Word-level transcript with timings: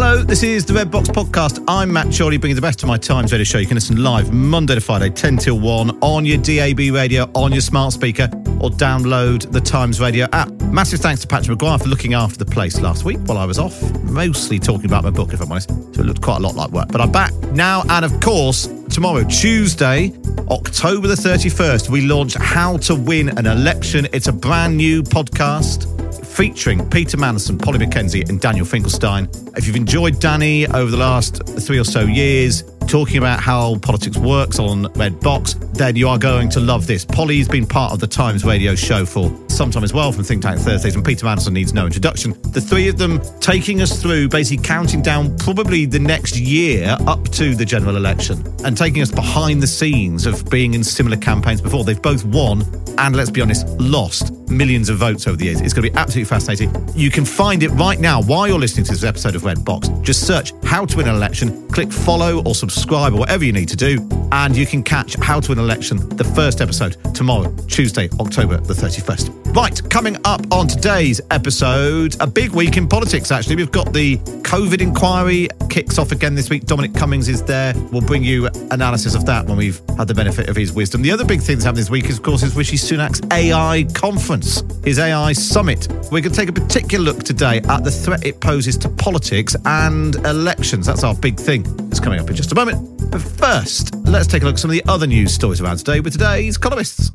Hello, 0.00 0.22
this 0.22 0.44
is 0.44 0.64
the 0.64 0.72
Red 0.72 0.92
Box 0.92 1.08
Podcast. 1.08 1.64
I'm 1.66 1.92
Matt 1.92 2.16
Chorley, 2.16 2.36
bringing 2.36 2.54
the 2.54 2.62
best 2.62 2.84
of 2.84 2.88
my 2.88 2.98
Times 2.98 3.32
Radio 3.32 3.42
show. 3.42 3.58
You 3.58 3.66
can 3.66 3.74
listen 3.74 4.00
live 4.00 4.32
Monday 4.32 4.76
to 4.76 4.80
Friday, 4.80 5.10
10 5.10 5.38
till 5.38 5.58
1 5.58 5.98
on 6.02 6.24
your 6.24 6.38
DAB 6.38 6.94
radio, 6.94 7.28
on 7.34 7.50
your 7.50 7.60
smart 7.60 7.94
speaker, 7.94 8.30
or 8.60 8.70
download 8.70 9.50
the 9.50 9.60
Times 9.60 10.00
Radio 10.00 10.28
app. 10.32 10.52
Massive 10.70 11.00
thanks 11.00 11.22
to 11.22 11.26
Patrick 11.26 11.58
McGuire 11.58 11.82
for 11.82 11.88
looking 11.88 12.14
after 12.14 12.38
the 12.38 12.44
place 12.44 12.80
last 12.80 13.04
week 13.04 13.18
while 13.24 13.38
I 13.38 13.44
was 13.44 13.58
off, 13.58 13.82
mostly 14.04 14.60
talking 14.60 14.86
about 14.86 15.02
my 15.02 15.10
book, 15.10 15.32
if 15.32 15.40
I'm 15.40 15.50
honest. 15.50 15.68
So 15.68 16.02
it 16.02 16.06
looked 16.06 16.22
quite 16.22 16.36
a 16.36 16.42
lot 16.42 16.54
like 16.54 16.70
work. 16.70 16.92
But 16.92 17.00
I'm 17.00 17.10
back 17.10 17.34
now, 17.50 17.82
and 17.88 18.04
of 18.04 18.20
course, 18.20 18.68
tomorrow, 18.90 19.24
Tuesday, 19.24 20.12
October 20.48 21.08
the 21.08 21.16
31st, 21.16 21.88
we 21.88 22.02
launch 22.02 22.34
How 22.34 22.76
to 22.76 22.94
Win 22.94 23.36
an 23.36 23.46
Election. 23.46 24.06
It's 24.12 24.28
a 24.28 24.32
brand 24.32 24.76
new 24.76 25.02
podcast 25.02 25.97
featuring 26.38 26.88
Peter 26.88 27.16
Mandelson, 27.16 27.60
Polly 27.60 27.80
Mackenzie, 27.80 28.22
and 28.28 28.40
Daniel 28.40 28.64
Finkelstein. 28.64 29.28
If 29.56 29.66
you've 29.66 29.74
enjoyed 29.74 30.20
Danny 30.20 30.68
over 30.68 30.88
the 30.88 30.96
last 30.96 31.44
three 31.44 31.80
or 31.80 31.84
so 31.84 32.02
years, 32.02 32.62
talking 32.86 33.18
about 33.18 33.40
how 33.40 33.76
politics 33.80 34.16
works 34.16 34.60
on 34.60 34.84
Red 34.92 35.18
Box, 35.18 35.54
then 35.72 35.96
you 35.96 36.06
are 36.06 36.16
going 36.16 36.48
to 36.50 36.60
love 36.60 36.86
this. 36.86 37.04
Polly's 37.04 37.48
been 37.48 37.66
part 37.66 37.92
of 37.92 37.98
the 37.98 38.06
Times 38.06 38.44
radio 38.44 38.76
show 38.76 39.04
for 39.04 39.36
some 39.48 39.72
time 39.72 39.82
as 39.82 39.92
well 39.92 40.12
from 40.12 40.22
Think 40.22 40.42
Tank 40.42 40.60
Thursdays, 40.60 40.94
and 40.94 41.04
Peter 41.04 41.26
Mandelson 41.26 41.54
needs 41.54 41.74
no 41.74 41.86
introduction. 41.86 42.40
The 42.52 42.60
three 42.60 42.86
of 42.86 42.98
them 42.98 43.20
taking 43.40 43.82
us 43.82 44.00
through 44.00 44.28
basically 44.28 44.62
counting 44.62 45.02
down 45.02 45.36
probably 45.38 45.86
the 45.86 45.98
next 45.98 46.38
year 46.38 46.96
up 47.08 47.24
to 47.30 47.56
the 47.56 47.64
general 47.64 47.96
election 47.96 48.44
and 48.64 48.76
taking 48.76 49.02
us 49.02 49.10
behind 49.10 49.60
the 49.60 49.66
scenes 49.66 50.24
of 50.24 50.48
being 50.48 50.74
in 50.74 50.84
similar 50.84 51.16
campaigns 51.16 51.60
before. 51.60 51.82
They've 51.82 52.00
both 52.00 52.24
won 52.24 52.62
and, 52.96 53.16
let's 53.16 53.30
be 53.30 53.40
honest, 53.40 53.66
lost 53.80 54.37
millions 54.50 54.88
of 54.88 54.98
votes 54.98 55.26
over 55.26 55.36
the 55.36 55.46
years. 55.46 55.60
It's 55.60 55.72
going 55.72 55.84
to 55.84 55.90
be 55.90 55.96
absolutely 55.96 56.28
fascinating. 56.28 56.74
You 56.94 57.10
can 57.10 57.24
find 57.24 57.62
it 57.62 57.70
right 57.70 57.98
now 57.98 58.22
while 58.22 58.48
you're 58.48 58.58
listening 58.58 58.84
to 58.86 58.92
this 58.92 59.04
episode 59.04 59.34
of 59.34 59.44
Red 59.44 59.64
Box. 59.64 59.88
Just 60.02 60.26
search 60.26 60.52
How 60.64 60.84
to 60.84 60.96
Win 60.96 61.08
an 61.08 61.14
Election, 61.14 61.68
click 61.68 61.92
follow 61.92 62.42
or 62.44 62.54
subscribe 62.54 63.12
or 63.12 63.18
whatever 63.20 63.44
you 63.44 63.52
need 63.52 63.68
to 63.68 63.76
do, 63.76 64.06
and 64.32 64.56
you 64.56 64.66
can 64.66 64.82
catch 64.82 65.16
How 65.16 65.40
to 65.40 65.50
Win 65.50 65.58
an 65.58 65.64
Election, 65.64 66.08
the 66.16 66.24
first 66.24 66.60
episode, 66.60 66.96
tomorrow, 67.14 67.54
Tuesday, 67.66 68.08
October 68.20 68.58
the 68.58 68.74
31st. 68.74 69.54
Right, 69.54 69.90
coming 69.90 70.16
up 70.24 70.40
on 70.52 70.68
today's 70.68 71.20
episode, 71.30 72.16
a 72.20 72.26
big 72.26 72.50
week 72.50 72.76
in 72.76 72.86
politics, 72.86 73.30
actually. 73.32 73.56
We've 73.56 73.72
got 73.72 73.92
the 73.92 74.18
COVID 74.48 74.80
inquiry 74.80 75.48
kicks 75.68 75.98
off 75.98 76.12
again 76.12 76.34
this 76.34 76.48
week. 76.48 76.64
Dominic 76.64 76.94
Cummings 76.94 77.28
is 77.28 77.42
there. 77.42 77.74
We'll 77.90 78.02
bring 78.02 78.22
you 78.22 78.46
analysis 78.70 79.14
of 79.14 79.26
that 79.26 79.46
when 79.46 79.56
we've 79.56 79.80
had 79.96 80.06
the 80.06 80.14
benefit 80.14 80.48
of 80.48 80.56
his 80.56 80.72
wisdom. 80.72 81.02
The 81.02 81.10
other 81.10 81.24
big 81.24 81.40
thing 81.40 81.56
that's 81.56 81.64
happening 81.64 81.82
this 81.82 81.90
week 81.90 82.06
is, 82.06 82.18
of 82.18 82.22
course, 82.22 82.42
is 82.42 82.54
Rishi 82.54 82.76
Sunak's 82.76 83.20
AI 83.32 83.84
conference, 83.94 84.37
his 84.84 84.98
AI 84.98 85.32
summit. 85.32 85.88
We're 86.10 86.20
going 86.20 86.24
to 86.24 86.30
take 86.30 86.48
a 86.48 86.52
particular 86.52 87.04
look 87.04 87.24
today 87.24 87.60
at 87.68 87.84
the 87.84 87.90
threat 87.90 88.24
it 88.26 88.40
poses 88.40 88.76
to 88.78 88.88
politics 88.88 89.56
and 89.64 90.14
elections. 90.26 90.86
That's 90.86 91.04
our 91.04 91.14
big 91.14 91.38
thing. 91.38 91.64
It's 91.90 92.00
coming 92.00 92.20
up 92.20 92.28
in 92.28 92.36
just 92.36 92.52
a 92.52 92.54
moment. 92.54 93.10
But 93.10 93.22
first, 93.22 93.94
let's 94.06 94.26
take 94.26 94.42
a 94.42 94.46
look 94.46 94.54
at 94.54 94.60
some 94.60 94.70
of 94.70 94.76
the 94.76 94.84
other 94.86 95.06
news 95.06 95.32
stories 95.32 95.60
around 95.60 95.78
today 95.78 96.00
with 96.00 96.12
today's 96.12 96.58
columnists. 96.58 97.12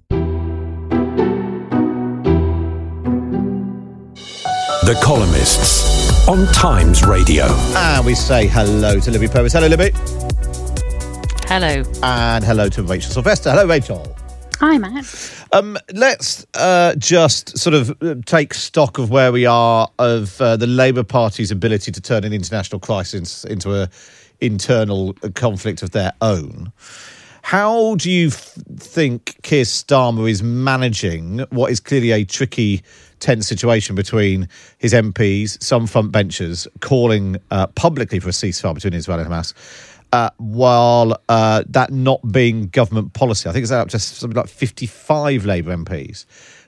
The 4.86 5.00
Columnists 5.02 6.28
on 6.28 6.46
Times 6.54 7.06
Radio. 7.06 7.46
And 7.76 8.06
we 8.06 8.16
say 8.16 8.48
hello 8.48 9.00
to 9.00 9.12
Libby 9.12 9.28
Purves. 9.28 9.54
Hello, 9.54 9.68
Libby. 9.68 9.92
Hello. 11.48 11.84
And 12.02 12.44
hello 12.44 12.68
to 12.70 12.84
Rachel 12.84 13.12
Sylvester. 13.12 13.52
Hello, 13.52 13.66
Rachel. 13.66 14.13
Hi, 14.66 14.78
Matt. 14.78 15.46
Um, 15.52 15.78
let's 15.94 16.48
uh, 16.54 16.96
just 16.98 17.58
sort 17.58 17.74
of 17.74 18.02
uh, 18.02 18.16
take 18.26 18.54
stock 18.54 18.98
of 18.98 19.10
where 19.10 19.34
we 19.34 19.46
are 19.46 19.90
of 20.00 20.40
uh, 20.40 20.56
the 20.56 20.68
Labour 20.68 21.04
Party's 21.04 21.52
ability 21.52 21.92
to 21.92 22.00
turn 22.00 22.24
an 22.24 22.32
international 22.32 22.80
crisis 22.80 23.44
into 23.44 23.76
a 23.76 23.90
internal 24.40 25.16
conflict 25.36 25.84
of 25.84 25.92
their 25.92 26.14
own. 26.22 26.72
How 27.42 27.96
do 27.96 28.10
you 28.10 28.28
f- 28.28 28.58
think 28.78 29.38
Keir 29.44 29.66
Starmer 29.66 30.32
is 30.32 30.42
managing 30.42 31.40
what 31.50 31.70
is 31.70 31.82
clearly 31.82 32.12
a 32.12 32.24
tricky, 32.24 32.84
tense 33.20 33.46
situation 33.46 33.98
between 33.98 34.48
his 34.78 34.94
MPs, 34.94 35.62
some 35.62 35.88
front 35.88 36.14
benchers, 36.14 36.70
calling 36.80 37.36
uh, 37.52 37.68
publicly 37.68 38.22
for 38.22 38.30
a 38.30 38.32
ceasefire 38.32 38.74
between 38.74 38.94
Israel 38.94 39.20
and 39.20 39.30
Hamas, 39.30 39.54
uh, 40.14 40.30
while 40.38 41.20
uh, 41.28 41.64
that 41.68 41.92
not 41.92 42.22
being 42.32 42.68
government 42.68 43.14
policy? 43.14 43.50
I 43.50 43.52
think 43.52 43.64
it's 43.64 43.72
up 43.72 43.90
to 43.90 44.00
something 44.00 44.38
like 44.38 44.48
55 44.48 45.46
Labour 45.46 45.76
MPs, 45.76 46.26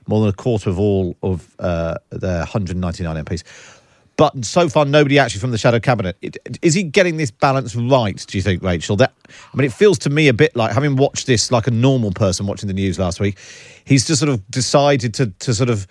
more 0.08 0.20
than 0.20 0.30
a 0.30 0.32
quarter 0.32 0.68
of 0.68 0.80
all 0.80 1.16
of 1.22 1.54
uh, 1.60 1.96
their 2.10 2.40
199 2.40 3.24
MPs. 3.24 3.44
But 4.16 4.44
so 4.44 4.68
far, 4.68 4.84
nobody 4.84 5.18
actually 5.18 5.40
from 5.40 5.52
the 5.52 5.58
shadow 5.58 5.78
cabinet. 5.78 6.16
It, 6.22 6.38
is 6.60 6.74
he 6.74 6.82
getting 6.82 7.18
this 7.18 7.30
balance 7.30 7.76
right? 7.76 8.16
Do 8.26 8.36
you 8.36 8.42
think, 8.42 8.62
Rachel? 8.62 8.96
That 8.96 9.12
I 9.28 9.56
mean, 9.56 9.66
it 9.66 9.72
feels 9.72 9.98
to 10.00 10.10
me 10.10 10.26
a 10.26 10.34
bit 10.34 10.56
like 10.56 10.72
having 10.72 10.96
watched 10.96 11.26
this 11.26 11.52
like 11.52 11.68
a 11.68 11.70
normal 11.70 12.10
person 12.12 12.46
watching 12.46 12.66
the 12.66 12.74
news 12.74 12.98
last 12.98 13.20
week. 13.20 13.38
He's 13.84 14.06
just 14.06 14.20
sort 14.20 14.30
of 14.30 14.50
decided 14.50 15.14
to 15.14 15.26
to 15.26 15.54
sort 15.54 15.70
of 15.70 15.86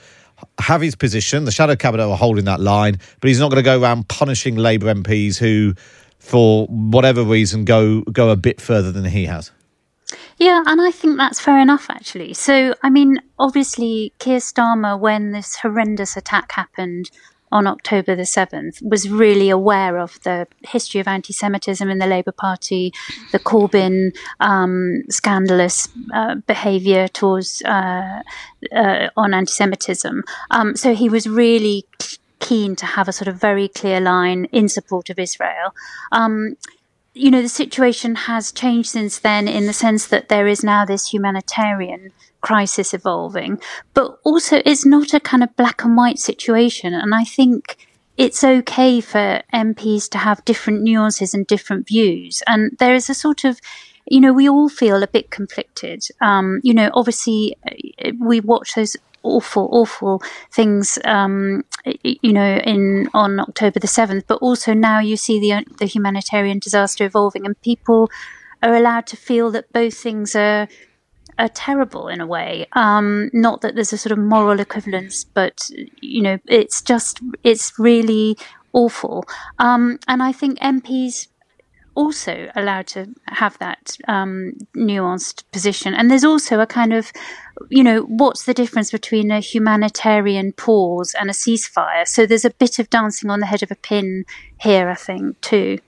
have 0.60 0.82
his 0.82 0.96
position. 0.96 1.46
The 1.46 1.52
shadow 1.52 1.76
cabinet 1.76 2.06
are 2.06 2.18
holding 2.18 2.46
that 2.46 2.60
line, 2.60 3.00
but 3.22 3.28
he's 3.28 3.40
not 3.40 3.50
going 3.50 3.64
to 3.64 3.66
go 3.66 3.80
around 3.80 4.08
punishing 4.10 4.56
Labour 4.56 4.94
MPs 4.94 5.38
who, 5.38 5.76
for 6.26 6.66
whatever 6.68 7.24
reason, 7.24 7.66
go 7.66 8.02
go 8.02 8.30
a 8.30 8.36
bit 8.36 8.60
further 8.60 8.92
than 8.92 9.06
he 9.06 9.26
has. 9.26 9.52
Yeah, 10.38 10.64
and 10.66 10.82
I 10.82 10.92
think 10.92 11.18
that's 11.18 11.40
fair 11.40 11.60
enough, 11.60 11.90
actually. 11.90 12.34
So, 12.34 12.76
I 12.84 12.90
mean, 12.90 13.22
obviously, 13.40 14.14
Keir 14.20 14.40
Starmer, 14.40 15.00
when 15.00 15.32
this 15.32 15.56
horrendous 15.56 16.18
attack 16.18 16.52
happened 16.52 17.10
on 17.52 17.68
October 17.68 18.16
the 18.16 18.24
7th 18.24 18.84
was 18.84 19.10
really 19.10 19.50
aware 19.50 19.98
of 19.98 20.20
the 20.24 20.46
history 20.68 21.00
of 21.00 21.08
anti 21.08 21.32
Semitism 21.32 21.90
in 21.90 22.00
the 22.00 22.08
Labour 22.08 22.34
Party, 22.34 22.92
the 23.32 23.40
Corbyn 23.40 24.16
um, 24.40 25.04
scandalous 25.10 25.88
uh, 26.14 26.36
behaviour 26.48 27.08
towards 27.08 27.62
uh, 27.62 28.22
uh, 28.74 29.08
on 29.16 29.34
anti 29.34 29.52
Semitism. 29.52 30.24
Um, 30.52 30.76
so 30.76 30.94
he 30.94 31.08
was 31.08 31.28
really 31.30 31.86
keen 32.40 32.76
to 32.78 32.86
have 32.86 33.08
a 33.08 33.14
sort 33.14 33.28
of 33.28 33.36
very 33.36 33.68
clear 33.68 34.00
line 34.00 34.46
in 34.46 34.70
support 34.70 35.10
of 35.10 35.20
Israel. 35.20 35.74
Um, 36.12 36.58
you 37.14 37.32
know, 37.32 37.42
the 37.42 37.50
situation 37.50 38.16
has 38.16 38.52
changed 38.52 38.90
since 38.90 39.20
then 39.20 39.48
in 39.48 39.68
the 39.68 39.74
sense 39.74 40.08
that 40.08 40.28
there 40.28 40.48
is 40.48 40.64
now 40.64 40.86
this 40.86 41.14
humanitarian 41.14 42.12
crisis 42.42 42.94
evolving, 42.94 43.60
but 43.94 44.20
also 44.24 44.62
it's 44.66 44.86
not 44.86 45.14
a 45.14 45.20
kind 45.20 45.42
of 45.42 45.56
black 45.56 45.84
and 45.84 45.96
white 45.96 46.20
situation. 46.20 46.94
And 46.94 47.16
I 47.16 47.24
think 47.24 47.78
it's 48.18 48.44
okay 48.44 49.02
for 49.02 49.42
MPs 49.54 50.10
to 50.10 50.18
have 50.18 50.46
different 50.46 50.84
nuances 50.84 51.34
and 51.34 51.48
different 51.48 51.88
views. 51.88 52.44
And 52.48 52.76
there 52.80 52.96
is 52.96 53.10
a 53.10 53.14
sort 53.14 53.46
of 53.46 53.60
you 54.08 54.22
know, 54.22 54.34
we 54.34 54.48
all 54.50 54.70
feel 54.70 55.02
a 55.04 55.08
bit 55.08 55.32
conflicted. 55.32 56.04
Um, 56.22 56.60
you 56.64 56.74
know, 56.74 56.90
obviously, 56.94 57.58
we 58.20 58.40
watch 58.40 58.76
those 58.76 58.96
awful, 59.24 59.68
awful 59.72 60.22
things, 60.52 61.00
um, 61.04 61.66
you 62.04 62.32
know, 62.32 62.58
in 62.58 63.10
on 63.14 63.40
October 63.40 63.80
the 63.80 63.88
seventh. 63.88 64.26
But 64.28 64.40
also 64.42 64.74
now 64.74 65.00
you 65.00 65.18
see 65.18 65.40
the 65.40 65.66
the 65.80 65.86
humanitarian 65.86 66.60
disaster 66.60 67.06
evolving, 67.06 67.46
and 67.46 67.60
people 67.62 68.10
are 68.64 68.76
allowed 68.76 69.08
to 69.08 69.18
feel 69.18 69.52
that 69.52 69.74
both 69.74 69.96
things 69.96 70.36
are 70.36 70.68
are 71.38 71.50
terrible 71.50 72.08
in 72.08 72.22
a 72.22 72.28
way. 72.28 72.68
Um, 72.74 73.30
not 73.34 73.62
that 73.62 73.76
there's 73.76 73.94
a 73.94 73.98
sort 73.98 74.12
of 74.12 74.20
moral 74.20 74.60
equivalence, 74.60 75.24
but 75.24 75.70
you 76.02 76.22
know, 76.22 76.40
it's 76.48 76.82
just 76.82 77.20
it's 77.44 77.78
really 77.78 78.38
awful. 78.74 79.26
Um, 79.60 80.00
and 80.08 80.22
I 80.22 80.32
think 80.32 80.60
MPs 80.60 81.28
also 81.96 82.52
allowed 82.56 82.88
to 82.88 83.08
have 83.28 83.58
that 83.60 83.98
um, 84.08 84.54
nuanced 84.76 85.44
position. 85.52 85.94
And 85.94 86.12
there's 86.12 86.24
also 86.24 86.60
a 86.60 86.68
kind 86.68 86.94
of, 86.94 87.12
you 87.70 87.84
know, 87.84 88.02
what's 88.02 88.44
the 88.46 88.54
difference 88.54 88.92
between 88.92 89.32
a 89.32 89.40
humanitarian 89.40 90.52
pause 90.52 91.16
and 91.20 91.30
a 91.30 91.34
ceasefire? 91.34 92.08
So 92.08 92.26
there's 92.26 92.46
a 92.46 92.52
bit 92.52 92.80
of 92.80 92.90
dancing 92.90 93.30
on 93.30 93.40
the 93.40 93.46
head 93.46 93.64
of 93.64 93.72
a 93.72 93.76
pin 93.76 94.26
here, 94.60 94.90
I 94.90 94.96
think, 94.96 95.40
too. 95.42 95.80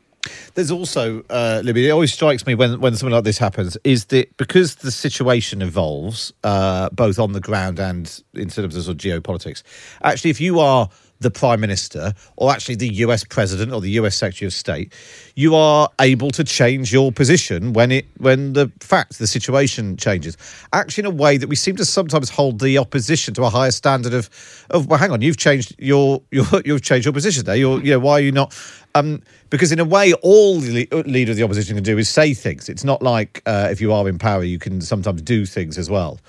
There's 0.55 0.71
also, 0.71 1.23
uh, 1.29 1.61
Libby, 1.63 1.87
it 1.87 1.91
always 1.91 2.13
strikes 2.13 2.45
me 2.45 2.55
when, 2.55 2.81
when 2.81 2.95
something 2.95 3.13
like 3.13 3.23
this 3.23 3.37
happens 3.37 3.77
is 3.83 4.05
that 4.05 4.35
because 4.37 4.75
the 4.75 4.91
situation 4.91 5.61
evolves, 5.61 6.33
uh, 6.43 6.89
both 6.89 7.19
on 7.19 7.33
the 7.33 7.39
ground 7.39 7.79
and 7.79 8.23
in 8.33 8.49
terms 8.49 8.75
of, 8.75 8.83
sort 8.83 8.95
of 8.95 8.97
geopolitics, 8.97 9.63
actually, 10.03 10.31
if 10.31 10.41
you 10.41 10.59
are 10.59 10.89
the 11.19 11.31
prime 11.31 11.59
minister 11.59 12.13
or 12.35 12.51
actually 12.51 12.75
the 12.75 12.93
US 12.95 13.23
president 13.23 13.71
or 13.73 13.81
the 13.81 13.91
US 13.91 14.15
secretary 14.15 14.47
of 14.47 14.53
state, 14.53 14.93
you 15.35 15.55
are 15.55 15.89
able 15.99 16.31
to 16.31 16.43
change 16.43 16.93
your 16.93 17.11
position 17.11 17.73
when 17.73 17.91
it 17.91 18.05
when 18.17 18.53
the 18.53 18.71
fact 18.79 19.17
the 19.19 19.27
situation 19.27 19.97
changes. 19.97 20.37
Actually, 20.73 21.01
in 21.01 21.05
a 21.07 21.15
way 21.15 21.37
that 21.37 21.47
we 21.47 21.55
seem 21.55 21.75
to 21.75 21.85
sometimes 21.85 22.29
hold 22.29 22.59
the 22.59 22.77
opposition 22.77 23.33
to 23.33 23.43
a 23.43 23.49
higher 23.49 23.71
standard 23.71 24.13
of 24.13 24.29
of 24.69 24.87
well, 24.87 24.99
hang 24.99 25.11
on, 25.11 25.21
you've 25.21 25.37
changed 25.37 25.75
your 25.77 26.21
your 26.31 26.45
you've 26.65 26.81
changed 26.81 27.05
your 27.05 27.13
position 27.13 27.45
there. 27.45 27.55
You're 27.55 27.81
you 27.81 27.91
know 27.91 27.99
why 27.99 28.13
are 28.13 28.21
you 28.21 28.31
not? 28.31 28.55
Um, 28.95 29.21
because 29.51 29.71
in 29.71 29.79
a 29.79 29.85
way, 29.85 30.13
all 30.13 30.59
the 30.59 30.87
leader 31.05 31.31
of 31.31 31.37
the 31.37 31.43
opposition 31.43 31.75
can 31.75 31.83
do 31.83 31.97
is 31.99 32.09
say 32.09 32.33
things. 32.33 32.67
It's 32.67 32.83
not 32.83 33.03
like 33.03 33.43
uh, 33.45 33.67
if 33.71 33.79
you 33.79 33.93
are 33.93 34.09
in 34.09 34.17
power, 34.17 34.43
you 34.43 34.57
can 34.57 34.81
sometimes 34.81 35.21
do 35.21 35.45
things 35.45 35.77
as 35.77 35.89
well 35.89 36.19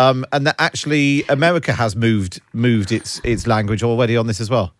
um, 0.00 0.24
and 0.32 0.46
that 0.46 0.56
actually 0.58 1.24
America 1.28 1.72
has 1.72 1.94
moved 1.94 2.40
moved 2.52 2.92
its 2.92 3.20
its 3.24 3.46
language 3.46 3.82
already 3.82 4.16
on 4.16 4.26
this 4.26 4.40
as 4.40 4.50
well. 4.50 4.74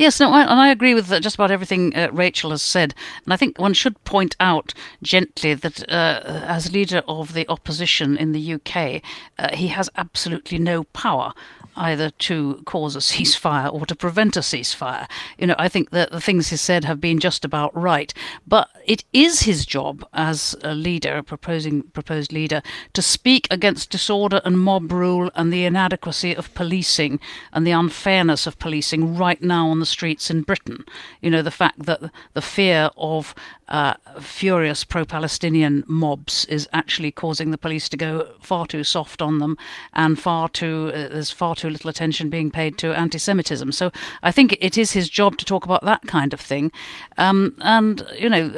Yes, 0.00 0.18
no, 0.18 0.32
I, 0.32 0.40
and 0.40 0.58
I 0.58 0.70
agree 0.70 0.94
with 0.94 1.10
just 1.20 1.34
about 1.34 1.50
everything 1.50 1.94
uh, 1.94 2.08
Rachel 2.10 2.52
has 2.52 2.62
said. 2.62 2.94
And 3.26 3.34
I 3.34 3.36
think 3.36 3.58
one 3.58 3.74
should 3.74 4.02
point 4.04 4.34
out 4.40 4.72
gently 5.02 5.52
that 5.52 5.82
uh, 5.92 6.22
as 6.24 6.72
leader 6.72 7.02
of 7.06 7.34
the 7.34 7.46
opposition 7.50 8.16
in 8.16 8.32
the 8.32 8.54
UK, 8.54 9.02
uh, 9.38 9.54
he 9.54 9.66
has 9.68 9.90
absolutely 9.98 10.58
no 10.58 10.84
power 10.84 11.34
either 11.76 12.10
to 12.10 12.62
cause 12.64 12.96
a 12.96 12.98
ceasefire 13.10 13.72
or 13.72 13.86
to 13.86 13.94
prevent 13.94 14.36
a 14.36 14.40
ceasefire. 14.40 15.06
You 15.38 15.48
know, 15.48 15.54
I 15.58 15.68
think 15.68 15.90
that 15.90 16.10
the 16.10 16.20
things 16.20 16.48
he 16.48 16.56
said 16.56 16.84
have 16.84 17.00
been 17.00 17.20
just 17.20 17.44
about 17.44 17.76
right. 17.76 18.12
But 18.46 18.68
it 18.86 19.04
is 19.12 19.42
his 19.42 19.66
job 19.66 20.04
as 20.12 20.56
a 20.62 20.74
leader, 20.74 21.18
a 21.18 21.22
proposing 21.22 21.82
proposed 21.82 22.32
leader, 22.32 22.62
to 22.94 23.02
speak 23.02 23.46
against 23.50 23.90
disorder 23.90 24.40
and 24.44 24.58
mob 24.58 24.92
rule 24.92 25.30
and 25.34 25.52
the 25.52 25.64
inadequacy 25.64 26.34
of 26.34 26.52
policing 26.54 27.20
and 27.52 27.66
the 27.66 27.72
unfairness 27.72 28.46
of 28.46 28.58
policing 28.58 29.16
right 29.16 29.42
now 29.42 29.68
on 29.68 29.80
the 29.80 29.86
streets 29.90 30.30
in 30.30 30.42
Britain. 30.42 30.84
You 31.20 31.30
know, 31.30 31.42
the 31.42 31.50
fact 31.50 31.84
that 31.86 32.00
the 32.32 32.42
fear 32.42 32.90
of 32.96 33.34
uh, 33.68 33.94
furious 34.20 34.84
pro 34.84 35.04
Palestinian 35.04 35.84
mobs 35.86 36.44
is 36.46 36.68
actually 36.72 37.12
causing 37.12 37.50
the 37.50 37.58
police 37.58 37.88
to 37.90 37.96
go 37.96 38.28
far 38.40 38.66
too 38.66 38.84
soft 38.84 39.22
on 39.22 39.38
them 39.38 39.56
and 39.92 40.18
far 40.18 40.48
too, 40.48 40.90
uh, 40.94 41.08
there's 41.08 41.30
far 41.30 41.54
too 41.54 41.70
little 41.70 41.90
attention 41.90 42.30
being 42.30 42.50
paid 42.50 42.78
to 42.78 42.96
anti 42.96 43.18
Semitism. 43.18 43.72
So 43.72 43.90
I 44.22 44.32
think 44.32 44.56
it 44.60 44.76
is 44.76 44.92
his 44.92 45.08
job 45.08 45.36
to 45.38 45.44
talk 45.44 45.64
about 45.64 45.84
that 45.84 46.02
kind 46.06 46.32
of 46.32 46.40
thing. 46.40 46.72
Um, 47.18 47.54
and, 47.60 48.06
you 48.18 48.28
know, 48.28 48.52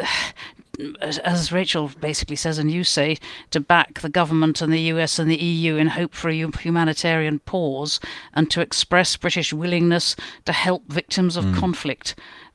as 1.01 1.53
Rachel 1.53 1.91
basically 2.01 2.37
says, 2.37 2.59
and 2.59 2.71
you 2.71 2.85
say, 2.85 3.19
to 3.51 3.61
back 3.61 4.01
the 4.01 4.09
government 4.09 4.63
and 4.63 4.73
the 4.73 4.81
US 4.93 5.19
and 5.19 5.31
the 5.31 5.37
EU 5.37 5.77
in 5.77 5.89
hope 5.89 6.15
for 6.15 6.29
a 6.29 6.35
humanitarian 6.35 7.41
pause 7.41 8.01
and 8.33 8.51
to 8.51 8.61
express 8.61 9.17
British 9.17 9.53
willingness 9.53 10.17
to 10.47 10.53
help 10.53 10.85
victims 10.89 11.37
of 11.37 11.45
mm. 11.45 11.59
conflict 11.59 12.15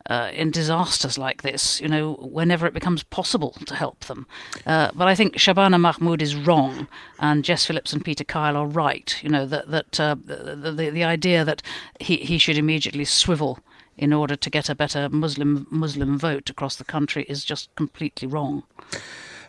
uh, 0.09 0.31
in 0.33 0.51
disasters 0.51 1.17
like 1.17 1.41
this, 1.41 1.81
you 1.81 1.87
know, 1.87 2.13
whenever 2.13 2.65
it 2.65 2.73
becomes 2.73 3.03
possible 3.03 3.51
to 3.65 3.75
help 3.75 4.05
them. 4.05 4.25
Uh, 4.65 4.89
but 4.95 5.07
I 5.07 5.15
think 5.15 5.35
Shabana 5.35 5.79
Mahmood 5.79 6.21
is 6.21 6.35
wrong, 6.35 6.87
and 7.19 7.43
Jess 7.43 7.65
Phillips 7.65 7.93
and 7.93 8.03
Peter 8.03 8.23
Kyle 8.23 8.55
are 8.55 8.67
right. 8.67 9.15
You 9.21 9.29
know 9.29 9.45
that 9.45 9.69
that 9.69 9.99
uh, 9.99 10.15
the, 10.23 10.71
the, 10.71 10.89
the 10.89 11.03
idea 11.03 11.43
that 11.43 11.61
he 11.99 12.17
he 12.17 12.37
should 12.37 12.57
immediately 12.57 13.05
swivel 13.05 13.59
in 13.97 14.13
order 14.13 14.35
to 14.35 14.49
get 14.49 14.69
a 14.69 14.75
better 14.75 15.09
Muslim 15.09 15.67
Muslim 15.69 16.17
vote 16.17 16.49
across 16.49 16.75
the 16.75 16.83
country 16.83 17.23
is 17.23 17.43
just 17.43 17.73
completely 17.75 18.27
wrong. 18.27 18.63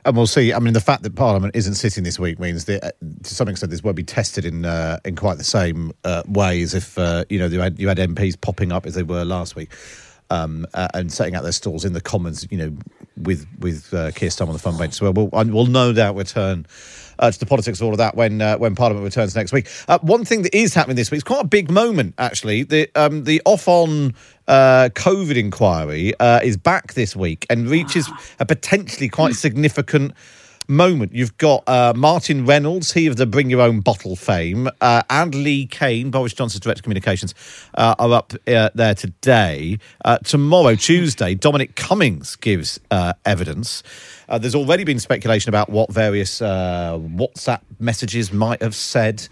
And 0.05 0.17
we'll 0.17 0.27
see. 0.27 0.55
I 0.55 0.59
mean, 0.59 0.73
the 0.73 0.81
fact 0.81 1.03
that 1.03 1.15
Parliament 1.17 1.55
isn't 1.55 1.75
sitting 1.75 2.05
this 2.05 2.19
week 2.19 2.39
means 2.39 2.65
that, 2.67 2.83
uh, 2.83 2.91
to 3.25 3.35
some 3.35 3.49
extent, 3.49 3.71
this 3.71 3.83
won't 3.83 3.97
be 3.97 4.05
tested 4.05 4.45
in 4.45 4.65
uh, 4.65 4.99
in 5.05 5.17
quite 5.17 5.39
the 5.39 5.45
same 5.45 5.93
uh, 6.05 6.23
way 6.27 6.63
as 6.63 6.75
if 6.75 6.97
uh, 6.99 7.25
you 7.29 7.39
know 7.39 7.47
you 7.47 7.61
had, 7.61 7.79
you 7.79 7.89
had 7.89 7.99
MPs 7.99 8.41
popping 8.41 8.73
up 8.73 8.87
as 8.87 8.95
they 8.95 9.03
were 9.03 9.25
last 9.25 9.57
week 9.57 9.71
um, 10.31 10.67
uh, 10.75 10.89
and 10.95 11.13
setting 11.13 11.35
out 11.35 11.43
their 11.43 11.53
stalls 11.53 11.85
in 11.85 11.93
the 11.93 12.01
Commons, 12.01 12.47
you 12.51 12.59
know, 12.59 12.77
with 13.17 13.47
with 13.59 13.93
uh, 13.93 14.11
Keir 14.13 14.29
Starmer 14.29 14.49
on 14.49 14.53
the 14.53 14.59
front 14.59 14.79
bench. 14.79 14.95
So 14.95 15.11
we'll, 15.11 15.29
we'll 15.29 15.67
no 15.67 15.93
doubt 15.93 16.17
return 16.17 16.67
uh, 17.19 17.31
to 17.31 17.39
the 17.39 17.47
politics 17.47 17.81
of 17.81 17.87
all 17.87 17.93
of 17.93 17.99
that 17.99 18.15
when 18.15 18.41
uh, 18.41 18.57
when 18.59 18.75
Parliament 18.75 19.05
returns 19.05 19.35
next 19.35 19.53
week. 19.53 19.69
Uh, 19.89 19.99
one 20.01 20.25
thing 20.25 20.43
that 20.43 20.55
is 20.55 20.75
happening 20.75 20.97
this 20.97 21.11
week 21.11 21.19
is 21.19 21.25
quite 21.25 21.45
a 21.45 21.49
big 21.49 21.71
moment, 21.71 22.15
actually. 22.19 22.63
The 22.63 22.91
um, 22.95 23.25
the 23.25 23.43
Ofcom 23.47 24.15
uh, 24.47 24.89
COVID 24.95 25.37
inquiry 25.37 26.15
uh, 26.19 26.41
is 26.43 26.57
back 26.57 26.95
this 26.95 27.15
week 27.15 27.47
and 27.51 27.69
reaches 27.69 28.09
a 28.39 28.47
potentially 28.47 29.09
quite 29.09 29.35
significant 29.35 30.13
moment. 30.69 31.15
You've 31.15 31.37
got 31.39 31.65
uh, 31.67 31.95
Martin 31.97 32.45
Reynolds, 32.45 32.93
he 32.93 33.07
of 33.07 33.17
the 33.17 33.27
Bring 33.27 33.49
Your 33.51 33.63
Own 33.63 33.81
Bottle 33.81 34.15
fame, 34.15 34.69
uh, 34.81 35.03
and 35.09 35.35
Lee 35.35 35.67
Cain, 35.67 36.11
Boris 36.11 36.35
Johnson's 36.35 36.61
Director 36.61 36.81
of 36.81 36.85
Communications, 36.85 37.35
uh, 37.75 37.95
are 37.99 38.13
up 38.13 38.35
uh, 38.47 38.71
there 38.75 38.95
today. 38.95 39.79
Uh, 40.05 40.19
tomorrow, 40.19 40.75
Tuesday, 40.75 41.35
Dominic 41.35 41.75
Cummings 41.75 42.37
gives 42.37 42.79
uh, 42.91 43.15
evidence. 43.25 43.83
there's 44.39 44.55
already 44.55 44.85
been 44.85 44.99
speculation 44.99 45.49
about 45.49 45.71
what 45.71 45.91
various 45.91 46.41
WhatsApp 46.41 47.63
messages 47.81 48.33
might 48.33 48.63
have 48.63 48.75
said. 48.75 49.27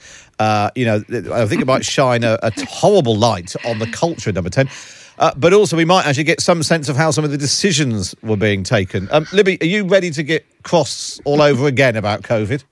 you 0.75 0.87
know, 0.87 1.03
I 1.33 1.47
think 1.47 1.61
it 1.61 1.67
might 1.67 1.85
shine 1.85 2.25
a, 2.25 2.39
a 2.43 2.53
horrible 2.67 3.15
light 3.15 3.55
on 3.67 3.79
the 3.79 3.87
culture 3.87 4.33
number 4.33 4.51
10. 4.51 4.69
Uh, 5.19 5.33
but 5.37 5.53
also, 5.53 5.77
we 5.77 5.85
might 5.85 6.07
actually 6.07 6.25
get 6.25 6.41
some 6.41 6.63
sense 6.63 6.89
of 6.89 6.97
how 6.97 7.11
some 7.11 7.25
of 7.25 7.31
the 7.31 7.39
decisions 7.39 8.15
were 8.23 8.37
being 8.37 8.63
taken. 8.63 9.09
Um, 9.11 9.27
Libby, 9.33 9.59
are 9.61 9.67
you 9.67 9.87
ready 9.87 10.11
to 10.11 10.23
get 10.23 10.45
cross 10.63 11.21
all 11.25 11.41
over 11.41 11.67
again 11.67 11.97
about 11.97 12.23
COVID? 12.23 12.63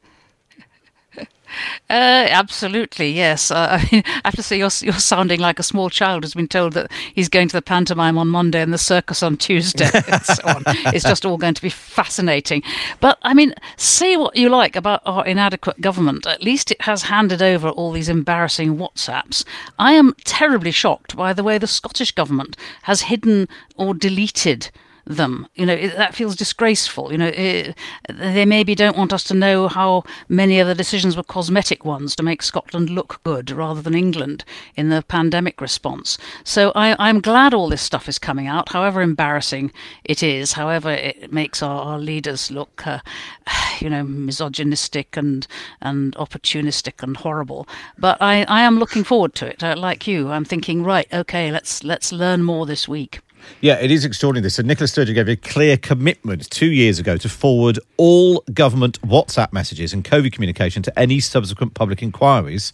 Uh, 1.91 2.27
absolutely, 2.31 3.11
yes. 3.11 3.51
Uh, 3.51 3.79
I, 3.81 3.89
mean, 3.93 4.03
I 4.07 4.21
have 4.27 4.37
to 4.37 4.43
say, 4.43 4.59
you're, 4.59 4.71
you're 4.81 4.95
sounding 4.95 5.41
like 5.41 5.59
a 5.59 5.63
small 5.63 5.91
child 5.91 6.25
who's 6.25 6.35
been 6.35 6.49
told 6.49 6.73
that 6.75 6.91
he's 7.15 7.29
going 7.29 7.49
to 7.49 7.57
the 7.57 7.63
pantomime 7.63 8.19
on 8.19 8.29
Monday 8.29 8.61
and 8.61 8.73
the 8.73 8.79
circus 8.79 9.23
on 9.23 9.37
Tuesday. 9.37 9.91
and 10.09 10.23
so 10.23 10.43
on. 10.45 10.63
It's 10.67 11.05
just 11.05 11.25
all 11.25 11.37
going 11.37 11.55
to 11.55 11.63
be 11.63 11.71
fascinating. 11.71 12.63
But, 13.01 13.19
I 13.23 13.35
mean, 13.35 13.55
say 13.77 14.17
what 14.17 14.37
you 14.37 14.49
like 14.49 14.77
about 14.77 15.03
our 15.05 15.25
inadequate 15.27 15.81
government. 15.81 16.27
At 16.27 16.43
least 16.43 16.71
it 16.71 16.83
has 16.83 17.05
handed 17.05 17.43
over 17.43 17.69
all 17.69 17.93
these 17.93 18.09
embarrassing 18.09 18.77
WhatsApps. 18.77 19.45
I 19.79 19.93
am 19.93 20.15
terribly 20.25 20.71
shocked 20.71 21.17
by 21.17 21.33
the 21.33 21.45
way 21.45 21.59
the 21.59 21.67
Scottish 21.67 22.13
government 22.13 22.57
has 22.83 23.03
hidden 23.03 23.49
or 23.77 23.95
deleted 23.95 24.71
them. 25.07 25.47
You 25.55 25.67
know, 25.67 25.75
it, 25.75 25.97
that 25.97 26.15
feels 26.15 26.37
disgraceful. 26.37 27.13
You 27.13 27.19
know, 27.19 27.29
it, 27.35 27.77
they 28.09 28.45
maybe 28.45 28.75
don't 28.75 28.97
want 28.97 29.13
us 29.13 29.25
to 29.25 29.35
know 29.35 29.69
how 29.69 30.05
many 30.29 30.61
of 30.61 30.67
the 30.67 30.75
decisions 30.75 31.17
were 31.17 31.23
cosmetic 31.23 31.85
ones 31.85 32.17
to 32.17 32.23
make 32.23 32.43
Scotland 32.43 32.91
look 32.91 33.21
good 33.25 33.51
rather 33.51 33.83
than 33.83 33.95
England 33.95 34.45
in 34.77 34.89
the 34.89 35.03
pandemic 35.03 35.61
response. 35.61 36.19
So 36.43 36.73
I, 36.75 37.09
am 37.09 37.21
glad 37.21 37.55
all 37.55 37.69
this 37.69 37.83
stuff 37.83 38.09
is 38.09 38.19
coming 38.19 38.47
out, 38.47 38.71
however 38.71 39.03
embarrassing 39.03 39.73
it 40.05 40.23
is, 40.23 40.53
however 40.53 40.91
it 40.91 41.33
makes 41.33 41.63
our, 41.63 41.83
our 41.83 41.99
leaders 41.99 42.51
look, 42.51 42.87
uh, 42.87 43.01
you 43.81 43.91
know, 43.91 44.05
misogynistic 44.05 45.17
and, 45.17 45.47
and 45.81 46.15
opportunistic 46.17 47.03
and 47.03 47.17
horrible. 47.19 47.69
But 47.99 48.21
I, 48.21 48.45
I 48.45 48.63
am 48.63 48.79
looking 48.79 49.05
forward 49.05 49.35
to 49.37 49.47
it. 49.47 49.63
Uh, 49.63 49.75
like 49.77 50.07
you, 50.07 50.31
I'm 50.31 50.45
thinking, 50.45 50.83
right, 50.83 51.07
okay, 51.13 51.51
let's 51.51 51.85
let's 51.85 52.13
learn 52.13 52.43
more 52.43 52.67
this 52.67 52.89
week. 52.89 53.21
Yeah, 53.61 53.79
it 53.81 53.91
is 53.91 54.05
extraordinary. 54.05 54.43
This. 54.43 54.55
So 54.55 54.63
Nicola 54.63 54.89
Sturgeon 54.89 55.15
gave 55.15 55.29
a 55.29 55.37
clear 55.37 55.77
commitment 55.77 56.51
two 56.51 56.71
years 56.71 56.99
ago 56.99 57.17
to 57.17 57.29
forward 57.29 57.79
all 57.97 58.45
government 58.53 59.01
WhatsApp 59.03 59.53
messages 59.53 59.93
and 59.93 60.05
COVID 60.05 60.33
communication 60.33 60.83
to 60.83 60.99
any 60.99 61.21
subsequent 61.21 61.75
public 61.75 62.03
inquiries 62.03 62.73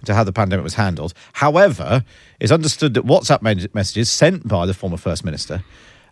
into 0.00 0.14
how 0.14 0.24
the 0.24 0.32
pandemic 0.32 0.64
was 0.64 0.74
handled. 0.74 1.14
However, 1.34 2.04
it's 2.38 2.52
understood 2.52 2.94
that 2.94 3.04
WhatsApp 3.04 3.42
messages 3.74 4.10
sent 4.10 4.48
by 4.48 4.66
the 4.66 4.74
former 4.74 4.96
First 4.96 5.24
Minister 5.24 5.62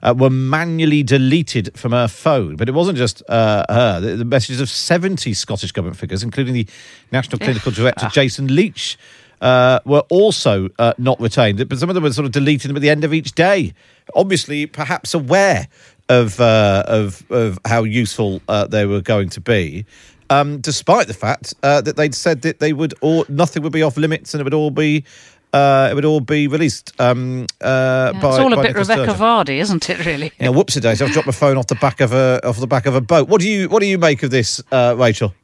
uh, 0.02 0.14
were 0.16 0.30
manually 0.30 1.02
deleted 1.02 1.76
from 1.76 1.92
her 1.92 2.08
phone. 2.08 2.56
But 2.56 2.68
it 2.68 2.72
wasn't 2.72 2.98
just 2.98 3.22
uh, 3.28 3.64
her. 3.68 4.00
The, 4.00 4.16
the, 4.16 4.24
messages 4.24 4.60
of 4.60 4.68
70 4.68 5.34
Scottish 5.34 5.72
Government 5.72 5.96
figures, 5.96 6.22
including 6.22 6.54
the 6.54 6.66
National 7.12 7.38
Clinical 7.38 7.72
Director, 7.72 8.08
Jason 8.12 8.48
Leitch, 8.48 8.96
uh, 9.40 9.80
were 9.84 10.04
also 10.08 10.68
uh, 10.78 10.94
not 10.98 11.20
retained, 11.20 11.66
but 11.68 11.78
some 11.78 11.88
of 11.88 11.94
them 11.94 12.04
were 12.04 12.12
sort 12.12 12.26
of 12.26 12.32
deleting 12.32 12.68
them 12.68 12.76
at 12.76 12.82
the 12.82 12.90
end 12.90 13.04
of 13.04 13.12
each 13.14 13.32
day. 13.32 13.72
Obviously, 14.14 14.66
perhaps 14.66 15.14
aware 15.14 15.68
of 16.08 16.40
uh, 16.40 16.84
of 16.86 17.24
of 17.30 17.58
how 17.66 17.84
useful 17.84 18.40
uh, 18.48 18.66
they 18.66 18.86
were 18.86 19.00
going 19.00 19.28
to 19.30 19.40
be. 19.40 19.84
Um, 20.30 20.60
despite 20.60 21.06
the 21.06 21.14
fact 21.14 21.54
uh, 21.62 21.80
that 21.80 21.96
they'd 21.96 22.14
said 22.14 22.42
that 22.42 22.60
they 22.60 22.72
would 22.74 22.94
all 23.00 23.24
nothing 23.28 23.62
would 23.62 23.72
be 23.72 23.82
off 23.82 23.96
limits 23.96 24.34
and 24.34 24.40
it 24.40 24.44
would 24.44 24.54
all 24.54 24.70
be 24.70 25.04
uh, 25.52 25.88
it 25.90 25.94
would 25.94 26.04
all 26.04 26.20
be 26.20 26.48
released. 26.48 26.92
Um, 27.00 27.46
uh, 27.62 28.12
Yeah, 28.14 28.20
by, 28.20 28.28
it's 28.28 28.38
all 28.38 28.52
a 28.52 28.56
bit 28.56 28.76
Nicola 28.76 28.84
Rebekah 28.84 28.84
Sturgeon. 28.84 29.14
Vardy, 29.14 29.58
isn't 29.60 29.90
it? 29.90 30.04
Really. 30.04 30.32
Yeah, 30.40 30.48
whoopsie 30.48 30.82
days! 30.82 31.00
I've 31.00 31.10
dropped 31.12 31.26
my 31.26 31.32
phone 31.32 31.56
off 31.56 31.66
the 31.68 31.76
back 31.76 32.00
of 32.00 32.12
a 32.12 32.40
off 32.46 32.58
the 32.60 32.66
back 32.66 32.86
of 32.86 32.94
a 32.94 33.00
boat. 33.00 33.28
What 33.28 33.40
do 33.40 33.48
you 33.48 33.68
what 33.68 33.80
do 33.80 33.86
you 33.86 33.98
make 33.98 34.22
of 34.22 34.30
this, 34.30 34.62
uh, 34.70 34.94
Rachel? 34.98 35.34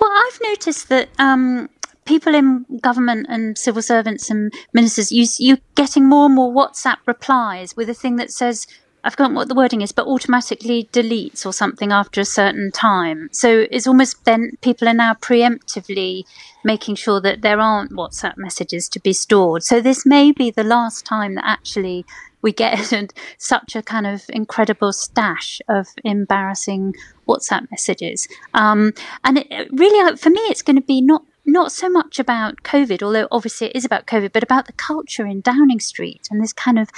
Well, 0.00 0.10
I've 0.10 0.40
noticed 0.42 0.88
that 0.88 1.08
um, 1.18 1.68
people 2.04 2.34
in 2.34 2.64
government 2.80 3.26
and 3.28 3.56
civil 3.56 3.82
servants 3.82 4.30
and 4.30 4.52
ministers, 4.72 5.12
you, 5.12 5.26
you're 5.38 5.58
getting 5.74 6.08
more 6.08 6.26
and 6.26 6.34
more 6.34 6.52
WhatsApp 6.52 6.98
replies 7.06 7.76
with 7.76 7.88
a 7.88 7.94
thing 7.94 8.16
that 8.16 8.30
says, 8.30 8.66
I've 9.04 9.14
forgotten 9.14 9.34
what 9.34 9.48
the 9.48 9.54
wording 9.54 9.80
is, 9.80 9.90
but 9.90 10.06
automatically 10.06 10.88
deletes 10.92 11.44
or 11.44 11.52
something 11.52 11.90
after 11.90 12.20
a 12.20 12.24
certain 12.24 12.70
time. 12.70 13.28
So 13.32 13.66
it's 13.70 13.86
almost 13.86 14.24
then 14.24 14.52
people 14.60 14.88
are 14.88 14.94
now 14.94 15.14
preemptively 15.14 16.22
making 16.64 16.94
sure 16.94 17.20
that 17.20 17.42
there 17.42 17.58
aren't 17.58 17.90
WhatsApp 17.90 18.34
messages 18.36 18.88
to 18.90 19.00
be 19.00 19.12
stored. 19.12 19.64
So 19.64 19.80
this 19.80 20.06
may 20.06 20.30
be 20.30 20.50
the 20.50 20.62
last 20.62 21.04
time 21.04 21.34
that 21.34 21.44
actually 21.44 22.06
we 22.42 22.52
get 22.52 22.92
such 23.38 23.74
a 23.74 23.82
kind 23.82 24.06
of 24.06 24.24
incredible 24.28 24.92
stash 24.92 25.60
of 25.68 25.88
embarrassing 26.04 26.94
WhatsApp 27.26 27.68
messages. 27.70 28.28
Um, 28.54 28.92
and 29.24 29.38
it, 29.38 29.68
really, 29.72 30.12
uh, 30.12 30.16
for 30.16 30.30
me, 30.30 30.40
it's 30.42 30.62
going 30.62 30.76
to 30.76 30.82
be 30.82 31.00
not 31.00 31.24
not 31.44 31.72
so 31.72 31.88
much 31.88 32.18
about 32.18 32.62
COVID, 32.62 33.02
although 33.02 33.28
obviously 33.30 33.68
it 33.68 33.76
is 33.76 33.84
about 33.84 34.06
COVID, 34.06 34.32
but 34.32 34.42
about 34.42 34.66
the 34.66 34.72
culture 34.72 35.26
in 35.26 35.40
Downing 35.40 35.80
Street 35.80 36.28
and 36.30 36.42
this 36.42 36.52
kind 36.52 36.78
of 36.78 36.90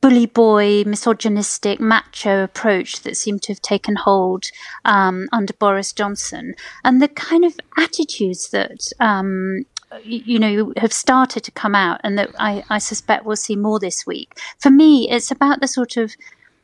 bully 0.00 0.26
boy, 0.26 0.84
misogynistic, 0.84 1.80
macho 1.80 2.44
approach 2.44 3.00
that 3.00 3.16
seemed 3.16 3.40
to 3.42 3.52
have 3.52 3.62
taken 3.62 3.96
hold 3.96 4.44
um, 4.84 5.28
under 5.32 5.54
Boris 5.54 5.94
Johnson, 5.94 6.54
and 6.84 7.00
the 7.00 7.08
kind 7.08 7.42
of 7.42 7.56
attitudes 7.78 8.50
that 8.50 8.92
um, 9.00 9.64
you 10.02 10.38
know 10.38 10.74
have 10.76 10.92
started 10.92 11.42
to 11.44 11.50
come 11.50 11.74
out, 11.74 12.00
and 12.04 12.18
that 12.18 12.30
I, 12.38 12.62
I 12.68 12.78
suspect 12.78 13.24
we'll 13.24 13.36
see 13.36 13.56
more 13.56 13.80
this 13.80 14.06
week. 14.06 14.38
For 14.58 14.70
me, 14.70 15.08
it's 15.10 15.30
about 15.30 15.62
the 15.62 15.68
sort 15.68 15.96
of 15.96 16.14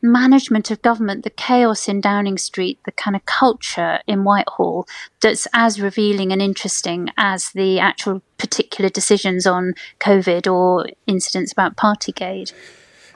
management 0.03 0.71
of 0.71 0.81
government, 0.83 1.25
the 1.25 1.31
chaos 1.31 1.89
in 1.89 2.01
Downing 2.01 2.39
Street, 2.39 2.79
the 2.85 2.93
kind 2.93 3.15
of 3.15 3.25
culture 3.27 4.01
in 4.07 4.25
Whitehall 4.25 4.87
that's 5.21 5.47
as 5.53 5.81
revealing 5.81 6.33
and 6.33 6.41
interesting 6.41 7.11
as 7.17 7.51
the 7.51 7.79
actual 7.79 8.23
particular 8.39 8.89
decisions 8.89 9.47
on 9.47 9.75
COVID 9.99 10.51
or 10.51 10.89
incidents 11.07 11.53
about 11.53 11.77
Partygate. 11.77 12.53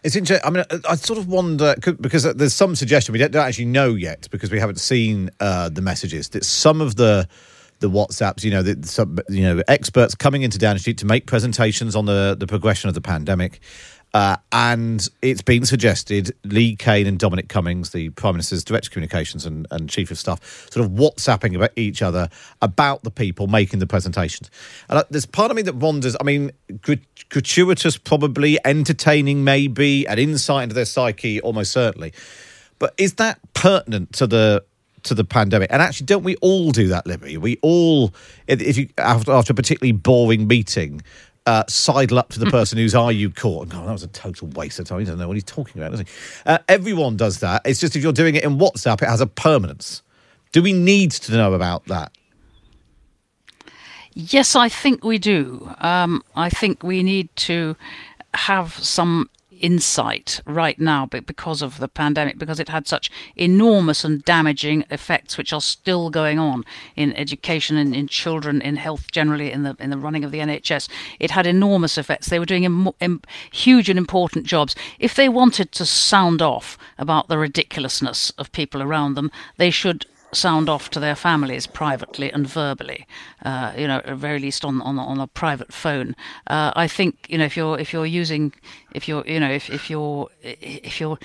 It's 0.02 0.16
interesting. 0.16 0.46
I 0.46 0.50
mean, 0.50 0.64
I- 0.86 0.96
sort 0.96 1.18
of 1.18 1.28
wonder 1.28 1.74
because 1.80 2.24
there's 2.34 2.52
some 2.52 2.76
suggestion 2.76 3.14
we 3.14 3.18
don't, 3.18 3.32
don't 3.32 3.46
actually 3.46 3.64
know 3.64 3.94
yet 3.94 4.28
because 4.30 4.50
we 4.50 4.60
haven't 4.60 4.78
seen 4.78 5.30
uh, 5.40 5.70
the 5.70 5.80
messages 5.80 6.28
that 6.30 6.44
some 6.44 6.82
of 6.82 6.96
the 6.96 7.26
the 7.80 7.90
WhatsApps, 7.90 8.44
you 8.44 8.50
know, 8.50 8.62
the, 8.62 8.86
some, 8.86 9.18
you 9.28 9.42
know, 9.42 9.62
experts 9.68 10.14
coming 10.14 10.42
into 10.42 10.58
Downing 10.58 10.78
Street 10.78 10.96
to 10.98 11.06
make 11.06 11.26
presentations 11.26 11.96
on 11.96 12.04
the 12.04 12.36
the 12.38 12.46
progression 12.46 12.88
of 12.88 12.94
the 12.94 13.00
pandemic. 13.00 13.60
Uh, 14.14 14.36
and 14.52 15.08
it's 15.22 15.42
been 15.42 15.66
suggested 15.66 16.32
Lee 16.44 16.76
Cain 16.76 17.08
and 17.08 17.18
Dominic 17.18 17.48
Cummings, 17.48 17.90
the 17.90 18.10
Prime 18.10 18.34
Minister's 18.34 18.62
Director 18.62 18.86
of 18.86 18.92
Communications 18.92 19.44
and, 19.44 19.66
and 19.72 19.90
Chief 19.90 20.12
of 20.12 20.18
Staff, 20.18 20.70
sort 20.70 20.86
of 20.86 20.92
WhatsApping 20.92 21.56
about 21.56 21.72
each 21.74 22.00
other 22.00 22.28
about 22.62 23.02
the 23.02 23.10
people 23.10 23.48
making 23.48 23.80
the 23.80 23.88
presentations. 23.88 24.52
And 24.88 25.00
uh, 25.00 25.04
there's 25.10 25.26
part 25.26 25.50
of 25.50 25.56
me 25.56 25.62
that 25.62 25.74
wonders 25.74 26.16
I 26.20 26.24
mean, 26.24 26.52
grat- 26.80 27.28
gratuitous, 27.28 27.98
probably, 27.98 28.56
entertaining, 28.64 29.42
maybe, 29.42 30.06
an 30.06 30.20
insight 30.20 30.62
into 30.62 30.76
their 30.76 30.84
psyche, 30.84 31.40
almost 31.40 31.72
certainly. 31.72 32.12
But 32.78 32.94
is 32.96 33.14
that 33.14 33.40
pertinent 33.52 34.12
to 34.14 34.28
the 34.28 34.64
to 35.02 35.14
the 35.14 35.24
pandemic? 35.24 35.72
And 35.72 35.82
actually, 35.82 36.06
don't 36.06 36.22
we 36.22 36.36
all 36.36 36.70
do 36.70 36.86
that, 36.88 37.04
Libby? 37.04 37.36
We 37.36 37.58
all, 37.62 38.14
if 38.46 38.76
you 38.76 38.88
after, 38.96 39.32
after 39.32 39.52
a 39.52 39.56
particularly 39.56 39.92
boring 39.92 40.46
meeting, 40.46 41.02
uh, 41.46 41.64
sidle 41.68 42.18
up 42.18 42.30
to 42.30 42.38
the 42.38 42.46
person 42.46 42.78
whose 42.78 42.94
eye 42.94 43.10
you 43.10 43.30
caught. 43.30 43.68
God, 43.68 43.86
that 43.86 43.92
was 43.92 44.02
a 44.02 44.08
total 44.08 44.48
waste 44.48 44.78
of 44.78 44.86
time. 44.86 45.00
He 45.00 45.04
doesn't 45.04 45.18
know 45.18 45.28
what 45.28 45.36
he's 45.36 45.44
talking 45.44 45.80
about, 45.80 45.90
does 45.90 46.00
he? 46.00 46.06
Uh, 46.46 46.58
everyone 46.68 47.16
does 47.16 47.40
that. 47.40 47.62
It's 47.64 47.80
just 47.80 47.96
if 47.96 48.02
you're 48.02 48.12
doing 48.12 48.34
it 48.34 48.44
in 48.44 48.58
WhatsApp, 48.58 49.02
it 49.02 49.08
has 49.08 49.20
a 49.20 49.26
permanence. 49.26 50.02
Do 50.52 50.62
we 50.62 50.72
need 50.72 51.10
to 51.12 51.32
know 51.32 51.52
about 51.52 51.84
that? 51.86 52.12
Yes, 54.14 54.54
I 54.54 54.68
think 54.68 55.04
we 55.04 55.18
do. 55.18 55.68
Um, 55.78 56.22
I 56.36 56.48
think 56.48 56.82
we 56.82 57.02
need 57.02 57.34
to 57.36 57.76
have 58.32 58.72
some 58.74 59.28
insight 59.60 60.40
right 60.46 60.78
now 60.78 61.06
be- 61.06 61.20
because 61.20 61.62
of 61.62 61.78
the 61.78 61.88
pandemic, 61.88 62.38
because 62.38 62.60
it 62.60 62.68
had 62.68 62.86
such 62.86 63.10
enormous 63.36 64.04
and 64.04 64.24
damaging 64.24 64.84
effects, 64.90 65.36
which 65.36 65.52
are 65.52 65.60
still 65.60 66.10
going 66.10 66.38
on 66.38 66.64
in 66.96 67.12
education 67.14 67.76
and 67.76 67.94
in 67.94 68.08
children, 68.08 68.60
in 68.60 68.76
health 68.76 69.10
generally, 69.10 69.50
in 69.50 69.62
the 69.62 69.76
in 69.78 69.90
the 69.90 69.98
running 69.98 70.24
of 70.24 70.30
the 70.30 70.38
NHS. 70.40 70.88
It 71.18 71.30
had 71.30 71.46
enormous 71.46 71.98
effects. 71.98 72.28
They 72.28 72.38
were 72.38 72.46
doing 72.46 72.64
Im- 72.64 72.90
im- 73.00 73.22
huge 73.52 73.88
and 73.88 73.98
important 73.98 74.46
jobs. 74.46 74.74
If 74.98 75.14
they 75.14 75.28
wanted 75.28 75.72
to 75.72 75.86
sound 75.86 76.42
off 76.42 76.78
about 76.98 77.28
the 77.28 77.38
ridiculousness 77.38 78.30
of 78.38 78.52
people 78.52 78.82
around 78.82 79.14
them, 79.14 79.30
they 79.56 79.70
should 79.70 80.06
sound 80.36 80.68
off 80.68 80.90
to 80.90 81.00
their 81.00 81.14
families 81.14 81.66
privately 81.66 82.30
and 82.32 82.46
verbally. 82.46 83.06
Uh, 83.44 83.72
you 83.76 83.86
know, 83.86 84.00
at 84.04 84.16
very 84.16 84.38
least 84.38 84.64
on 84.64 84.80
on 84.82 84.98
on 84.98 85.20
a 85.20 85.26
private 85.26 85.72
phone. 85.72 86.14
Uh, 86.46 86.72
I 86.76 86.88
think 86.88 87.26
you 87.28 87.38
know 87.38 87.44
if 87.44 87.56
you're 87.56 87.78
if 87.78 87.92
you're 87.92 88.06
using 88.06 88.52
if 88.92 89.08
you're 89.08 89.26
you 89.26 89.40
know 89.40 89.50
if 89.50 89.70
if 89.70 89.90
you're 89.90 90.28
if 90.42 91.00
you're 91.00 91.18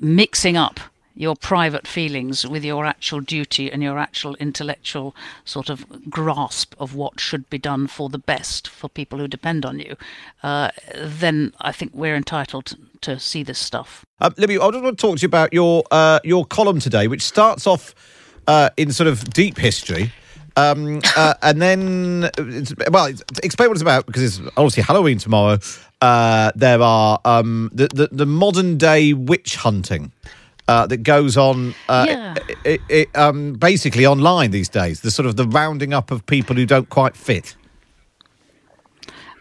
mixing 0.00 0.56
up 0.56 0.80
your 1.14 1.36
private 1.36 1.86
feelings 1.86 2.46
with 2.46 2.64
your 2.64 2.86
actual 2.86 3.20
duty 3.20 3.70
and 3.70 3.82
your 3.82 3.98
actual 3.98 4.34
intellectual 4.36 5.14
sort 5.44 5.68
of 5.68 5.84
grasp 6.08 6.74
of 6.78 6.94
what 6.94 7.20
should 7.20 7.48
be 7.50 7.58
done 7.58 7.86
for 7.86 8.08
the 8.08 8.18
best 8.18 8.68
for 8.68 8.88
people 8.88 9.18
who 9.18 9.28
depend 9.28 9.66
on 9.66 9.78
you, 9.78 9.96
uh, 10.42 10.70
then 10.96 11.52
I 11.60 11.72
think 11.72 11.92
we're 11.94 12.16
entitled 12.16 12.76
to, 13.02 13.18
see 13.18 13.42
this 13.42 13.58
stuff. 13.58 14.06
Uh, 14.20 14.30
Libby, 14.38 14.58
I 14.58 14.70
just 14.70 14.82
want 14.82 14.96
to 14.96 15.02
talk 15.02 15.16
to 15.16 15.22
you 15.22 15.26
about 15.26 15.52
your 15.52 15.82
uh, 15.90 16.20
your 16.22 16.46
column 16.46 16.78
today, 16.78 17.08
which 17.08 17.22
starts 17.22 17.66
off 17.66 17.96
uh, 18.46 18.70
in 18.76 18.92
sort 18.92 19.08
of 19.08 19.24
deep 19.32 19.58
history. 19.58 20.12
Um, 20.54 21.00
uh, 21.16 21.32
and 21.42 21.62
then, 21.62 22.30
it's, 22.36 22.74
well, 22.90 23.06
it's, 23.06 23.22
explain 23.42 23.68
what 23.70 23.74
it's 23.76 23.82
about 23.82 24.04
because 24.06 24.22
it's 24.22 24.48
obviously 24.56 24.82
Halloween 24.82 25.16
tomorrow. 25.18 25.58
Uh, 26.02 26.52
there 26.54 26.82
are 26.82 27.18
um, 27.24 27.70
the, 27.72 27.88
the 27.88 28.08
the 28.12 28.26
modern 28.26 28.76
day 28.76 29.12
witch 29.14 29.56
hunting 29.56 30.12
uh, 30.68 30.86
that 30.88 30.98
goes 31.04 31.36
on, 31.38 31.74
uh, 31.88 32.04
Yeah. 32.08 32.34
i- 32.66 32.78
i- 32.90 33.06
i- 33.14 33.18
um, 33.18 33.54
basically 33.54 34.04
online 34.04 34.50
these 34.50 34.68
days. 34.68 35.00
The 35.00 35.10
sort 35.10 35.26
of 35.26 35.36
the 35.36 35.46
rounding 35.46 35.94
up 35.94 36.10
of 36.10 36.26
people 36.26 36.54
who 36.56 36.66
don't 36.66 36.88
quite 36.90 37.16
fit. 37.16 37.56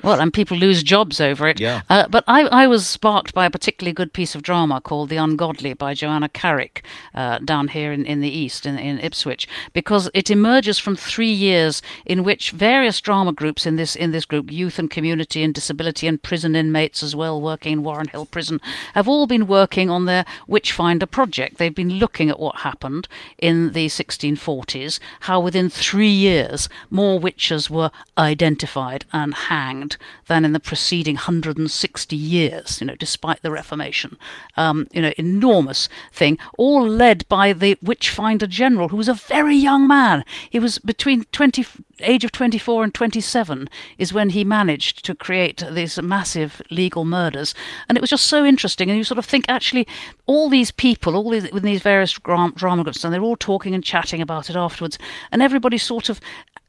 Well, 0.03 0.19
and 0.19 0.33
people 0.33 0.57
lose 0.57 0.81
jobs 0.81 1.21
over 1.21 1.47
it. 1.47 1.59
Yeah. 1.59 1.81
Uh, 1.89 2.07
but 2.07 2.23
I, 2.27 2.43
I 2.47 2.67
was 2.67 2.87
sparked 2.87 3.33
by 3.33 3.45
a 3.45 3.51
particularly 3.51 3.93
good 3.93 4.13
piece 4.13 4.33
of 4.33 4.41
drama 4.41 4.81
called 4.81 5.09
The 5.09 5.17
Ungodly 5.17 5.73
by 5.73 5.93
Joanna 5.93 6.29
Carrick 6.29 6.83
uh, 7.13 7.37
down 7.39 7.67
here 7.67 7.91
in, 7.91 8.05
in 8.05 8.19
the 8.19 8.29
East, 8.29 8.65
in, 8.65 8.79
in 8.79 8.99
Ipswich, 8.99 9.47
because 9.73 10.09
it 10.13 10.31
emerges 10.31 10.79
from 10.79 10.95
three 10.95 11.31
years 11.31 11.81
in 12.05 12.23
which 12.23 12.51
various 12.51 12.99
drama 12.99 13.31
groups 13.31 13.65
in 13.65 13.75
this 13.75 13.95
in 13.95 14.11
this 14.11 14.25
group, 14.25 14.51
youth 14.51 14.79
and 14.79 14.89
community 14.89 15.43
and 15.43 15.53
disability 15.53 16.07
and 16.07 16.23
prison 16.23 16.55
inmates 16.55 17.03
as 17.03 17.15
well, 17.15 17.39
working 17.39 17.73
in 17.73 17.83
Warren 17.83 18.07
Hill 18.07 18.25
Prison, 18.25 18.59
have 18.93 19.07
all 19.07 19.27
been 19.27 19.45
working 19.45 19.89
on 19.89 20.05
their 20.05 20.25
Witchfinder 20.47 21.05
project. 21.05 21.57
They've 21.57 21.73
been 21.73 21.99
looking 21.99 22.29
at 22.29 22.39
what 22.39 22.57
happened 22.57 23.07
in 23.37 23.73
the 23.73 23.87
1640s, 23.87 24.99
how 25.21 25.39
within 25.39 25.69
three 25.69 26.09
years 26.09 26.69
more 26.89 27.19
witches 27.19 27.69
were 27.69 27.91
identified 28.17 29.05
and 29.13 29.33
hanged 29.33 29.90
than 30.27 30.45
in 30.45 30.53
the 30.53 30.59
preceding 30.59 31.15
160 31.15 32.15
years, 32.15 32.79
you 32.81 32.87
know, 32.87 32.95
despite 32.95 33.41
the 33.41 33.51
Reformation. 33.51 34.17
Um, 34.57 34.87
you 34.91 35.01
know, 35.01 35.13
enormous 35.17 35.89
thing, 36.11 36.37
all 36.57 36.87
led 36.87 37.27
by 37.27 37.53
the 37.53 37.77
Witchfinder 37.81 38.47
General, 38.47 38.89
who 38.89 38.97
was 38.97 39.09
a 39.09 39.13
very 39.13 39.55
young 39.55 39.87
man. 39.87 40.23
He 40.49 40.59
was 40.59 40.79
between 40.79 41.25
20, 41.31 41.65
age 42.01 42.23
of 42.23 42.31
24 42.31 42.83
and 42.83 42.93
27 42.93 43.69
is 43.97 44.13
when 44.13 44.31
he 44.31 44.43
managed 44.43 45.05
to 45.05 45.15
create 45.15 45.63
these 45.71 46.01
massive 46.01 46.61
legal 46.69 47.05
murders. 47.05 47.53
And 47.87 47.97
it 47.97 48.01
was 48.01 48.09
just 48.09 48.25
so 48.25 48.45
interesting. 48.45 48.89
And 48.89 48.97
you 48.97 49.03
sort 49.03 49.17
of 49.17 49.25
think, 49.25 49.45
actually, 49.47 49.87
all 50.25 50.49
these 50.49 50.71
people, 50.71 51.15
all 51.15 51.29
these, 51.29 51.51
with 51.51 51.63
these 51.63 51.81
various 51.81 52.13
drama 52.13 52.83
groups, 52.83 53.03
and 53.03 53.13
they're 53.13 53.21
all 53.21 53.37
talking 53.37 53.73
and 53.73 53.83
chatting 53.83 54.21
about 54.21 54.49
it 54.49 54.55
afterwards. 54.55 54.97
And 55.31 55.41
everybody 55.41 55.77
sort 55.77 56.09
of 56.09 56.19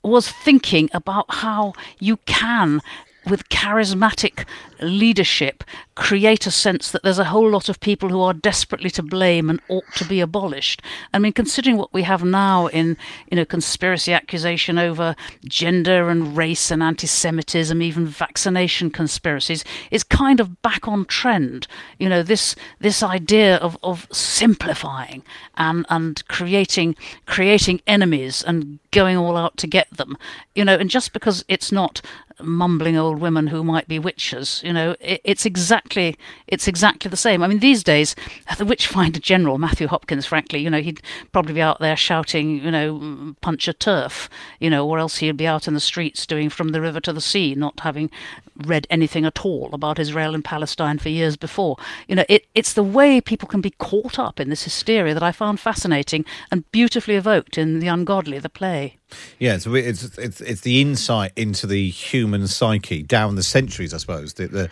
was 0.02 0.28
thinking 0.28 0.90
about 0.92 1.26
how 1.28 1.74
you 1.98 2.16
can 2.18 2.80
with 3.26 3.48
charismatic 3.48 4.44
leadership 4.80 5.64
create 5.94 6.46
a 6.46 6.50
sense 6.50 6.90
that 6.90 7.02
there's 7.02 7.18
a 7.18 7.24
whole 7.24 7.50
lot 7.50 7.68
of 7.68 7.80
people 7.80 8.08
who 8.08 8.20
are 8.20 8.32
desperately 8.32 8.88
to 8.90 9.02
blame 9.02 9.50
and 9.50 9.60
ought 9.68 9.92
to 9.94 10.04
be 10.06 10.20
abolished. 10.20 10.80
I 11.12 11.18
mean, 11.18 11.32
considering 11.32 11.76
what 11.76 11.92
we 11.92 12.02
have 12.04 12.24
now 12.24 12.68
in 12.68 12.96
you 13.30 13.36
know 13.36 13.44
conspiracy 13.44 14.12
accusation 14.12 14.78
over 14.78 15.14
gender 15.44 16.08
and 16.08 16.36
race 16.36 16.70
and 16.70 16.82
anti-Semitism, 16.82 17.82
even 17.82 18.06
vaccination 18.06 18.90
conspiracies, 18.90 19.64
it's 19.90 20.04
kind 20.04 20.40
of 20.40 20.62
back 20.62 20.88
on 20.88 21.04
trend. 21.04 21.66
You 21.98 22.08
know, 22.08 22.22
this 22.22 22.56
this 22.78 23.02
idea 23.02 23.56
of, 23.56 23.76
of 23.82 24.08
simplifying 24.10 25.22
and 25.56 25.84
and 25.90 26.26
creating 26.28 26.96
creating 27.26 27.82
enemies 27.86 28.42
and 28.42 28.78
going 28.92 29.16
all 29.16 29.36
out 29.36 29.56
to 29.58 29.66
get 29.66 29.90
them. 29.90 30.16
You 30.54 30.64
know, 30.64 30.74
and 30.74 30.88
just 30.88 31.12
because 31.12 31.44
it's 31.48 31.70
not 31.70 32.00
mumbling 32.40 32.96
old 32.96 33.20
women 33.20 33.46
who 33.46 33.62
might 33.62 33.88
be 33.88 33.98
witches. 33.98 34.60
You 34.64 34.72
know, 34.72 34.96
it, 35.00 35.20
it's 35.24 35.46
exactly 35.46 35.81
it's 35.94 36.68
exactly 36.68 37.08
the 37.08 37.16
same. 37.16 37.42
I 37.42 37.46
mean, 37.46 37.58
these 37.58 37.82
days, 37.82 38.14
uh, 38.48 38.54
the 38.54 38.64
witchfinder 38.64 39.20
general 39.20 39.58
Matthew 39.58 39.86
Hopkins, 39.86 40.26
frankly, 40.26 40.60
you 40.60 40.70
know, 40.70 40.80
he'd 40.80 41.02
probably 41.32 41.54
be 41.54 41.62
out 41.62 41.80
there 41.80 41.96
shouting, 41.96 42.64
you 42.64 42.70
know, 42.70 43.34
punch 43.40 43.68
a 43.68 43.74
TERF, 43.74 44.28
you 44.60 44.70
know, 44.70 44.86
or 44.86 44.98
else 44.98 45.18
he'd 45.18 45.36
be 45.36 45.46
out 45.46 45.68
in 45.68 45.74
the 45.74 45.80
streets 45.80 46.26
doing 46.26 46.48
from 46.48 46.68
the 46.68 46.80
river 46.80 47.00
to 47.00 47.12
the 47.12 47.20
sea, 47.20 47.54
not 47.54 47.80
having 47.80 48.10
read 48.56 48.86
anything 48.90 49.24
at 49.24 49.44
all 49.44 49.70
about 49.72 49.98
Israel 49.98 50.34
and 50.34 50.44
Palestine 50.44 50.98
for 50.98 51.08
years 51.08 51.36
before. 51.36 51.76
You 52.06 52.16
know, 52.16 52.24
it, 52.28 52.46
it's 52.54 52.74
the 52.74 52.82
way 52.82 53.20
people 53.20 53.48
can 53.48 53.60
be 53.60 53.70
caught 53.70 54.18
up 54.18 54.38
in 54.40 54.50
this 54.50 54.64
hysteria 54.64 55.14
that 55.14 55.22
I 55.22 55.32
found 55.32 55.60
fascinating 55.60 56.24
and 56.50 56.70
beautifully 56.70 57.16
evoked 57.16 57.56
in 57.58 57.80
The 57.80 57.88
Ungodly, 57.88 58.38
the 58.38 58.48
play. 58.48 58.98
Yeah, 59.38 59.54
it's 59.54 59.66
it's 59.66 60.18
it's, 60.18 60.40
it's 60.40 60.60
the 60.62 60.80
insight 60.80 61.32
into 61.36 61.66
the 61.66 61.88
human 61.90 62.46
psyche 62.48 63.02
down 63.02 63.34
the 63.36 63.42
centuries, 63.42 63.92
I 63.92 63.98
suppose. 63.98 64.34
The, 64.34 64.46
the 64.46 64.70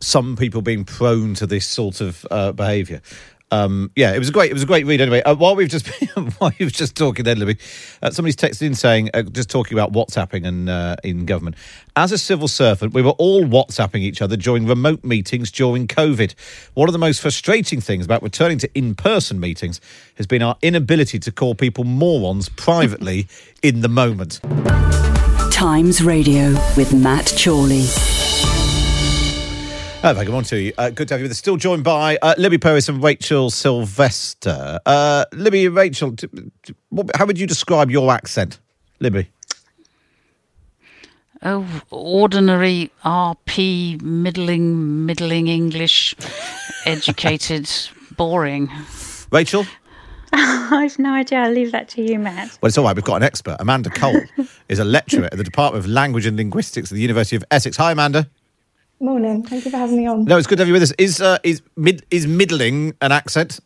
some 0.00 0.36
people 0.36 0.62
being 0.62 0.84
prone 0.84 1.34
to 1.34 1.46
this 1.46 1.66
sort 1.66 2.00
of 2.00 2.26
uh, 2.30 2.52
behaviour. 2.52 3.00
Um, 3.54 3.92
yeah, 3.94 4.12
it 4.12 4.18
was 4.18 4.30
a 4.30 4.32
great. 4.32 4.50
It 4.50 4.54
was 4.54 4.64
a 4.64 4.66
great 4.66 4.84
read. 4.84 5.00
Anyway, 5.00 5.22
uh, 5.22 5.34
while 5.36 5.54
we've 5.54 5.68
just 5.68 5.86
been, 5.86 6.08
while 6.38 6.50
you 6.58 6.66
were 6.66 6.70
just 6.70 6.96
talking, 6.96 7.24
then 7.24 7.38
Libby, 7.38 7.56
uh, 8.02 8.10
somebody's 8.10 8.36
texted 8.36 8.62
in 8.62 8.74
saying, 8.74 9.10
uh, 9.14 9.22
just 9.22 9.48
talking 9.48 9.78
about 9.78 9.92
WhatsApping 9.92 10.44
and 10.44 10.68
uh, 10.68 10.96
in 11.04 11.24
government. 11.24 11.56
As 11.94 12.10
a 12.10 12.18
civil 12.18 12.48
servant, 12.48 12.94
we 12.94 13.02
were 13.02 13.12
all 13.12 13.44
WhatsApping 13.44 14.00
each 14.00 14.20
other 14.20 14.36
during 14.36 14.66
remote 14.66 15.04
meetings 15.04 15.52
during 15.52 15.86
COVID. 15.86 16.34
One 16.74 16.88
of 16.88 16.92
the 16.92 16.98
most 16.98 17.20
frustrating 17.20 17.80
things 17.80 18.04
about 18.04 18.24
returning 18.24 18.58
to 18.58 18.70
in-person 18.76 19.38
meetings 19.38 19.80
has 20.16 20.26
been 20.26 20.42
our 20.42 20.56
inability 20.60 21.20
to 21.20 21.30
call 21.30 21.54
people 21.54 21.84
morons 21.84 22.48
privately 22.48 23.28
in 23.62 23.82
the 23.82 23.88
moment. 23.88 24.40
Times 25.52 26.02
Radio 26.02 26.54
with 26.76 26.92
Matt 26.92 27.32
Chorley. 27.38 27.84
Oh, 30.06 30.12
good 30.12 30.28
morning 30.28 30.44
to 30.48 30.60
you. 30.60 30.72
Uh, 30.76 30.90
good 30.90 31.08
to 31.08 31.14
have 31.14 31.20
you 31.20 31.24
with 31.24 31.30
us. 31.30 31.38
Still 31.38 31.56
joined 31.56 31.82
by 31.82 32.18
uh, 32.20 32.34
Libby 32.36 32.58
Purves 32.58 32.90
and 32.90 33.02
Rachel 33.02 33.48
Sylvester. 33.48 34.78
Uh, 34.84 35.24
Libby 35.32 35.64
and 35.64 35.74
Rachel, 35.74 36.14
t- 36.14 36.28
t- 36.62 36.74
what, 36.90 37.08
how 37.16 37.24
would 37.24 37.38
you 37.38 37.46
describe 37.46 37.90
your 37.90 38.12
accent, 38.12 38.60
Libby? 39.00 39.30
Oh, 41.42 41.66
ordinary 41.90 42.90
RP, 43.02 44.02
middling, 44.02 45.06
middling 45.06 45.48
English, 45.48 46.14
educated, 46.84 47.70
boring. 48.14 48.70
Rachel? 49.32 49.64
I've 50.34 50.98
no 50.98 51.14
idea. 51.14 51.38
I'll 51.38 51.50
leave 51.50 51.72
that 51.72 51.88
to 51.90 52.02
you, 52.02 52.18
Matt. 52.18 52.58
Well, 52.60 52.68
it's 52.68 52.76
all 52.76 52.84
right. 52.84 52.94
We've 52.94 53.02
got 53.02 53.16
an 53.16 53.22
expert. 53.22 53.56
Amanda 53.58 53.88
Cole 53.88 54.20
is 54.68 54.80
a 54.80 54.84
lecturer 54.84 55.24
at 55.24 55.38
the 55.38 55.44
Department 55.44 55.82
of 55.82 55.90
Language 55.90 56.26
and 56.26 56.36
Linguistics 56.36 56.92
at 56.92 56.94
the 56.94 57.00
University 57.00 57.36
of 57.36 57.44
Essex. 57.50 57.78
Hi, 57.78 57.92
Amanda. 57.92 58.28
Morning. 59.00 59.42
Thank 59.42 59.64
you 59.64 59.70
for 59.70 59.76
having 59.76 59.96
me 59.96 60.06
on. 60.06 60.24
No, 60.24 60.38
it's 60.38 60.46
good 60.46 60.56
to 60.56 60.62
have 60.62 60.68
you 60.68 60.72
with 60.72 60.82
us. 60.82 60.92
Is 60.98 61.20
uh, 61.20 61.38
is 61.42 61.62
mid 61.76 62.04
is 62.10 62.26
middling 62.26 62.94
an 63.00 63.12
accent? 63.12 63.60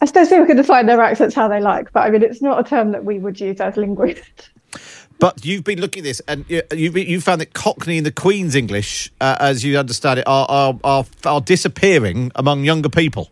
I 0.00 0.04
suppose 0.04 0.28
people 0.28 0.46
can 0.46 0.56
define 0.56 0.86
their 0.86 1.00
accents 1.00 1.34
how 1.34 1.48
they 1.48 1.60
like, 1.60 1.92
but 1.92 2.00
I 2.00 2.10
mean, 2.10 2.22
it's 2.22 2.42
not 2.42 2.60
a 2.60 2.68
term 2.68 2.92
that 2.92 3.04
we 3.04 3.18
would 3.18 3.40
use 3.40 3.60
as 3.60 3.76
linguists. 3.76 4.50
But 5.18 5.44
you've 5.44 5.64
been 5.64 5.80
looking 5.80 6.00
at 6.00 6.04
this, 6.04 6.20
and 6.28 6.44
you 6.48 6.62
you, 6.72 6.90
you 6.92 7.20
found 7.20 7.40
that 7.40 7.54
Cockney 7.54 7.96
and 7.96 8.06
the 8.06 8.12
Queen's 8.12 8.54
English, 8.54 9.10
uh, 9.20 9.36
as 9.40 9.64
you 9.64 9.78
understand 9.78 10.20
it, 10.20 10.28
are, 10.28 10.46
are 10.48 10.78
are 10.84 11.04
are 11.24 11.40
disappearing 11.40 12.30
among 12.34 12.64
younger 12.64 12.90
people. 12.90 13.30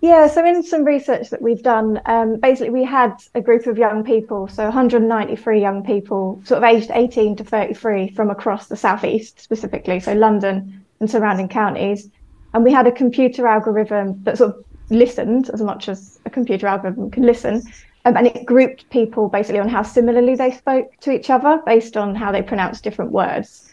Yeah, 0.00 0.28
so 0.28 0.44
in 0.46 0.62
some 0.62 0.84
research 0.84 1.30
that 1.30 1.42
we've 1.42 1.62
done, 1.62 2.00
um, 2.06 2.36
basically 2.36 2.70
we 2.70 2.84
had 2.84 3.20
a 3.34 3.40
group 3.40 3.66
of 3.66 3.76
young 3.76 4.04
people, 4.04 4.46
so 4.46 4.62
193 4.64 5.60
young 5.60 5.82
people, 5.84 6.40
sort 6.44 6.62
of 6.62 6.64
aged 6.64 6.92
18 6.94 7.34
to 7.36 7.44
33 7.44 8.10
from 8.10 8.30
across 8.30 8.68
the 8.68 8.76
southeast 8.76 9.40
specifically, 9.40 9.98
so 9.98 10.12
London 10.12 10.84
and 11.00 11.10
surrounding 11.10 11.48
counties, 11.48 12.08
and 12.54 12.62
we 12.62 12.72
had 12.72 12.86
a 12.86 12.92
computer 12.92 13.48
algorithm 13.48 14.22
that 14.22 14.38
sort 14.38 14.54
of 14.54 14.64
listened 14.88 15.50
as 15.50 15.62
much 15.62 15.88
as 15.88 16.20
a 16.24 16.30
computer 16.30 16.68
algorithm 16.68 17.10
can 17.10 17.24
listen, 17.24 17.60
um, 18.04 18.16
and 18.16 18.28
it 18.28 18.46
grouped 18.46 18.88
people 18.90 19.28
basically 19.28 19.58
on 19.58 19.68
how 19.68 19.82
similarly 19.82 20.36
they 20.36 20.52
spoke 20.52 20.92
to 21.00 21.10
each 21.10 21.28
other 21.28 21.60
based 21.66 21.96
on 21.96 22.14
how 22.14 22.30
they 22.30 22.40
pronounced 22.40 22.84
different 22.84 23.10
words. 23.10 23.68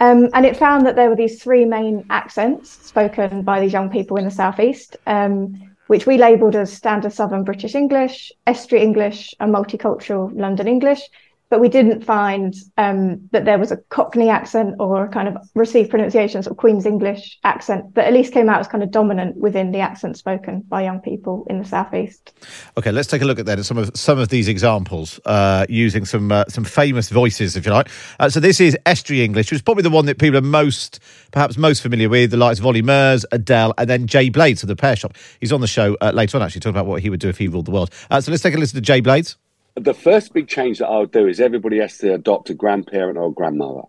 Um, 0.00 0.28
and 0.34 0.44
it 0.44 0.56
found 0.56 0.86
that 0.86 0.96
there 0.96 1.08
were 1.08 1.16
these 1.16 1.42
three 1.42 1.64
main 1.64 2.04
accents 2.10 2.70
spoken 2.70 3.42
by 3.42 3.60
these 3.60 3.72
young 3.72 3.90
people 3.90 4.16
in 4.16 4.24
the 4.24 4.30
southeast, 4.30 4.96
um, 5.06 5.54
which 5.86 6.06
we 6.06 6.18
labelled 6.18 6.56
as 6.56 6.72
standard 6.72 7.12
Southern 7.12 7.44
British 7.44 7.74
English, 7.74 8.32
Estuary 8.46 8.84
English, 8.84 9.34
and 9.38 9.54
multicultural 9.54 10.30
London 10.34 10.66
English 10.66 11.02
but 11.50 11.60
we 11.60 11.68
didn't 11.68 12.04
find 12.04 12.54
um, 12.78 13.28
that 13.32 13.44
there 13.44 13.58
was 13.58 13.70
a 13.70 13.76
Cockney 13.88 14.28
accent 14.28 14.74
or 14.80 15.04
a 15.04 15.08
kind 15.08 15.28
of 15.28 15.36
received 15.54 15.90
pronunciations 15.90 16.48
or 16.48 16.54
Queen's 16.54 16.86
English 16.86 17.38
accent 17.44 17.94
that 17.94 18.06
at 18.06 18.12
least 18.12 18.32
came 18.32 18.48
out 18.48 18.60
as 18.60 18.68
kind 18.68 18.82
of 18.82 18.90
dominant 18.90 19.36
within 19.36 19.70
the 19.70 19.78
accent 19.78 20.16
spoken 20.16 20.62
by 20.68 20.82
young 20.82 21.00
people 21.00 21.46
in 21.48 21.58
the 21.58 21.64
southeast. 21.64 22.32
Okay, 22.76 22.90
let's 22.90 23.08
take 23.08 23.22
a 23.22 23.24
look 23.24 23.38
at 23.38 23.46
that. 23.46 23.62
Some 23.64 23.78
of 23.78 23.90
some 23.94 24.18
of 24.18 24.30
these 24.30 24.48
examples 24.48 25.20
uh, 25.26 25.66
using 25.68 26.04
some 26.04 26.32
uh, 26.32 26.44
some 26.48 26.64
famous 26.64 27.10
voices, 27.10 27.56
if 27.56 27.66
you 27.66 27.72
like. 27.72 27.88
Uh, 28.18 28.28
so 28.28 28.40
this 28.40 28.60
is 28.60 28.76
Estuary 28.86 29.22
English, 29.22 29.50
which 29.50 29.58
is 29.58 29.62
probably 29.62 29.82
the 29.82 29.90
one 29.90 30.06
that 30.06 30.18
people 30.18 30.38
are 30.38 30.42
most 30.42 30.98
perhaps 31.30 31.56
most 31.56 31.82
familiar 31.82 32.08
with. 32.08 32.30
The 32.30 32.36
likes 32.36 32.58
of 32.58 32.66
Olly 32.66 32.82
Murs, 32.82 33.24
Adele, 33.32 33.74
and 33.78 33.88
then 33.88 34.06
Jay 34.06 34.28
Blades 34.28 34.62
of 34.62 34.68
the 34.68 34.72
Repair 34.72 34.96
Shop. 34.96 35.14
He's 35.40 35.52
on 35.52 35.60
the 35.60 35.66
show 35.66 35.96
uh, 36.00 36.10
later 36.12 36.38
on, 36.38 36.42
actually 36.42 36.60
talking 36.60 36.76
about 36.76 36.86
what 36.86 37.02
he 37.02 37.10
would 37.10 37.20
do 37.20 37.28
if 37.28 37.38
he 37.38 37.48
ruled 37.48 37.66
the 37.66 37.70
world. 37.70 37.90
Uh, 38.10 38.20
so 38.20 38.30
let's 38.30 38.42
take 38.42 38.54
a 38.54 38.58
listen 38.58 38.76
to 38.76 38.80
Jay 38.80 39.00
Blades 39.00 39.36
the 39.76 39.94
first 39.94 40.32
big 40.32 40.48
change 40.48 40.78
that 40.78 40.86
I'll 40.86 41.06
do 41.06 41.26
is 41.26 41.40
everybody 41.40 41.78
has 41.78 41.98
to 41.98 42.14
adopt 42.14 42.50
a 42.50 42.54
grandparent 42.54 43.18
or 43.18 43.28
a 43.28 43.32
grandmother. 43.32 43.82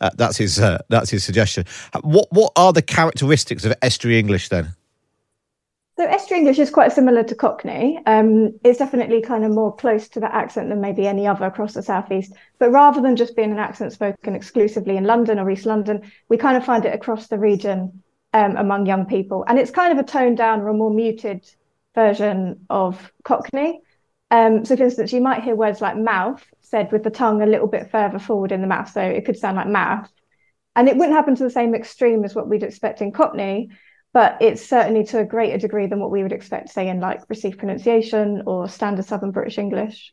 Uh, 0.00 0.10
that's 0.16 0.36
his. 0.36 0.58
Uh, 0.58 0.78
that's 0.88 1.10
his 1.10 1.24
suggestion. 1.24 1.64
What 2.02 2.28
What 2.30 2.52
are 2.56 2.72
the 2.72 2.82
characteristics 2.82 3.64
of 3.64 3.74
estuary 3.80 4.18
English 4.18 4.48
then? 4.48 4.74
So 5.96 6.04
estuary 6.04 6.40
English 6.40 6.58
is 6.58 6.70
quite 6.70 6.92
similar 6.92 7.22
to 7.22 7.34
Cockney. 7.36 8.00
Um, 8.06 8.58
it's 8.64 8.80
definitely 8.80 9.22
kind 9.22 9.44
of 9.44 9.52
more 9.52 9.74
close 9.74 10.08
to 10.08 10.20
that 10.20 10.34
accent 10.34 10.68
than 10.68 10.80
maybe 10.80 11.06
any 11.06 11.24
other 11.24 11.46
across 11.46 11.74
the 11.74 11.82
southeast. 11.84 12.32
But 12.58 12.72
rather 12.72 13.00
than 13.00 13.14
just 13.14 13.36
being 13.36 13.52
an 13.52 13.58
accent 13.58 13.92
spoken 13.92 14.34
exclusively 14.34 14.96
in 14.96 15.04
London 15.04 15.38
or 15.38 15.48
East 15.48 15.66
London, 15.66 16.02
we 16.28 16.36
kind 16.36 16.56
of 16.56 16.64
find 16.64 16.84
it 16.84 16.94
across 16.94 17.28
the 17.28 17.38
region 17.38 18.02
um, 18.32 18.56
among 18.56 18.86
young 18.86 19.06
people, 19.06 19.44
and 19.46 19.58
it's 19.58 19.70
kind 19.70 19.92
of 19.92 20.04
a 20.04 20.06
toned 20.06 20.36
down 20.36 20.60
or 20.60 20.68
a 20.68 20.74
more 20.74 20.90
muted 20.90 21.48
version 21.94 22.66
of 22.68 23.12
Cockney. 23.22 23.80
Um, 24.34 24.64
so, 24.64 24.76
for 24.76 24.82
instance, 24.82 25.12
you 25.12 25.20
might 25.20 25.44
hear 25.44 25.54
words 25.54 25.80
like 25.80 25.96
mouth 25.96 26.44
said 26.60 26.90
with 26.90 27.04
the 27.04 27.10
tongue 27.10 27.40
a 27.40 27.46
little 27.46 27.68
bit 27.68 27.88
further 27.92 28.18
forward 28.18 28.50
in 28.50 28.60
the 28.60 28.66
mouth. 28.66 28.90
So 28.90 29.00
it 29.00 29.24
could 29.24 29.38
sound 29.38 29.56
like 29.56 29.68
mouth. 29.68 30.10
And 30.74 30.88
it 30.88 30.96
wouldn't 30.96 31.14
happen 31.14 31.36
to 31.36 31.44
the 31.44 31.50
same 31.50 31.72
extreme 31.72 32.24
as 32.24 32.34
what 32.34 32.48
we'd 32.48 32.64
expect 32.64 33.00
in 33.00 33.12
Cockney, 33.12 33.70
but 34.12 34.36
it's 34.40 34.66
certainly 34.66 35.04
to 35.04 35.20
a 35.20 35.24
greater 35.24 35.56
degree 35.56 35.86
than 35.86 36.00
what 36.00 36.10
we 36.10 36.24
would 36.24 36.32
expect, 36.32 36.70
say, 36.70 36.88
in 36.88 36.98
like 36.98 37.20
received 37.28 37.58
pronunciation 37.58 38.42
or 38.44 38.68
standard 38.68 39.04
Southern 39.04 39.30
British 39.30 39.56
English. 39.56 40.12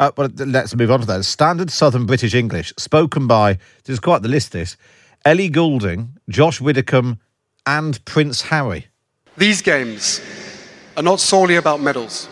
Uh, 0.00 0.10
but 0.16 0.36
let's 0.40 0.74
move 0.74 0.90
on 0.90 1.00
to 1.00 1.06
that. 1.06 1.24
Standard 1.24 1.70
Southern 1.70 2.04
British 2.04 2.34
English, 2.34 2.72
spoken 2.76 3.28
by, 3.28 3.58
there's 3.84 4.00
quite 4.00 4.22
the 4.22 4.28
list 4.28 4.50
this, 4.50 4.76
Ellie 5.24 5.48
Goulding, 5.48 6.16
Josh 6.28 6.60
Widdicombe, 6.60 7.20
and 7.64 8.04
Prince 8.04 8.42
Harry. 8.42 8.88
These 9.36 9.62
games 9.62 10.20
are 10.96 11.02
not 11.04 11.20
solely 11.20 11.54
about 11.54 11.80
medals. 11.80 12.28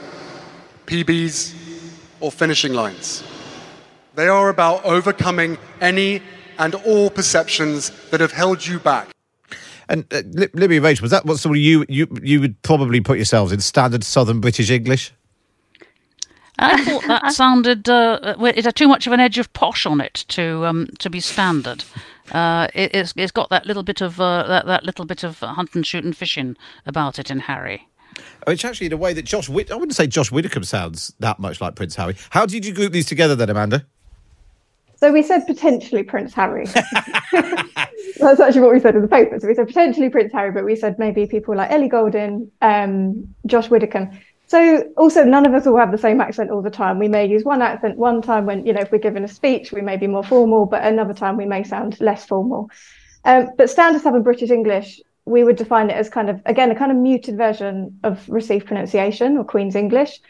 PBs, 0.86 1.54
or 2.20 2.30
finishing 2.30 2.72
lines. 2.72 3.24
They 4.14 4.28
are 4.28 4.48
about 4.48 4.84
overcoming 4.84 5.58
any 5.80 6.22
and 6.58 6.74
all 6.74 7.10
perceptions 7.10 7.90
that 8.10 8.20
have 8.20 8.32
held 8.32 8.66
you 8.66 8.78
back. 8.78 9.08
And 9.88 10.04
uh, 10.12 10.22
Libby 10.54 10.78
Rachel, 10.78 11.02
was 11.02 11.10
that 11.10 11.26
what 11.26 11.38
sort 11.38 11.56
of 11.56 11.62
you, 11.62 11.84
you 11.88 12.06
you 12.22 12.40
would 12.40 12.60
probably 12.62 13.00
put 13.00 13.18
yourselves 13.18 13.52
in 13.52 13.60
standard 13.60 14.04
Southern 14.04 14.40
British 14.40 14.70
English? 14.70 15.12
I 16.58 16.84
thought 16.84 17.06
that 17.08 17.32
sounded 17.32 17.88
uh, 17.88 18.36
it 18.40 18.64
had 18.64 18.76
too 18.76 18.88
much 18.88 19.06
of 19.06 19.12
an 19.12 19.20
edge 19.20 19.38
of 19.38 19.52
posh 19.52 19.84
on 19.86 20.00
it 20.00 20.24
to 20.28 20.64
um, 20.66 20.88
to 20.98 21.10
be 21.10 21.20
standard. 21.20 21.84
Uh, 22.30 22.68
it, 22.74 22.94
it's, 22.94 23.12
it's 23.16 23.32
got 23.32 23.50
that 23.50 23.66
little 23.66 23.82
bit 23.82 24.00
of 24.00 24.20
uh, 24.20 24.46
that, 24.46 24.66
that 24.66 24.84
little 24.84 25.04
bit 25.04 25.24
of 25.24 25.40
hunt 25.40 25.74
and 25.74 25.86
shoot 25.86 26.04
and 26.04 26.16
fishing 26.16 26.56
about 26.86 27.18
it 27.18 27.30
in 27.30 27.40
Harry. 27.40 27.88
It's 28.46 28.64
actually 28.64 28.86
in 28.86 28.92
a 28.92 28.96
way 28.96 29.12
that 29.12 29.24
Josh 29.24 29.48
Whit- 29.48 29.70
I 29.70 29.76
wouldn't 29.76 29.94
say 29.94 30.06
Josh 30.06 30.32
Widdicombe 30.32 30.64
sounds 30.64 31.14
that 31.20 31.38
much 31.38 31.60
like 31.60 31.74
Prince 31.74 31.94
Harry. 31.96 32.16
How 32.30 32.46
did 32.46 32.64
you 32.64 32.72
group 32.72 32.92
these 32.92 33.06
together 33.06 33.34
then, 33.34 33.50
Amanda? 33.50 33.86
So 34.96 35.10
we 35.10 35.22
said 35.24 35.46
potentially 35.46 36.04
Prince 36.04 36.32
Harry. 36.32 36.64
That's 37.32 38.38
actually 38.38 38.60
what 38.60 38.72
we 38.72 38.78
said 38.78 38.94
in 38.94 39.02
the 39.02 39.08
paper. 39.08 39.40
So 39.40 39.48
we 39.48 39.54
said 39.54 39.66
potentially 39.66 40.08
Prince 40.08 40.32
Harry, 40.32 40.52
but 40.52 40.64
we 40.64 40.76
said 40.76 40.96
maybe 40.98 41.26
people 41.26 41.56
like 41.56 41.72
Ellie 41.72 41.88
Goulding, 41.88 42.50
um, 42.60 43.34
Josh 43.46 43.68
Widdicombe. 43.68 44.16
So 44.46 44.84
also 44.96 45.24
none 45.24 45.44
of 45.44 45.54
us 45.54 45.66
will 45.66 45.76
have 45.78 45.90
the 45.90 45.98
same 45.98 46.20
accent 46.20 46.50
all 46.50 46.62
the 46.62 46.70
time. 46.70 47.00
We 47.00 47.08
may 47.08 47.26
use 47.26 47.42
one 47.42 47.62
accent 47.62 47.96
one 47.96 48.22
time 48.22 48.46
when, 48.46 48.64
you 48.64 48.72
know, 48.72 48.82
if 48.82 48.92
we're 48.92 48.98
given 48.98 49.24
a 49.24 49.28
speech, 49.28 49.72
we 49.72 49.80
may 49.80 49.96
be 49.96 50.06
more 50.06 50.22
formal, 50.22 50.66
but 50.66 50.84
another 50.84 51.14
time 51.14 51.36
we 51.36 51.46
may 51.46 51.64
sound 51.64 52.00
less 52.00 52.24
formal. 52.24 52.70
Um, 53.24 53.48
but 53.56 53.70
standard 53.70 54.02
Southern 54.02 54.22
British 54.22 54.50
English, 54.50 55.00
we 55.24 55.44
would 55.44 55.56
define 55.56 55.90
it 55.90 55.96
as 55.96 56.08
kind 56.08 56.28
of, 56.28 56.40
again, 56.46 56.70
a 56.70 56.74
kind 56.74 56.90
of 56.90 56.98
muted 56.98 57.36
version 57.36 57.98
of 58.02 58.28
received 58.28 58.66
pronunciation 58.66 59.36
or 59.36 59.44
Queen's 59.44 59.76
English. 59.76 60.20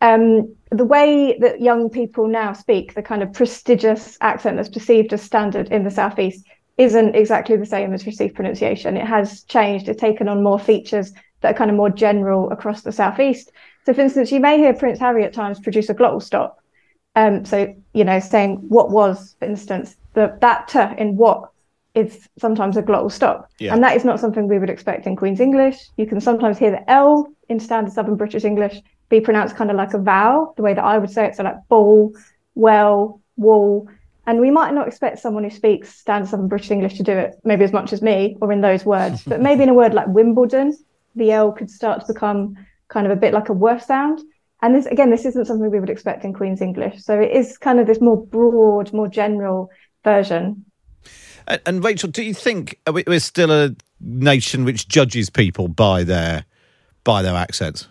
Um, 0.00 0.54
the 0.70 0.84
way 0.84 1.38
that 1.40 1.62
young 1.62 1.88
people 1.88 2.28
now 2.28 2.52
speak, 2.52 2.94
the 2.94 3.02
kind 3.02 3.22
of 3.22 3.32
prestigious 3.32 4.18
accent 4.20 4.56
that's 4.56 4.68
perceived 4.68 5.12
as 5.12 5.22
standard 5.22 5.68
in 5.68 5.84
the 5.84 5.90
Southeast, 5.90 6.44
isn't 6.76 7.14
exactly 7.14 7.56
the 7.56 7.64
same 7.64 7.94
as 7.94 8.04
received 8.04 8.34
pronunciation. 8.34 8.96
It 8.96 9.06
has 9.06 9.44
changed, 9.44 9.88
it's 9.88 10.00
taken 10.00 10.28
on 10.28 10.42
more 10.42 10.58
features 10.58 11.12
that 11.40 11.54
are 11.54 11.58
kind 11.58 11.70
of 11.70 11.76
more 11.76 11.90
general 11.90 12.50
across 12.50 12.82
the 12.82 12.92
Southeast. 12.92 13.52
So, 13.86 13.94
for 13.94 14.00
instance, 14.00 14.32
you 14.32 14.40
may 14.40 14.58
hear 14.58 14.74
Prince 14.74 14.98
Harry 14.98 15.24
at 15.24 15.32
times 15.32 15.60
produce 15.60 15.88
a 15.88 15.94
glottal 15.94 16.22
stop. 16.22 16.58
Um, 17.16 17.44
so, 17.44 17.74
you 17.92 18.04
know, 18.04 18.18
saying 18.18 18.56
what 18.68 18.90
was, 18.90 19.36
for 19.38 19.44
instance, 19.44 19.96
the, 20.14 20.36
that 20.40 20.68
t 20.68 20.80
in 20.98 21.16
what 21.16 21.50
is 21.94 22.28
sometimes 22.38 22.76
a 22.76 22.82
glottal 22.82 23.10
stop. 23.10 23.50
Yeah. 23.58 23.72
And 23.72 23.82
that 23.82 23.96
is 23.96 24.04
not 24.04 24.20
something 24.20 24.48
we 24.48 24.58
would 24.58 24.70
expect 24.70 25.06
in 25.06 25.16
Queen's 25.16 25.40
English. 25.40 25.78
You 25.96 26.06
can 26.06 26.20
sometimes 26.20 26.58
hear 26.58 26.72
the 26.72 26.90
L 26.90 27.28
in 27.48 27.60
standard 27.60 27.92
Southern 27.92 28.16
British 28.16 28.44
English 28.44 28.80
be 29.08 29.20
pronounced 29.20 29.56
kind 29.56 29.70
of 29.70 29.76
like 29.76 29.94
a 29.94 29.98
vowel, 29.98 30.54
the 30.56 30.62
way 30.62 30.74
that 30.74 30.84
I 30.84 30.98
would 30.98 31.10
say 31.10 31.26
it. 31.26 31.36
So, 31.36 31.44
like 31.44 31.56
ball, 31.68 32.12
well, 32.54 33.20
wall. 33.36 33.88
And 34.26 34.40
we 34.40 34.50
might 34.50 34.72
not 34.72 34.88
expect 34.88 35.18
someone 35.18 35.44
who 35.44 35.50
speaks 35.50 35.94
standard 35.94 36.28
Southern 36.28 36.48
British 36.48 36.70
English 36.70 36.94
to 36.94 37.02
do 37.02 37.12
it 37.12 37.34
maybe 37.44 37.64
as 37.64 37.72
much 37.72 37.92
as 37.92 38.02
me 38.02 38.36
or 38.40 38.50
in 38.50 38.62
those 38.62 38.84
words, 38.84 39.22
but 39.24 39.40
maybe 39.40 39.62
in 39.62 39.68
a 39.68 39.74
word 39.74 39.92
like 39.92 40.06
Wimbledon, 40.08 40.76
the 41.14 41.30
L 41.30 41.52
could 41.52 41.70
start 41.70 42.00
to 42.00 42.12
become 42.12 42.56
kind 42.88 43.06
of 43.06 43.12
a 43.12 43.16
bit 43.16 43.34
like 43.34 43.50
a 43.50 43.52
worse 43.52 43.86
sound. 43.86 44.20
And 44.62 44.74
this, 44.74 44.86
again, 44.86 45.10
this 45.10 45.26
isn't 45.26 45.44
something 45.44 45.70
we 45.70 45.78
would 45.78 45.90
expect 45.90 46.24
in 46.24 46.32
Queen's 46.32 46.62
English. 46.62 47.02
So 47.04 47.20
it 47.20 47.32
is 47.32 47.58
kind 47.58 47.78
of 47.78 47.86
this 47.86 48.00
more 48.00 48.24
broad, 48.26 48.92
more 48.94 49.08
general 49.08 49.70
version. 50.02 50.64
And, 51.46 51.84
Rachel, 51.84 52.10
do 52.10 52.22
you 52.22 52.34
think 52.34 52.78
we- 52.90 53.04
we're 53.06 53.20
still 53.20 53.50
a 53.50 53.74
nation 54.00 54.64
which 54.64 54.88
judges 54.88 55.30
people 55.30 55.68
by 55.68 56.04
their 56.04 56.44
by 57.04 57.20
their 57.20 57.34
accents? 57.34 57.86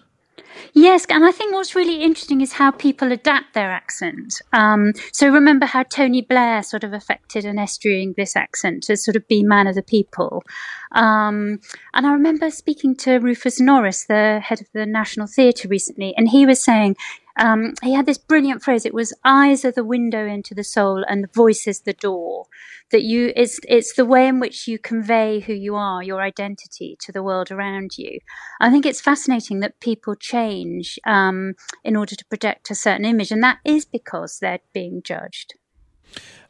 Yes, 0.74 1.06
and 1.10 1.24
I 1.24 1.32
think 1.32 1.54
what's 1.54 1.76
really 1.76 2.02
interesting 2.02 2.42
is 2.42 2.54
how 2.54 2.72
people 2.72 3.12
adapt 3.12 3.54
their 3.54 3.70
accent. 3.72 4.42
Um, 4.54 4.94
so 5.12 5.30
remember 5.30 5.68
how 5.68 5.84
Tony 5.84 6.22
Blair 6.22 6.64
sort 6.64 6.84
of 6.84 6.94
affected 6.94 7.46
an 7.46 7.60
estuary 7.60 8.02
English 8.02 8.36
accent 8.36 8.84
to 8.84 8.98
sort 8.98 9.16
of 9.16 9.28
be 9.28 9.44
man 9.44 9.68
of 9.68 9.76
the 9.76 9.84
people. 9.84 10.44
Um, 10.92 11.60
and 11.94 12.08
I 12.08 12.14
remember 12.14 12.50
speaking 12.50 12.96
to 12.98 13.18
Rufus 13.18 13.60
Norris, 13.60 14.06
the 14.06 14.40
head 14.40 14.62
of 14.62 14.68
the 14.74 14.86
National 14.86 15.28
Theatre, 15.28 15.68
recently, 15.68 16.16
and 16.18 16.30
he 16.30 16.46
was 16.46 16.64
saying 16.64 16.96
um, 17.38 17.74
he 17.82 17.94
had 17.94 18.06
this 18.06 18.18
brilliant 18.18 18.64
phrase. 18.64 18.86
It 18.86 18.94
was 18.94 19.14
"eyes 19.24 19.66
are 19.66 19.72
the 19.72 19.84
window 19.84 20.28
into 20.28 20.54
the 20.54 20.64
soul, 20.64 21.04
and 21.08 21.24
the 21.24 21.30
voice 21.34 21.68
is 21.68 21.82
the 21.82 21.94
door." 21.94 22.46
That 22.92 23.04
you, 23.04 23.34
it's 23.36 23.60
it's 23.68 23.94
the 23.96 24.06
way 24.06 24.28
in 24.28 24.40
which 24.40 24.68
you 24.68 24.78
convey 24.78 25.40
who 25.40 25.54
you 25.54 25.76
are, 25.76 26.04
your 26.04 26.22
identity, 26.22 26.96
to 27.02 27.12
the 27.12 27.24
world 27.24 27.52
around 27.52 27.98
you. 27.98 28.20
I 28.62 28.70
think 28.70 28.86
it's 28.86 29.02
fascinating 29.02 29.62
that 29.62 29.80
people 29.80 30.16
change 30.16 31.00
um, 31.06 31.56
in 31.84 31.96
order 31.96 32.16
to 32.16 32.26
project 32.26 32.70
a 32.70 32.76
certain 32.76 33.06
image, 33.06 33.32
and 33.32 33.44
that 33.44 33.60
is 33.66 33.86
because 33.86 34.38
they're 34.40 34.60
being 34.74 35.02
judged. 35.04 35.56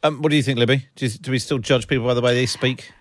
Um, 0.02 0.22
what 0.22 0.30
do 0.30 0.36
you 0.36 0.44
think, 0.44 0.60
Libby? 0.60 0.88
Do, 0.96 1.06
you, 1.06 1.12
do 1.12 1.32
we 1.32 1.40
still 1.40 1.60
judge 1.60 1.88
people 1.88 2.06
by 2.06 2.14
the 2.14 2.22
way 2.22 2.34
they 2.34 2.46
speak? 2.46 2.92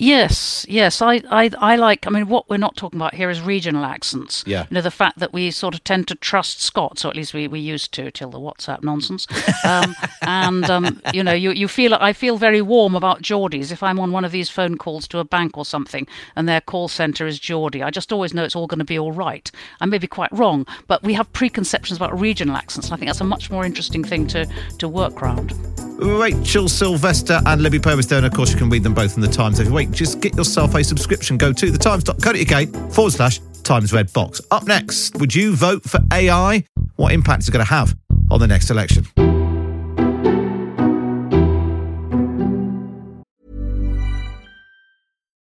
Yes, 0.00 0.64
yes. 0.66 1.02
I, 1.02 1.22
I, 1.30 1.50
I 1.58 1.76
like. 1.76 2.06
I 2.06 2.10
mean, 2.10 2.26
what 2.26 2.48
we're 2.48 2.56
not 2.56 2.74
talking 2.74 2.98
about 2.98 3.14
here 3.14 3.28
is 3.28 3.42
regional 3.42 3.84
accents. 3.84 4.42
Yeah. 4.46 4.62
You 4.70 4.76
know, 4.76 4.80
the 4.80 4.90
fact 4.90 5.18
that 5.18 5.34
we 5.34 5.50
sort 5.50 5.74
of 5.74 5.84
tend 5.84 6.08
to 6.08 6.14
trust 6.14 6.62
Scots, 6.62 7.04
or 7.04 7.08
at 7.08 7.16
least 7.16 7.34
we, 7.34 7.46
we 7.46 7.60
used 7.60 7.92
to 7.92 8.10
till 8.10 8.30
the 8.30 8.40
WhatsApp 8.40 8.82
nonsense. 8.82 9.26
Um, 9.62 9.94
and 10.22 10.64
um, 10.70 11.02
you 11.12 11.22
know, 11.22 11.34
you, 11.34 11.50
you 11.50 11.68
feel. 11.68 11.92
I 11.92 12.14
feel 12.14 12.38
very 12.38 12.62
warm 12.62 12.94
about 12.94 13.20
Geordies 13.20 13.70
if 13.70 13.82
I'm 13.82 14.00
on 14.00 14.10
one 14.10 14.24
of 14.24 14.32
these 14.32 14.48
phone 14.48 14.78
calls 14.78 15.06
to 15.08 15.18
a 15.18 15.24
bank 15.24 15.58
or 15.58 15.66
something, 15.66 16.06
and 16.34 16.48
their 16.48 16.62
call 16.62 16.88
centre 16.88 17.26
is 17.26 17.38
Geordie. 17.38 17.82
I 17.82 17.90
just 17.90 18.10
always 18.10 18.32
know 18.32 18.42
it's 18.42 18.56
all 18.56 18.66
going 18.66 18.78
to 18.78 18.84
be 18.86 18.98
all 18.98 19.12
right. 19.12 19.50
I 19.82 19.86
may 19.86 19.98
be 19.98 20.06
quite 20.06 20.32
wrong, 20.32 20.66
but 20.86 21.02
we 21.02 21.12
have 21.12 21.30
preconceptions 21.34 21.98
about 21.98 22.18
regional 22.18 22.56
accents, 22.56 22.86
and 22.86 22.94
I 22.94 22.96
think 22.96 23.10
that's 23.10 23.20
a 23.20 23.24
much 23.24 23.50
more 23.50 23.66
interesting 23.66 24.02
thing 24.02 24.26
to 24.28 24.46
to 24.78 24.88
work 24.88 25.20
around. 25.20 25.89
Rachel 26.00 26.68
Sylvester 26.68 27.40
and 27.46 27.62
Libby 27.62 27.78
Purves 27.78 28.10
and 28.10 28.26
of 28.26 28.32
course 28.32 28.52
you 28.52 28.58
can 28.58 28.70
read 28.70 28.82
them 28.82 28.94
both 28.94 29.16
in 29.16 29.20
the 29.20 29.28
Times 29.28 29.60
every 29.60 29.72
week. 29.72 29.90
Just 29.90 30.20
get 30.20 30.34
yourself 30.36 30.74
a 30.74 30.82
subscription. 30.82 31.36
Go 31.36 31.52
to 31.52 31.66
thetimes.co.uk 31.70 32.92
forward 32.92 33.12
slash 33.12 33.40
Times 33.62 33.92
Red 33.92 34.12
Box. 34.12 34.40
Up 34.50 34.66
next, 34.66 35.16
would 35.16 35.34
you 35.34 35.54
vote 35.54 35.84
for 35.84 36.00
AI? 36.12 36.64
What 36.96 37.12
impact 37.12 37.42
is 37.42 37.48
it 37.48 37.52
going 37.52 37.64
to 37.64 37.70
have 37.70 37.96
on 38.30 38.40
the 38.40 38.46
next 38.46 38.70
election? 38.70 39.06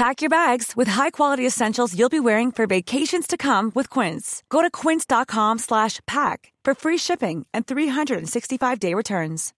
Pack 0.00 0.22
your 0.22 0.30
bags 0.30 0.74
with 0.74 0.88
high-quality 0.88 1.46
essentials 1.46 1.94
you'll 1.94 2.08
be 2.08 2.20
wearing 2.20 2.50
for 2.52 2.66
vacations 2.66 3.26
to 3.26 3.36
come 3.36 3.70
with 3.74 3.90
Quince. 3.90 4.42
Go 4.48 4.62
to 4.62 4.70
quince.com 4.70 5.58
slash 5.58 6.00
pack 6.06 6.54
for 6.64 6.74
free 6.74 6.96
shipping 6.96 7.44
and 7.52 7.66
365-day 7.66 8.94
returns. 8.94 9.52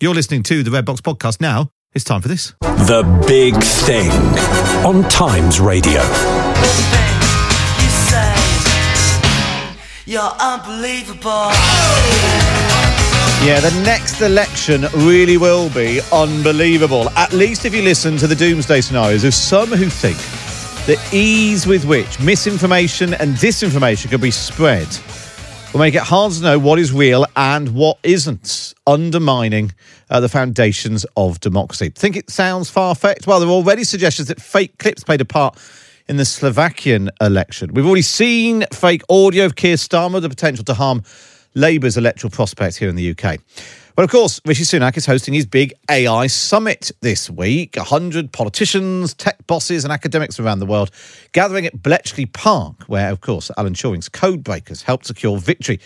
You're 0.00 0.14
listening 0.14 0.44
to 0.44 0.62
the 0.62 0.70
Red 0.70 0.84
Box 0.84 1.00
podcast 1.00 1.40
now. 1.40 1.70
It's 1.94 2.04
time 2.04 2.22
for 2.22 2.28
this. 2.28 2.54
The 2.60 3.02
Big 3.26 3.60
Thing 3.60 4.08
on 4.86 5.02
Times 5.08 5.58
Radio. 5.58 6.00
You 7.80 7.88
say 7.88 8.34
you're 10.06 10.32
unbelievable. 10.38 11.50
Yeah, 13.44 13.60
the 13.60 13.82
next 13.84 14.22
election 14.22 14.86
really 14.94 15.36
will 15.36 15.68
be 15.68 16.00
unbelievable. 16.10 17.10
At 17.10 17.34
least 17.34 17.66
if 17.66 17.74
you 17.74 17.82
listen 17.82 18.16
to 18.16 18.26
the 18.26 18.34
doomsday 18.34 18.80
scenarios 18.80 19.22
of 19.22 19.34
some 19.34 19.68
who 19.68 19.90
think 19.90 20.16
the 20.86 20.98
ease 21.14 21.66
with 21.66 21.84
which 21.84 22.18
misinformation 22.20 23.12
and 23.12 23.34
disinformation 23.34 24.08
can 24.08 24.22
be 24.22 24.30
spread 24.30 24.88
will 25.74 25.80
make 25.80 25.94
it 25.94 26.00
hard 26.00 26.32
to 26.32 26.40
know 26.40 26.58
what 26.58 26.78
is 26.78 26.90
real 26.90 27.26
and 27.36 27.74
what 27.74 27.98
isn't, 28.02 28.72
undermining 28.86 29.72
uh, 30.08 30.20
the 30.20 30.28
foundations 30.30 31.04
of 31.14 31.38
democracy. 31.40 31.90
Think 31.90 32.16
it 32.16 32.30
sounds 32.30 32.70
far 32.70 32.94
fetched? 32.94 33.26
Well, 33.26 33.40
there 33.40 33.48
are 33.50 33.52
already 33.52 33.84
suggestions 33.84 34.28
that 34.28 34.40
fake 34.40 34.78
clips 34.78 35.04
played 35.04 35.20
a 35.20 35.26
part 35.26 35.58
in 36.08 36.16
the 36.16 36.24
Slovakian 36.24 37.10
election. 37.20 37.74
We've 37.74 37.84
already 37.84 38.00
seen 38.00 38.64
fake 38.72 39.02
audio 39.10 39.44
of 39.44 39.54
Keir 39.54 39.76
Starmer, 39.76 40.22
the 40.22 40.30
potential 40.30 40.64
to 40.64 40.72
harm 40.72 41.02
Labour's 41.54 41.96
electoral 41.96 42.30
prospects 42.30 42.76
here 42.76 42.88
in 42.88 42.96
the 42.96 43.10
UK. 43.10 43.38
Well, 43.96 44.04
of 44.04 44.10
course, 44.10 44.40
Rishi 44.44 44.64
Sunak 44.64 44.96
is 44.96 45.06
hosting 45.06 45.34
his 45.34 45.46
big 45.46 45.72
AI 45.88 46.26
summit 46.26 46.90
this 47.00 47.30
week. 47.30 47.76
100 47.76 48.32
politicians, 48.32 49.14
tech 49.14 49.46
bosses, 49.46 49.84
and 49.84 49.92
academics 49.92 50.40
around 50.40 50.58
the 50.58 50.66
world 50.66 50.90
gathering 51.30 51.64
at 51.64 51.80
Bletchley 51.80 52.26
Park, 52.26 52.82
where, 52.88 53.10
of 53.10 53.20
course, 53.20 53.52
Alan 53.56 53.74
Turing's 53.74 54.08
codebreakers 54.08 54.82
helped 54.82 55.06
secure 55.06 55.38
victory 55.38 55.78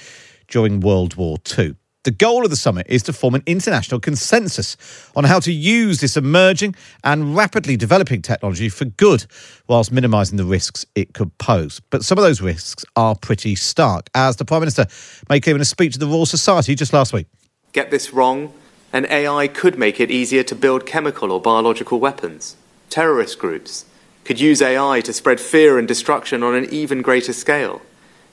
during 0.48 0.80
World 0.80 1.16
War 1.16 1.36
II. 1.58 1.74
The 2.08 2.14
goal 2.14 2.42
of 2.42 2.48
the 2.48 2.56
summit 2.56 2.86
is 2.88 3.02
to 3.02 3.12
form 3.12 3.34
an 3.34 3.42
international 3.44 4.00
consensus 4.00 4.78
on 5.14 5.24
how 5.24 5.40
to 5.40 5.52
use 5.52 6.00
this 6.00 6.16
emerging 6.16 6.74
and 7.04 7.36
rapidly 7.36 7.76
developing 7.76 8.22
technology 8.22 8.70
for 8.70 8.86
good, 8.86 9.26
whilst 9.66 9.92
minimising 9.92 10.38
the 10.38 10.46
risks 10.46 10.86
it 10.94 11.12
could 11.12 11.36
pose. 11.36 11.82
But 11.90 12.06
some 12.06 12.16
of 12.16 12.24
those 12.24 12.40
risks 12.40 12.82
are 12.96 13.14
pretty 13.14 13.54
stark, 13.56 14.08
as 14.14 14.36
the 14.36 14.46
Prime 14.46 14.60
Minister 14.62 14.86
made 15.28 15.42
clear 15.42 15.54
in 15.54 15.60
a 15.60 15.66
speech 15.66 15.92
to 15.92 15.98
the 15.98 16.06
Royal 16.06 16.24
Society 16.24 16.74
just 16.74 16.94
last 16.94 17.12
week. 17.12 17.26
Get 17.74 17.90
this 17.90 18.14
wrong, 18.14 18.54
and 18.90 19.04
AI 19.10 19.46
could 19.46 19.78
make 19.78 20.00
it 20.00 20.10
easier 20.10 20.44
to 20.44 20.54
build 20.54 20.86
chemical 20.86 21.30
or 21.30 21.42
biological 21.42 22.00
weapons. 22.00 22.56
Terrorist 22.88 23.38
groups 23.38 23.84
could 24.24 24.40
use 24.40 24.62
AI 24.62 25.02
to 25.02 25.12
spread 25.12 25.40
fear 25.40 25.78
and 25.78 25.86
destruction 25.86 26.42
on 26.42 26.54
an 26.54 26.72
even 26.72 27.02
greater 27.02 27.34
scale. 27.34 27.82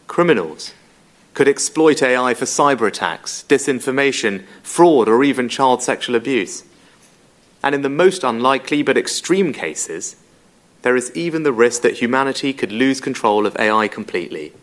Criminals 0.07 0.71
could 1.35 1.47
exploit 1.47 2.01
AI 2.01 2.33
for 2.33 2.45
cyber 2.45 2.87
attacks, 2.87 3.45
disinformation, 3.47 4.43
fraud, 4.63 5.07
or 5.07 5.23
even 5.23 5.47
child 5.47 5.83
sexual 5.83 6.15
abuse. 6.15 6.63
And 7.61 7.75
in 7.75 7.81
the 7.81 7.89
most 7.89 8.23
unlikely 8.23 8.81
but 8.81 8.97
extreme 8.97 9.53
cases, 9.53 10.15
there 10.81 10.95
is 10.95 11.11
even 11.15 11.43
the 11.43 11.51
risk 11.51 11.81
that 11.81 11.99
humanity 12.01 12.53
could 12.53 12.71
lose 12.71 13.01
control 13.01 13.45
of 13.45 13.55
AI 13.57 13.87
completely. 13.87 14.53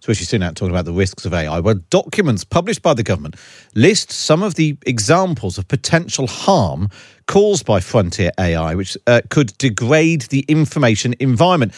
So 0.00 0.08
Rishi 0.08 0.24
Sunak 0.24 0.54
talking 0.54 0.74
about 0.74 0.84
the 0.84 0.92
risks 0.92 1.24
of 1.24 1.32
AI, 1.32 1.58
where 1.60 1.74
documents 1.74 2.44
published 2.44 2.82
by 2.82 2.94
the 2.94 3.02
government 3.02 3.36
list 3.74 4.12
some 4.12 4.42
of 4.42 4.54
the 4.54 4.76
examples 4.86 5.58
of 5.58 5.66
potential 5.68 6.26
harm 6.26 6.88
caused 7.26 7.64
by 7.64 7.80
frontier 7.80 8.30
AI, 8.38 8.74
which 8.74 8.96
uh, 9.06 9.22
could 9.28 9.56
degrade 9.58 10.22
the 10.22 10.44
information 10.48 11.14
environment. 11.18 11.72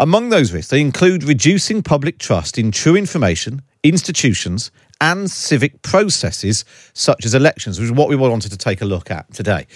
Among 0.00 0.28
those 0.28 0.52
risks, 0.52 0.70
they 0.70 0.80
include 0.80 1.24
reducing 1.24 1.82
public 1.82 2.18
trust 2.18 2.56
in 2.56 2.70
true 2.70 2.94
information, 2.94 3.62
institutions, 3.82 4.70
and 5.00 5.28
civic 5.28 5.82
processes 5.82 6.64
such 6.92 7.24
as 7.24 7.34
elections, 7.34 7.80
which 7.80 7.86
is 7.86 7.92
what 7.92 8.08
we 8.08 8.14
wanted 8.14 8.52
to 8.52 8.56
take 8.56 8.80
a 8.80 8.84
look 8.84 9.10
at 9.10 9.32
today. 9.34 9.66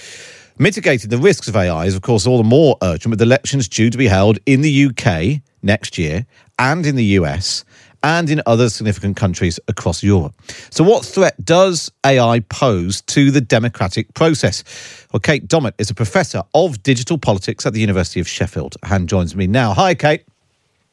Mitigating 0.58 1.10
the 1.10 1.18
risks 1.18 1.48
of 1.48 1.56
AI 1.56 1.86
is, 1.86 1.96
of 1.96 2.02
course, 2.02 2.24
all 2.24 2.38
the 2.38 2.44
more 2.44 2.76
urgent 2.82 3.10
with 3.10 3.20
elections 3.20 3.68
due 3.68 3.90
to 3.90 3.98
be 3.98 4.06
held 4.06 4.38
in 4.46 4.60
the 4.60 4.86
UK 4.86 5.42
next 5.60 5.98
year 5.98 6.24
and 6.56 6.86
in 6.86 6.94
the 6.94 7.04
US 7.18 7.64
and 8.02 8.30
in 8.30 8.42
other 8.46 8.68
significant 8.68 9.16
countries 9.16 9.58
across 9.68 10.02
Europe. 10.02 10.34
So, 10.70 10.84
what 10.84 11.04
threat 11.04 11.42
does 11.44 11.90
AI 12.04 12.40
pose 12.48 13.00
to 13.02 13.30
the 13.30 13.40
democratic 13.40 14.12
process? 14.14 14.64
Well, 15.12 15.20
Kate 15.20 15.46
Dommett 15.46 15.74
is 15.78 15.90
a 15.90 15.94
professor 15.94 16.42
of 16.54 16.82
digital 16.82 17.18
politics 17.18 17.66
at 17.66 17.72
the 17.72 17.80
University 17.80 18.20
of 18.20 18.28
Sheffield 18.28 18.76
and 18.82 19.08
joins 19.08 19.36
me 19.36 19.46
now. 19.46 19.72
Hi, 19.74 19.94
Kate. 19.94 20.24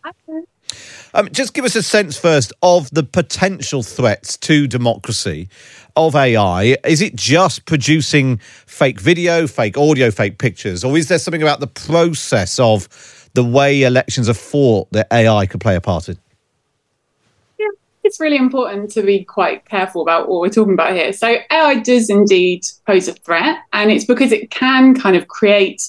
Hi. 0.04 0.12
Um, 1.14 1.30
just 1.32 1.54
give 1.56 1.66
us 1.66 1.76
a 1.76 1.82
sense 1.82 2.18
first 2.18 2.54
of 2.62 2.90
the 2.92 3.04
potential 3.04 3.82
threats 3.82 4.38
to 4.38 4.68
democracy 4.68 5.50
of 5.96 6.16
AI. 6.16 6.78
Is 6.86 7.02
it 7.02 7.16
just 7.16 7.66
producing 7.66 8.38
fake 8.38 9.00
video, 9.00 9.48
fake 9.48 9.78
audio, 9.78 10.12
fake 10.12 10.38
pictures, 10.38 10.84
or 10.84 10.96
is 10.98 11.08
there 11.08 11.18
something 11.18 11.42
about 11.42 11.60
the 11.60 11.68
process 11.68 12.60
of 12.60 12.88
the 13.34 13.44
way 13.44 13.82
elections 13.84 14.30
are 14.30 14.36
fought 14.36 14.92
that 14.92 15.08
AI 15.12 15.48
could 15.48 15.62
play 15.62 15.76
a 15.76 15.82
part 15.82 16.10
in? 16.10 16.18
It's 18.10 18.20
really 18.20 18.38
important 18.38 18.90
to 18.94 19.04
be 19.04 19.24
quite 19.24 19.66
careful 19.66 20.02
about 20.02 20.30
what 20.30 20.42
we're 20.42 20.50
talking 20.50 20.74
about 20.74 20.94
here. 20.94 21.14
So, 21.14 21.36
AI 21.52 21.76
does 21.76 22.10
indeed 22.10 22.64
pose 22.88 23.08
a 23.08 23.14
threat, 23.14 23.60
and 23.72 23.92
it's 23.92 24.04
because 24.04 24.32
it 24.32 24.50
can 24.50 24.96
kind 24.96 25.16
of 25.16 25.28
create 25.28 25.88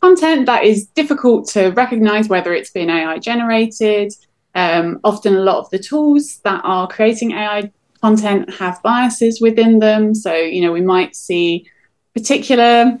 content 0.00 0.46
that 0.46 0.62
is 0.62 0.86
difficult 0.86 1.48
to 1.48 1.70
recognize 1.70 2.28
whether 2.28 2.54
it's 2.54 2.70
been 2.70 2.88
AI 2.88 3.18
generated. 3.18 4.12
Um, 4.54 5.00
often, 5.02 5.34
a 5.34 5.40
lot 5.40 5.58
of 5.58 5.68
the 5.70 5.80
tools 5.80 6.38
that 6.44 6.60
are 6.62 6.86
creating 6.86 7.32
AI 7.32 7.72
content 8.00 8.48
have 8.54 8.80
biases 8.84 9.40
within 9.40 9.80
them. 9.80 10.14
So, 10.14 10.36
you 10.36 10.60
know, 10.60 10.70
we 10.70 10.82
might 10.82 11.16
see 11.16 11.68
particular 12.14 12.96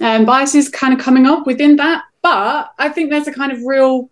um, 0.00 0.26
biases 0.26 0.68
kind 0.68 0.92
of 0.92 1.00
coming 1.00 1.24
up 1.24 1.46
within 1.46 1.76
that. 1.76 2.04
But 2.20 2.74
I 2.78 2.90
think 2.90 3.08
there's 3.08 3.26
a 3.26 3.32
kind 3.32 3.52
of 3.52 3.62
real 3.64 4.10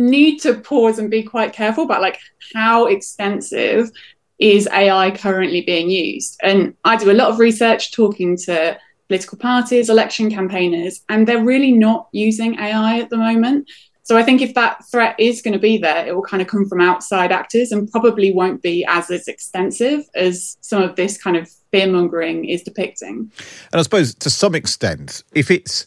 need 0.00 0.38
to 0.40 0.54
pause 0.54 0.98
and 0.98 1.10
be 1.10 1.22
quite 1.22 1.52
careful 1.52 1.84
about 1.84 2.00
like 2.00 2.18
how 2.54 2.86
extensive 2.86 3.90
is 4.38 4.66
AI 4.72 5.10
currently 5.10 5.60
being 5.60 5.90
used. 5.90 6.38
And 6.42 6.74
I 6.84 6.96
do 6.96 7.10
a 7.10 7.12
lot 7.12 7.30
of 7.30 7.38
research 7.38 7.92
talking 7.92 8.36
to 8.38 8.78
political 9.08 9.38
parties, 9.38 9.90
election 9.90 10.30
campaigners, 10.30 11.02
and 11.08 11.26
they're 11.26 11.44
really 11.44 11.72
not 11.72 12.08
using 12.12 12.58
AI 12.58 13.00
at 13.00 13.10
the 13.10 13.16
moment. 13.16 13.68
So 14.02 14.16
I 14.16 14.22
think 14.22 14.40
if 14.40 14.54
that 14.54 14.84
threat 14.90 15.14
is 15.20 15.42
going 15.42 15.52
to 15.52 15.58
be 15.60 15.78
there, 15.78 16.06
it 16.06 16.14
will 16.14 16.22
kind 16.22 16.40
of 16.40 16.48
come 16.48 16.66
from 16.66 16.80
outside 16.80 17.30
actors 17.30 17.70
and 17.70 17.88
probably 17.90 18.32
won't 18.32 18.62
be 18.62 18.84
as 18.86 19.10
as 19.10 19.28
extensive 19.28 20.04
as 20.14 20.56
some 20.62 20.82
of 20.82 20.96
this 20.96 21.20
kind 21.20 21.36
of 21.36 21.48
fear 21.70 21.86
mongering 21.86 22.44
is 22.44 22.62
depicting. 22.62 23.30
And 23.72 23.78
I 23.78 23.82
suppose 23.82 24.14
to 24.14 24.30
some 24.30 24.54
extent, 24.54 25.22
if 25.32 25.50
it's 25.50 25.86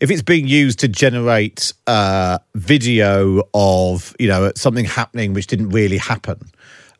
if 0.00 0.10
it's 0.10 0.22
being 0.22 0.46
used 0.46 0.78
to 0.80 0.88
generate 0.88 1.72
uh, 1.86 2.38
video 2.54 3.42
of 3.54 4.14
you 4.18 4.28
know 4.28 4.52
something 4.56 4.84
happening 4.84 5.34
which 5.34 5.46
didn't 5.46 5.70
really 5.70 5.98
happen, 5.98 6.40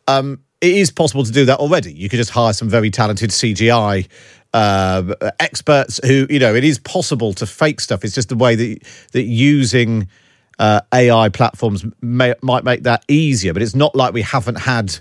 um, 0.06 0.40
it 0.60 0.76
is 0.76 0.90
possible 0.90 1.24
to 1.24 1.32
do 1.32 1.44
that 1.44 1.58
already. 1.58 1.92
You 1.92 2.08
could 2.08 2.16
just 2.16 2.30
hire 2.30 2.52
some 2.52 2.68
very 2.68 2.90
talented 2.90 3.30
CGI 3.30 4.08
uh, 4.54 5.14
experts 5.38 6.00
who 6.04 6.26
you 6.28 6.38
know 6.38 6.54
it 6.54 6.64
is 6.64 6.78
possible 6.78 7.32
to 7.34 7.46
fake 7.46 7.80
stuff. 7.80 8.04
It's 8.04 8.14
just 8.14 8.28
the 8.28 8.36
way 8.36 8.54
that 8.54 8.82
that 9.12 9.22
using 9.22 10.08
uh, 10.58 10.80
AI 10.92 11.28
platforms 11.28 11.84
may, 12.00 12.34
might 12.42 12.64
make 12.64 12.82
that 12.82 13.04
easier, 13.08 13.52
but 13.52 13.62
it's 13.62 13.76
not 13.76 13.94
like 13.94 14.12
we 14.12 14.22
haven't 14.22 14.58
had 14.58 14.98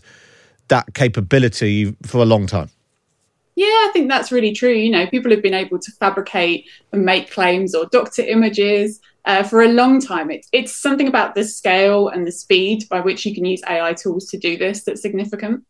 that 0.67 0.93
capability 0.93 1.95
for 2.03 2.19
a 2.19 2.25
long 2.25 2.45
time. 2.45 2.69
Yeah, 3.57 3.65
I 3.65 3.89
think 3.91 4.07
that's 4.07 4.31
really 4.31 4.53
true. 4.53 4.71
You 4.71 4.91
know, 4.91 5.07
people 5.07 5.31
have 5.31 5.41
been 5.41 5.55
able 5.55 5.79
to 5.79 5.91
fabricate 5.93 6.67
and 6.91 7.03
make 7.03 7.31
claims 7.31 7.73
or 7.73 7.87
doctor 7.87 8.21
images 8.21 9.01
uh, 9.25 9.41
for 9.41 9.63
a 9.63 9.67
long 9.67 9.99
time. 9.99 10.29
It's 10.29 10.47
it's 10.51 10.71
something 10.71 11.07
about 11.07 11.33
the 11.33 11.43
scale 11.43 12.07
and 12.07 12.27
the 12.27 12.31
speed 12.31 12.83
by 12.87 13.01
which 13.01 13.25
you 13.25 13.33
can 13.33 13.45
use 13.45 13.63
AI 13.67 13.93
tools 13.93 14.27
to 14.27 14.37
do 14.37 14.57
this 14.57 14.83
that's 14.83 15.01
significant. 15.01 15.65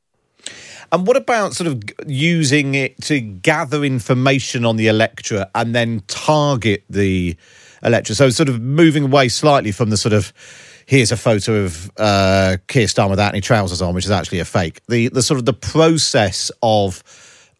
And 0.91 1.07
what 1.07 1.15
about 1.15 1.53
sort 1.53 1.67
of 1.67 1.81
using 2.05 2.75
it 2.75 2.99
to 3.03 3.21
gather 3.21 3.85
information 3.85 4.65
on 4.65 4.75
the 4.75 4.87
electorate 4.87 5.47
and 5.55 5.73
then 5.73 6.01
target 6.07 6.83
the 6.89 7.37
electorate? 7.83 8.17
So, 8.17 8.29
sort 8.31 8.49
of 8.49 8.59
moving 8.59 9.05
away 9.05 9.29
slightly 9.29 9.71
from 9.71 9.91
the 9.91 9.97
sort 9.97 10.11
of 10.11 10.33
here's 10.87 11.13
a 11.13 11.17
photo 11.17 11.63
of 11.63 11.89
uh, 11.95 12.57
Keir 12.67 12.87
Starmer 12.87 13.11
without 13.11 13.33
any 13.33 13.39
trousers 13.39 13.81
on, 13.81 13.95
which 13.95 14.03
is 14.03 14.11
actually 14.11 14.39
a 14.39 14.45
fake. 14.45 14.81
The 14.89 15.07
the 15.07 15.23
sort 15.23 15.39
of 15.39 15.45
the 15.45 15.53
process 15.53 16.51
of 16.61 17.01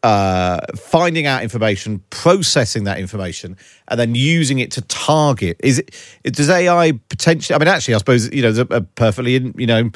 uh, 0.03 0.59
finding 0.75 1.25
out 1.25 1.43
information, 1.43 2.03
processing 2.09 2.83
that 2.83 2.99
information, 2.99 3.57
and 3.87 3.99
then 3.99 4.15
using 4.15 4.59
it 4.59 4.71
to 4.71 4.81
target. 4.83 5.57
Is 5.63 5.79
it? 5.79 5.95
Does 6.23 6.49
AI 6.49 6.93
potentially? 7.09 7.55
I 7.55 7.59
mean, 7.59 7.67
actually, 7.67 7.95
I 7.95 7.97
suppose 7.97 8.31
you 8.33 8.41
know, 8.41 8.51
there's 8.51 8.67
a 8.69 8.81
perfectly 8.81 9.33
you 9.55 9.67
know 9.67 9.89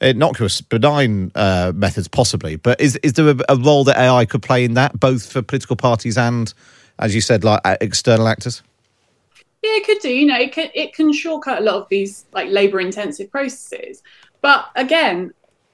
innocuous, 0.00 0.60
benign 0.60 1.32
uh, 1.34 1.72
methods 1.74 2.08
possibly. 2.08 2.56
But 2.56 2.80
is 2.80 2.96
is 3.02 3.14
there 3.14 3.28
a, 3.28 3.36
a, 3.48 3.56
role 3.56 3.84
that 3.84 3.98
AI 3.98 4.24
could 4.24 4.42
play 4.42 4.64
in 4.64 4.74
that, 4.74 4.98
both 4.98 5.30
for 5.30 5.42
political 5.42 5.76
parties 5.76 6.16
and, 6.16 6.52
as 6.98 7.14
you 7.14 7.20
said, 7.20 7.44
like 7.44 7.60
external 7.80 8.28
actors? 8.28 8.62
Yeah, 9.62 9.72
it 9.72 9.86
could 9.86 9.98
do. 9.98 10.10
You 10.10 10.26
know, 10.26 10.38
it 10.38 10.52
can 10.52 10.70
it 10.74 10.94
can 10.94 11.12
shortcut 11.12 11.58
a 11.58 11.64
lot 11.64 11.76
of 11.76 11.88
these 11.88 12.24
like 12.32 12.48
labour 12.48 12.80
intensive 12.80 13.30
processes. 13.30 14.02
But 14.40 14.66
again, 14.76 15.32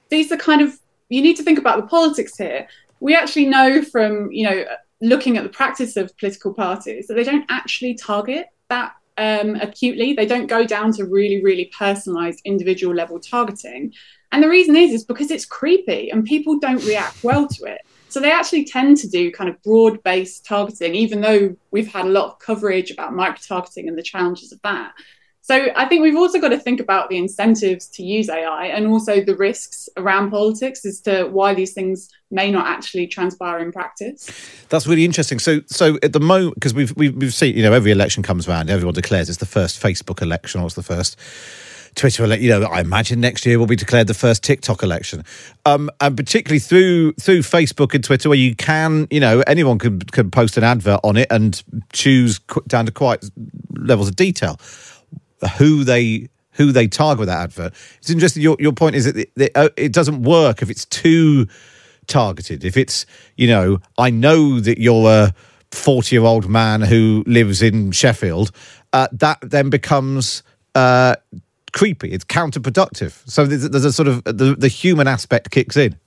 these 0.09 0.31
are 0.31 0.37
kind 0.37 0.61
of 0.61 0.79
you 1.09 1.21
need 1.21 1.37
to 1.37 1.43
think 1.43 1.59
about 1.59 1.79
the 1.79 1.87
politics 1.87 2.35
here 2.35 2.67
we 2.99 3.15
actually 3.15 3.45
know 3.45 3.81
from 3.81 4.31
you 4.31 4.49
know 4.49 4.65
looking 5.01 5.37
at 5.37 5.43
the 5.43 5.49
practice 5.49 5.97
of 5.97 6.15
political 6.17 6.53
parties 6.53 7.07
that 7.07 7.15
they 7.15 7.23
don't 7.23 7.45
actually 7.49 7.93
target 7.93 8.47
that 8.69 8.93
um, 9.17 9.55
acutely. 9.55 10.13
They 10.13 10.25
don't 10.25 10.47
go 10.47 10.65
down 10.65 10.91
to 10.93 11.05
really, 11.05 11.43
really 11.43 11.71
personalized 11.77 12.41
individual 12.45 12.93
level 12.93 13.19
targeting. 13.19 13.93
And 14.31 14.43
the 14.43 14.49
reason 14.49 14.75
is, 14.75 14.91
is 14.91 15.05
because 15.05 15.31
it's 15.31 15.45
creepy 15.45 16.09
and 16.09 16.25
people 16.25 16.59
don't 16.59 16.83
react 16.85 17.23
well 17.23 17.47
to 17.47 17.65
it. 17.65 17.81
So 18.09 18.19
they 18.19 18.31
actually 18.31 18.65
tend 18.65 18.97
to 18.97 19.09
do 19.09 19.31
kind 19.31 19.49
of 19.49 19.61
broad 19.63 20.01
based 20.03 20.45
targeting, 20.45 20.95
even 20.95 21.21
though 21.21 21.55
we've 21.71 21.91
had 21.91 22.05
a 22.05 22.09
lot 22.09 22.31
of 22.31 22.39
coverage 22.39 22.91
about 22.91 23.13
micro 23.13 23.37
targeting 23.45 23.87
and 23.87 23.97
the 23.97 24.03
challenges 24.03 24.51
of 24.51 24.61
that. 24.63 24.93
So 25.45 25.67
I 25.75 25.85
think 25.85 26.01
we've 26.01 26.15
also 26.15 26.41
got 26.41 26.49
to 26.49 26.57
think 26.57 26.79
about 26.79 27.09
the 27.09 27.17
incentives 27.17 27.85
to 27.89 28.03
use 28.03 28.29
AI 28.29 28.65
and 28.65 28.87
also 28.87 29.23
the 29.23 29.35
risks 29.35 29.87
around 29.95 30.31
politics 30.31 30.83
as 30.85 30.99
to 31.01 31.25
why 31.25 31.53
these 31.53 31.71
things 31.71 32.09
may 32.31 32.49
not 32.49 32.65
actually 32.65 33.05
transpire 33.05 33.59
in 33.59 33.71
practice. 33.71 34.27
That's 34.69 34.87
really 34.87 35.05
interesting. 35.05 35.37
So, 35.37 35.61
so 35.67 35.99
at 36.01 36.13
the 36.13 36.19
moment, 36.19 36.55
because 36.55 36.73
we've, 36.73 36.97
we've 36.97 37.15
we've 37.15 37.31
seen, 37.31 37.55
you 37.55 37.61
know, 37.61 37.73
every 37.73 37.91
election 37.91 38.23
comes 38.23 38.49
around, 38.49 38.71
everyone 38.71 38.95
declares 38.95 39.29
it's 39.29 39.37
the 39.37 39.45
first 39.45 39.79
Facebook 39.79 40.19
election 40.23 40.61
or 40.61 40.65
it's 40.65 40.73
the 40.73 40.81
first 40.81 41.15
Twitter 41.93 42.23
election. 42.23 42.43
You 42.43 42.49
know, 42.49 42.63
I 42.65 42.79
imagine 42.79 43.21
next 43.21 43.45
year 43.45 43.59
will 43.59 43.67
be 43.67 43.75
declared 43.75 44.07
the 44.07 44.15
first 44.15 44.41
TikTok 44.41 44.81
election, 44.81 45.23
um, 45.67 45.91
and 46.01 46.17
particularly 46.17 46.57
through 46.57 47.13
through 47.21 47.41
Facebook 47.41 47.93
and 47.93 48.03
Twitter, 48.03 48.29
where 48.29 48.37
you 48.39 48.55
can, 48.55 49.07
you 49.11 49.19
know, 49.19 49.43
anyone 49.45 49.77
can 49.77 49.99
can 49.99 50.31
post 50.31 50.57
an 50.57 50.63
advert 50.63 51.01
on 51.03 51.17
it 51.17 51.27
and 51.29 51.63
choose 51.93 52.39
down 52.65 52.87
to 52.87 52.91
quite 52.91 53.23
levels 53.77 54.07
of 54.07 54.15
detail 54.15 54.59
who 55.47 55.83
they 55.83 56.29
who 56.51 56.71
they 56.71 56.87
target 56.87 57.19
with 57.19 57.27
that 57.27 57.43
advert. 57.43 57.73
It's 57.97 58.09
interesting. 58.09 58.41
Your 58.41 58.57
your 58.59 58.73
point 58.73 58.95
is 58.95 59.05
that 59.05 59.17
it, 59.17 59.31
it, 59.35 59.51
uh, 59.55 59.69
doesn't 59.89 60.23
work 60.23 60.61
if 60.61 60.69
it's 60.69 60.85
too 60.85 61.47
targeted. 62.07 62.63
If 62.63 62.77
it's 62.77 63.05
you 63.35 63.47
know, 63.47 63.79
I 63.97 64.09
know 64.09 64.59
that 64.59 64.79
you're 64.79 65.09
a 65.09 65.33
forty 65.71 66.15
year 66.15 66.23
old 66.23 66.49
man 66.49 66.81
who 66.81 67.23
lives 67.27 67.61
in 67.61 67.91
Sheffield. 67.91 68.51
Uh, 68.93 69.07
that 69.11 69.39
then 69.41 69.69
becomes 69.69 70.41
uh, 70.73 71.15
creepy. 71.73 72.11
It's 72.11 72.23
counterproductive. 72.23 73.21
So 73.29 73.45
there's, 73.45 73.69
there's 73.69 73.85
a 73.85 73.91
sort 73.91 74.07
of 74.07 74.23
the, 74.23 74.55
the 74.57 74.69
human 74.69 75.07
aspect 75.07 75.51
kicks 75.51 75.75
in. 75.75 75.97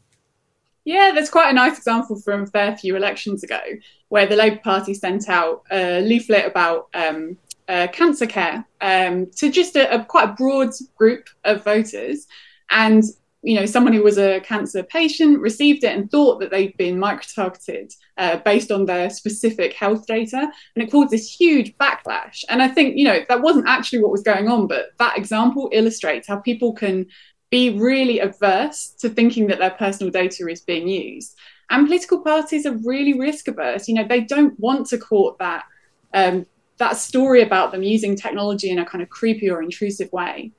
Yeah, 0.85 1.11
there's 1.13 1.29
quite 1.29 1.51
a 1.51 1.53
nice 1.53 1.77
example 1.77 2.17
from 2.17 2.45
a 2.45 2.47
fair 2.47 2.75
few 2.75 2.97
elections 2.97 3.45
ago 3.45 3.61
where 4.09 4.27
the 4.27 4.37
Labour 4.37 4.61
Party 4.65 4.95
sent 4.95 5.29
out 5.29 5.63
a 5.71 6.01
leaflet 6.01 6.47
about 6.47 6.89
um, 6.95 7.37
uh, 7.69 7.87
cancer 7.89 8.27
care 8.27 8.67
um, 8.81 9.27
to 9.37 9.51
just 9.51 9.77
a, 9.77 9.95
a, 9.95 10.05
quite 10.05 10.31
a 10.31 10.33
broad 10.33 10.71
group 10.97 11.29
of 11.45 11.63
voters. 11.65 12.27
And 12.71 13.03
you 13.43 13.55
know, 13.55 13.67
someone 13.67 13.93
who 13.93 14.03
was 14.03 14.19
a 14.19 14.41
cancer 14.41 14.83
patient 14.83 15.41
received 15.41 15.85
it 15.85 15.97
and 15.97 16.11
thought 16.11 16.41
that 16.41 16.51
they'd 16.51 16.77
been 16.77 16.99
micro-targeted 16.99 17.93
uh, 18.17 18.39
based 18.39 18.73
on 18.73 18.85
their 18.85 19.09
specific 19.11 19.75
health 19.75 20.07
data, 20.07 20.39
and 20.39 20.83
it 20.83 20.91
caused 20.91 21.11
this 21.11 21.31
huge 21.31 21.77
backlash. 21.77 22.45
And 22.49 22.61
I 22.61 22.69
think 22.69 22.97
you 22.97 23.05
know 23.05 23.21
that 23.29 23.41
wasn't 23.41 23.69
actually 23.69 24.01
what 24.01 24.11
was 24.11 24.23
going 24.23 24.49
on, 24.49 24.67
but 24.67 24.87
that 24.99 25.17
example 25.17 25.71
illustrates 25.73 26.27
how 26.27 26.37
people 26.39 26.73
can 26.73 27.07
be 27.51 27.71
really 27.71 28.19
averse 28.19 28.89
to 28.99 29.09
thinking 29.09 29.47
that 29.47 29.59
their 29.59 29.71
personal 29.71 30.13
data 30.13 30.47
is 30.49 30.61
being 30.61 30.89
used. 30.89 31.37
And 31.71 31.87
political 31.87 32.21
parties 32.23 32.67
are 32.67 32.77
really 32.85 33.19
risk 33.19 33.49
averse. 33.49 33.89
You 33.89 33.95
know, 33.95 34.07
they 34.07 34.21
don't 34.21 34.59
want 34.59 34.87
to 34.89 34.99
court 34.99 35.39
that 35.39 35.65
um, 36.13 36.47
that 36.79 36.97
story 36.97 37.43
about 37.43 37.73
them 37.73 37.83
using 37.83 38.17
technology 38.17 38.71
in 38.71 38.79
a 38.79 38.85
kind 38.85 39.03
of 39.03 39.09
creepy 39.11 39.51
or 39.51 39.63
intrusive 39.63 40.11
way. 40.13 40.53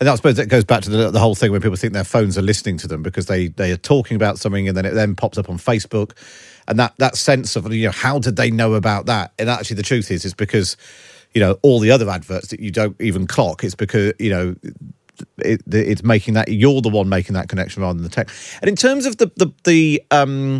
And 0.00 0.08
I 0.08 0.14
suppose 0.16 0.36
that 0.36 0.48
goes 0.48 0.64
back 0.64 0.82
to 0.82 0.90
the, 0.90 1.10
the, 1.10 1.20
whole 1.20 1.34
thing 1.34 1.52
when 1.52 1.60
people 1.60 1.76
think 1.76 1.92
their 1.92 2.04
phones 2.04 2.36
are 2.36 2.42
listening 2.42 2.76
to 2.78 2.88
them 2.88 3.02
because 3.02 3.26
they, 3.26 3.48
they 3.48 3.70
are 3.70 3.76
talking 3.76 4.16
about 4.16 4.38
something 4.38 4.66
and 4.66 4.76
then 4.76 4.84
it 4.84 4.94
then 4.94 5.14
pops 5.14 5.38
up 5.38 5.48
on 5.48 5.56
Facebook. 5.56 6.12
And 6.66 6.78
that, 6.78 6.94
that 6.98 7.16
sense 7.16 7.54
of, 7.56 7.72
you 7.72 7.86
know, 7.86 7.92
how 7.92 8.18
did 8.18 8.36
they 8.36 8.50
know 8.50 8.74
about 8.74 9.06
that? 9.06 9.32
And 9.38 9.48
actually, 9.48 9.76
the 9.76 9.82
truth 9.82 10.10
is, 10.10 10.24
is 10.24 10.34
because, 10.34 10.76
you 11.32 11.40
know, 11.40 11.58
all 11.62 11.78
the 11.78 11.90
other 11.90 12.08
adverts 12.10 12.48
that 12.48 12.60
you 12.60 12.70
don't 12.70 13.00
even 13.00 13.26
clock, 13.26 13.62
it's 13.62 13.74
because, 13.74 14.14
you 14.18 14.30
know, 14.30 14.56
it, 15.38 15.62
it's 15.72 16.02
making 16.02 16.34
that, 16.34 16.48
you're 16.48 16.80
the 16.80 16.88
one 16.88 17.08
making 17.08 17.34
that 17.34 17.48
connection 17.48 17.82
rather 17.82 17.94
than 17.94 18.02
the 18.02 18.08
tech. 18.08 18.28
And 18.62 18.68
in 18.68 18.76
terms 18.76 19.06
of 19.06 19.18
the, 19.18 19.30
the, 19.36 19.52
the, 19.62 20.02
um, 20.10 20.58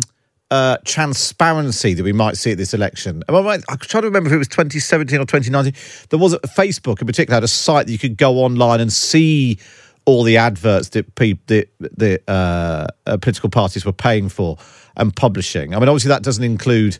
uh, 0.55 0.77
transparency 0.85 1.93
that 1.93 2.03
we 2.03 2.13
might 2.13 2.37
see 2.37 2.53
at 2.53 2.57
this 2.57 2.73
election. 2.73 3.23
I 3.27 3.33
am 3.33 3.63
trying 3.79 4.03
to 4.03 4.07
remember 4.07 4.29
if 4.29 4.35
it 4.35 4.37
was 4.37 4.47
2017 4.47 5.19
or 5.19 5.25
2019. 5.25 5.73
There 6.09 6.19
was 6.19 6.31
a 6.31 6.39
Facebook 6.39 7.01
in 7.01 7.07
particular 7.07 7.35
had 7.35 7.43
a 7.43 7.47
site 7.47 7.87
that 7.87 7.91
you 7.91 7.99
could 7.99 8.15
go 8.15 8.37
online 8.37 8.79
and 8.79 8.91
see 8.91 9.59
all 10.05 10.23
the 10.23 10.37
adverts 10.37 10.89
that 10.89 11.13
pe- 11.15 11.39
the, 11.47 11.67
the 11.79 12.21
uh, 12.29 12.87
uh, 13.05 13.17
political 13.17 13.49
parties 13.49 13.85
were 13.85 13.91
paying 13.91 14.29
for 14.29 14.57
and 14.95 15.13
publishing. 15.13 15.75
I 15.75 15.79
mean, 15.79 15.89
obviously 15.89 16.09
that 16.09 16.23
doesn't 16.23 16.43
include 16.43 16.99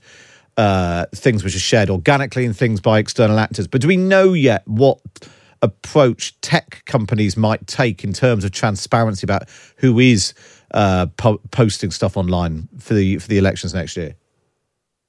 uh, 0.57 1.05
things 1.15 1.41
which 1.41 1.55
are 1.55 1.59
shared 1.59 1.89
organically 1.89 2.45
and 2.45 2.57
things 2.57 2.81
by 2.81 2.99
external 2.99 3.39
actors. 3.39 3.67
But 3.67 3.79
do 3.79 3.87
we 3.87 3.95
know 3.95 4.33
yet 4.33 4.67
what 4.67 4.99
approach 5.61 6.39
tech 6.41 6.83
companies 6.85 7.37
might 7.37 7.65
take 7.67 8.03
in 8.03 8.11
terms 8.11 8.43
of 8.43 8.51
transparency 8.51 9.25
about 9.25 9.43
who 9.77 9.97
is 9.99 10.33
uh, 10.73 11.07
po- 11.17 11.41
posting 11.51 11.91
stuff 11.91 12.17
online 12.17 12.67
for 12.79 12.93
the 12.93 13.17
for 13.19 13.27
the 13.27 13.37
elections 13.37 13.73
next 13.73 13.95
year? 13.97 14.15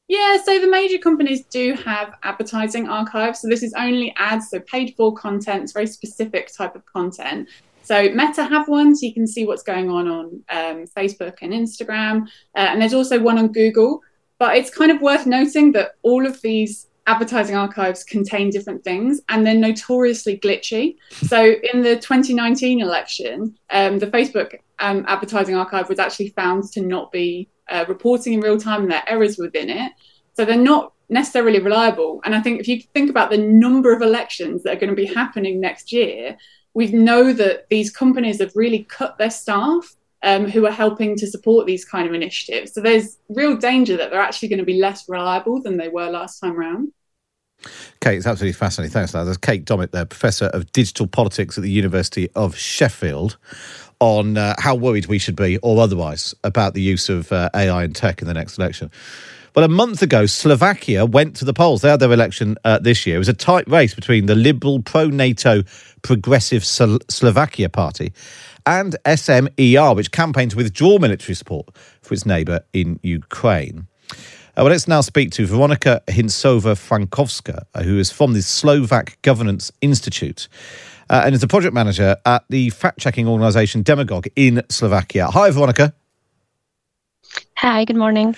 Yeah, 0.09 0.37
so 0.45 0.61
the 0.61 0.71
major 0.71 0.99
companies 0.99 1.45
do 1.47 1.75
have 1.85 2.15
advertising 2.23 2.89
archives. 2.89 3.41
So 3.41 3.49
this 3.49 3.65
is 3.65 3.75
only 3.77 4.15
ads, 4.17 4.51
so 4.51 4.61
paid 4.61 4.95
for 4.97 5.13
content. 5.13 5.65
It's 5.65 5.73
very 5.73 5.89
specific 5.89 6.55
type 6.57 6.77
of 6.77 6.87
content. 6.87 7.49
So 7.83 8.11
Meta 8.11 8.45
have 8.45 8.69
one, 8.69 8.95
so 8.95 9.07
you 9.07 9.15
can 9.15 9.27
see 9.27 9.47
what's 9.47 9.63
going 9.63 9.91
on 9.91 10.09
on 10.09 10.45
um, 10.49 10.87
Facebook 10.97 11.39
and 11.43 11.53
Instagram, 11.53 12.23
uh, 12.55 12.69
and 12.71 12.81
there's 12.81 12.95
also 12.95 13.21
one 13.21 13.39
on 13.39 13.53
Google. 13.53 14.01
But 14.39 14.57
it's 14.57 14.71
kind 14.71 14.91
of 14.91 15.01
worth 15.01 15.27
noting 15.27 15.73
that 15.73 15.93
all 16.03 16.27
of 16.27 16.41
these 16.43 16.89
advertising 17.07 17.57
archives 17.57 18.05
contain 18.05 18.51
different 18.51 18.83
things 18.85 19.21
and 19.29 19.47
they're 19.47 19.55
notoriously 19.55 20.39
glitchy. 20.39 20.97
So 21.27 21.55
in 21.73 21.83
the 21.83 21.97
2019 21.97 22.81
election, 22.81 23.57
um, 23.71 23.99
the 23.99 24.07
Facebook 24.07 24.59
um, 24.79 25.05
advertising 25.09 25.57
archive 25.57 25.89
was 25.89 25.99
actually 25.99 26.31
found 26.31 26.65
to 26.73 26.81
not 26.81 27.11
be 27.11 27.49
uh, 27.69 27.85
reporting 27.89 28.35
in 28.35 28.41
real 28.41 28.59
time 28.59 28.83
and 28.83 28.91
there 28.91 29.01
are 29.01 29.09
errors 29.09 29.39
within 29.39 29.71
it. 29.71 29.93
So 30.35 30.45
they're 30.45 30.57
not 30.57 30.93
necessarily 31.09 31.61
reliable. 31.61 32.21
And 32.25 32.35
I 32.35 32.41
think 32.41 32.61
if 32.61 32.69
you 32.69 32.81
think 32.95 33.11
about 33.11 33.31
the 33.31 33.39
number 33.39 33.95
of 33.95 34.03
elections 34.03 34.63
that 34.63 34.77
are 34.77 34.81
going 34.81 34.91
to 34.91 34.97
be 34.97 35.07
happening 35.07 35.61
next 35.61 35.93
year, 35.93 36.37
we 36.75 36.89
know 36.89 37.33
that 37.33 37.69
these 37.71 37.91
companies 37.91 38.41
have 38.41 38.53
really 38.55 38.85
cut 38.85 39.17
their 39.19 39.31
staff 39.31 39.97
um, 40.23 40.47
who 40.47 40.67
are 40.67 40.73
helping 40.73 41.17
to 41.17 41.27
support 41.27 41.67
these 41.67 41.85
kind 41.85 42.07
of 42.09 42.15
initiatives. 42.15 42.75
So 42.75 42.81
there's 42.81 43.19
real 43.29 43.57
danger 43.57 43.97
that 43.97 44.11
they're 44.11 44.21
actually 44.21 44.49
going 44.49 44.59
to 44.59 44.65
be 44.65 44.81
less 44.81 45.09
reliable 45.09 45.63
than 45.63 45.77
they 45.77 45.89
were 45.89 46.11
last 46.11 46.41
time 46.41 46.59
around. 46.59 46.93
Kate, 48.01 48.17
it's 48.17 48.27
absolutely 48.27 48.53
fascinating. 48.53 48.93
Thanks, 48.93 49.15
Lad. 49.15 49.25
There's 49.25 49.37
Kate 49.37 49.65
Dommett 49.65 49.91
there, 49.91 50.05
Professor 50.05 50.47
of 50.47 50.71
Digital 50.73 51.07
Politics 51.07 51.57
at 51.59 51.63
the 51.63 51.71
University 51.71 52.29
of 52.35 52.57
Sheffield, 52.57 53.37
on 53.99 54.37
uh, 54.37 54.55
how 54.59 54.75
worried 54.75 55.07
we 55.07 55.19
should 55.19 55.37
be, 55.37 55.59
or 55.59 55.81
otherwise, 55.81 56.35
about 56.45 56.75
the 56.75 56.83
use 56.83 57.09
of 57.09 57.33
uh, 57.33 57.51
AI 57.55 57.85
and 57.85 57.97
tech 57.97 58.21
in 58.21 58.29
the 58.29 58.35
next 58.35 58.59
election. 58.59 58.91
Well, 59.55 59.65
a 59.65 59.69
month 59.69 60.03
ago, 60.03 60.27
Slovakia 60.27 61.07
went 61.07 61.35
to 61.37 61.47
the 61.47 61.55
polls. 61.55 61.81
They 61.81 61.89
had 61.89 62.01
their 62.01 62.13
election 62.13 62.57
uh, 62.63 62.79
this 62.79 63.07
year. 63.07 63.17
It 63.17 63.21
was 63.21 63.29
a 63.31 63.33
tight 63.33 63.67
race 63.69 63.95
between 63.95 64.27
the 64.27 64.35
liberal, 64.35 64.83
pro 64.83 65.07
NATO, 65.07 65.63
progressive 66.03 66.63
Slovakia 66.63 67.71
party 67.71 68.13
and 68.67 68.97
SMER, 69.07 69.95
which 69.95 70.11
campaigned 70.11 70.51
to 70.51 70.57
withdraw 70.59 70.99
military 70.99 71.35
support 71.35 71.69
for 72.03 72.13
its 72.13 72.27
neighbour 72.27 72.61
in 72.75 73.01
Ukraine. 73.03 73.87
Uh, 74.57 74.63
well, 74.65 74.73
let's 74.73 74.89
now 74.89 75.03
speak 75.03 75.31
to 75.33 75.45
Veronika 75.45 76.01
Hincová 76.07 76.75
Frankovská, 76.75 77.65
uh, 77.75 77.83
who 77.83 77.99
is 77.99 78.11
from 78.11 78.33
the 78.33 78.41
Slovak 78.41 79.19
Governance 79.21 79.71
Institute 79.83 80.49
uh, 81.11 81.25
and 81.27 81.35
is 81.35 81.43
the 81.43 81.47
project 81.47 81.75
manager 81.75 82.17
at 82.25 82.43
the 82.49 82.71
fact 82.71 82.99
checking 82.99 83.29
organisation 83.29 83.85
Demagog 83.85 84.29
in 84.35 84.63
Slovakia. 84.71 85.27
Hi, 85.27 85.51
Veronica. 85.51 85.93
Hi, 87.59 87.85
good 87.85 87.97
morning. 87.97 88.35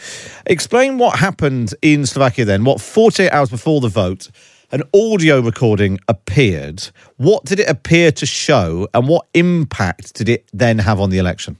Explain 0.46 0.98
what 0.98 1.20
happened 1.20 1.74
in 1.82 2.04
Slovakia 2.04 2.44
then. 2.44 2.64
What, 2.64 2.80
48 2.80 3.30
hours 3.30 3.50
before 3.50 3.80
the 3.80 3.86
vote, 3.86 4.28
an 4.72 4.82
audio 4.92 5.38
recording 5.38 6.00
appeared. 6.08 6.88
What 7.18 7.44
did 7.44 7.60
it 7.60 7.68
appear 7.68 8.10
to 8.10 8.26
show, 8.26 8.88
and 8.92 9.06
what 9.06 9.28
impact 9.34 10.14
did 10.14 10.28
it 10.28 10.50
then 10.52 10.80
have 10.80 10.98
on 10.98 11.10
the 11.10 11.18
election? 11.18 11.58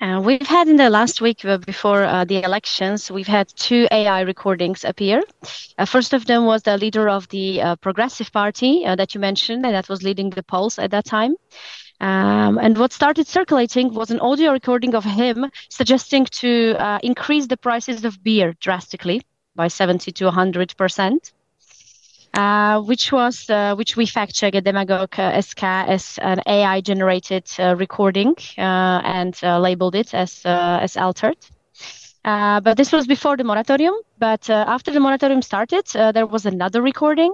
Uh, 0.00 0.20
we've 0.20 0.46
had 0.46 0.68
in 0.68 0.76
the 0.76 0.90
last 0.90 1.20
week 1.20 1.44
uh, 1.44 1.58
before 1.58 2.04
uh, 2.04 2.24
the 2.24 2.42
elections, 2.42 3.10
we've 3.10 3.28
had 3.28 3.48
two 3.56 3.86
AI 3.90 4.20
recordings 4.22 4.84
appear. 4.84 5.22
Uh, 5.78 5.84
first 5.84 6.12
of 6.12 6.26
them 6.26 6.46
was 6.46 6.62
the 6.62 6.76
leader 6.76 7.08
of 7.08 7.28
the 7.28 7.76
Progressive 7.80 8.32
Party 8.32 8.84
that 8.84 9.14
you 9.14 9.20
mentioned, 9.20 9.64
and 9.64 9.74
that 9.74 9.88
was 9.88 10.02
leading 10.02 10.30
the 10.30 10.42
polls 10.42 10.78
at 10.78 10.90
that 10.90 11.04
time. 11.04 11.36
Um, 12.00 12.58
and 12.58 12.76
what 12.76 12.92
started 12.92 13.26
circulating 13.26 13.94
was 13.94 14.10
an 14.10 14.20
audio 14.20 14.52
recording 14.52 14.94
of 14.94 15.04
him 15.04 15.50
suggesting 15.70 16.26
to 16.26 16.98
increase 17.02 17.46
the 17.46 17.56
prices 17.56 18.04
of 18.04 18.22
beer 18.22 18.54
drastically 18.60 19.22
by 19.54 19.68
70 19.68 20.12
to 20.12 20.24
100 20.24 20.76
percent. 20.76 21.33
Uh, 22.34 22.80
which 22.82 23.12
was 23.12 23.48
uh, 23.48 23.76
which 23.76 23.96
we 23.96 24.06
fact 24.06 24.34
checked 24.34 24.56
at 24.56 24.64
Demagog 24.64 25.16
uh, 25.20 25.40
SK 25.40 25.62
as 25.62 26.18
an 26.20 26.40
AI 26.46 26.80
generated 26.80 27.44
uh, 27.60 27.76
recording 27.76 28.34
uh, 28.58 29.00
and 29.04 29.38
uh, 29.44 29.60
labeled 29.60 29.94
it 29.94 30.12
as 30.12 30.44
uh, 30.44 30.78
as 30.82 30.96
altered. 30.96 31.36
but 32.24 32.76
this 32.76 32.90
was 32.90 33.06
before 33.06 33.36
the 33.36 33.44
moratorium. 33.44 33.94
But 34.18 34.50
after 34.50 34.90
the 34.90 34.98
moratorium 34.98 35.42
started, 35.42 35.84
there 36.14 36.26
was 36.26 36.44
another 36.46 36.82
recording, 36.82 37.32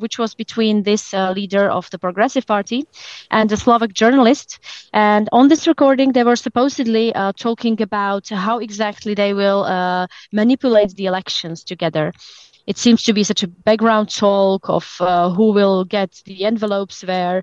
which 0.00 0.18
was 0.18 0.34
between 0.34 0.82
this 0.82 1.12
leader 1.12 1.70
of 1.70 1.88
the 1.90 1.98
Progressive 1.98 2.46
Party 2.46 2.84
and 3.30 3.50
a 3.52 3.56
Slovak 3.56 3.92
journalist. 3.94 4.58
And 4.92 5.28
on 5.32 5.48
this 5.48 5.66
recording, 5.66 6.12
they 6.12 6.24
were 6.24 6.36
supposedly 6.36 7.12
talking 7.36 7.80
about 7.80 8.28
how 8.28 8.58
exactly 8.58 9.14
they 9.14 9.32
will 9.34 9.62
manipulate 10.32 10.90
the 10.96 11.06
elections 11.06 11.64
together. 11.64 12.12
It 12.66 12.78
seems 12.78 13.02
to 13.04 13.12
be 13.12 13.24
such 13.24 13.42
a 13.42 13.48
background 13.48 14.08
talk 14.10 14.68
of 14.68 14.96
uh, 15.00 15.30
who 15.30 15.52
will 15.52 15.84
get 15.84 16.22
the 16.24 16.44
envelopes 16.44 17.02
where 17.04 17.42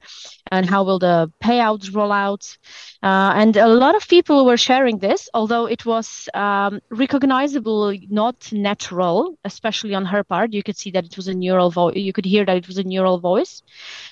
and 0.51 0.65
how 0.69 0.83
will 0.83 0.99
the 0.99 1.31
payouts 1.43 1.93
roll 1.93 2.11
out. 2.11 2.57
Uh, 3.03 3.33
and 3.35 3.55
a 3.57 3.67
lot 3.67 3.95
of 3.95 4.07
people 4.07 4.45
were 4.45 4.57
sharing 4.57 4.99
this, 4.99 5.29
although 5.33 5.65
it 5.65 5.85
was 5.85 6.27
um, 6.33 6.79
recognizable, 6.89 7.95
not 8.09 8.51
natural, 8.51 9.37
especially 9.45 9.93
on 9.93 10.05
her 10.05 10.23
part. 10.23 10.53
You 10.53 10.63
could 10.63 10.77
see 10.77 10.91
that 10.91 11.05
it 11.05 11.15
was 11.15 11.27
a 11.27 11.33
neural 11.33 11.71
voice. 11.71 11.95
You 11.95 12.13
could 12.13 12.25
hear 12.25 12.45
that 12.45 12.57
it 12.57 12.67
was 12.67 12.77
a 12.77 12.83
neural 12.83 13.19
voice. 13.19 13.61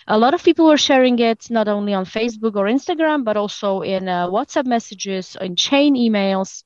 A 0.07 0.17
lot 0.17 0.33
of 0.33 0.43
people 0.43 0.67
were 0.67 0.77
sharing 0.77 1.19
it 1.19 1.49
not 1.49 1.67
only 1.67 1.93
on 1.93 2.05
Facebook 2.05 2.55
or 2.55 2.65
Instagram, 2.65 3.23
but 3.23 3.37
also 3.37 3.81
in 3.81 4.07
uh, 4.07 4.27
WhatsApp 4.27 4.65
messages, 4.65 5.35
in 5.41 5.55
chain 5.55 5.95
emails. 5.95 6.63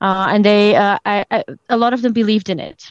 Uh, 0.00 0.26
and 0.30 0.44
they, 0.44 0.76
uh, 0.76 0.98
I, 1.04 1.24
I, 1.30 1.44
a 1.68 1.76
lot 1.76 1.92
of 1.92 2.02
them 2.02 2.12
believed 2.12 2.50
in 2.50 2.60
it. 2.60 2.84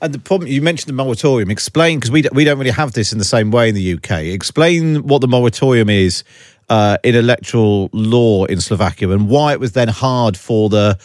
And 0.00 0.14
the 0.14 0.18
problem 0.18 0.48
you 0.48 0.62
mentioned 0.62 0.88
the 0.88 1.04
moratorium. 1.04 1.50
Explain 1.50 1.98
because 1.98 2.10
we 2.10 2.24
we 2.32 2.44
don't 2.44 2.58
really 2.58 2.70
have 2.70 2.92
this 2.92 3.12
in 3.12 3.18
the 3.18 3.24
same 3.24 3.50
way 3.50 3.68
in 3.68 3.74
the 3.74 3.94
UK. 3.94 4.10
Explain 4.32 5.06
what 5.06 5.20
the 5.20 5.28
moratorium 5.28 5.90
is 5.90 6.22
uh, 6.68 6.98
in 7.02 7.14
electoral 7.14 7.88
law 7.92 8.44
in 8.44 8.60
Slovakia 8.60 9.08
and 9.10 9.28
why 9.28 9.52
it 9.52 9.60
was 9.60 9.72
then 9.72 9.88
hard 9.88 10.36
for 10.36 10.68
the, 10.68 10.96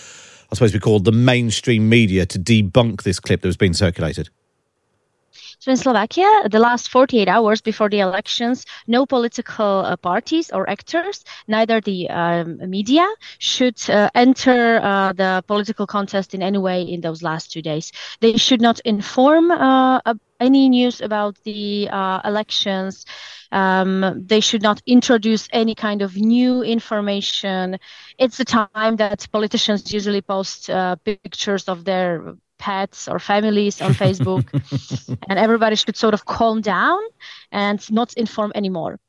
I 0.52 0.56
suppose 0.56 0.74
we 0.74 0.80
call 0.80 1.00
the 1.00 1.12
mainstream 1.12 1.90
media 1.90 2.26
to 2.28 2.40
debunk 2.40 3.04
this 3.04 3.20
clip 3.20 3.42
that 3.42 3.48
was 3.48 3.58
being 3.58 3.74
circulated. 3.74 4.30
So 5.64 5.72
in 5.72 5.78
Slovakia, 5.78 6.28
the 6.50 6.60
last 6.60 6.90
48 6.90 7.30
hours 7.30 7.62
before 7.62 7.88
the 7.88 8.02
elections, 8.02 8.66
no 8.86 9.06
political 9.06 9.86
uh, 9.86 9.96
parties 9.96 10.52
or 10.52 10.70
actors, 10.70 11.24
neither 11.48 11.80
the 11.80 12.10
um, 12.10 12.70
media, 12.70 13.08
should 13.40 13.80
uh, 13.90 14.10
enter 14.14 14.82
uh, 14.84 15.14
the 15.14 15.42
political 15.48 15.88
contest 15.88 16.34
in 16.34 16.44
any 16.44 16.58
way 16.58 16.82
in 16.82 17.00
those 17.00 17.24
last 17.24 17.54
two 17.54 17.62
days. 17.62 17.94
They 18.20 18.36
should 18.36 18.60
not 18.60 18.82
inform 18.82 19.52
uh, 19.52 20.02
any 20.42 20.68
news 20.68 21.00
about 21.00 21.42
the 21.46 21.88
uh, 21.90 22.20
elections. 22.26 23.06
Um, 23.54 24.26
they 24.28 24.42
should 24.42 24.64
not 24.64 24.82
introduce 24.86 25.48
any 25.54 25.76
kind 25.76 26.02
of 26.02 26.18
new 26.18 26.62
information. 26.62 27.80
It's 28.18 28.36
the 28.36 28.44
time 28.44 28.98
that 28.98 29.26
politicians 29.32 29.94
usually 29.94 30.22
post 30.22 30.70
uh, 30.70 30.98
pictures 31.06 31.70
of 31.70 31.86
their 31.86 32.36
pets 32.64 33.08
or 33.12 33.20
families 33.20 33.82
on 33.82 33.92
Facebook, 33.94 34.46
and 35.30 35.38
everybody 35.38 35.76
should 35.76 35.98
sort 35.98 36.14
of 36.14 36.22
calm 36.26 36.62
down 36.62 37.02
and 37.52 37.80
not 37.92 38.14
inform 38.14 38.52
anymore. 38.56 39.00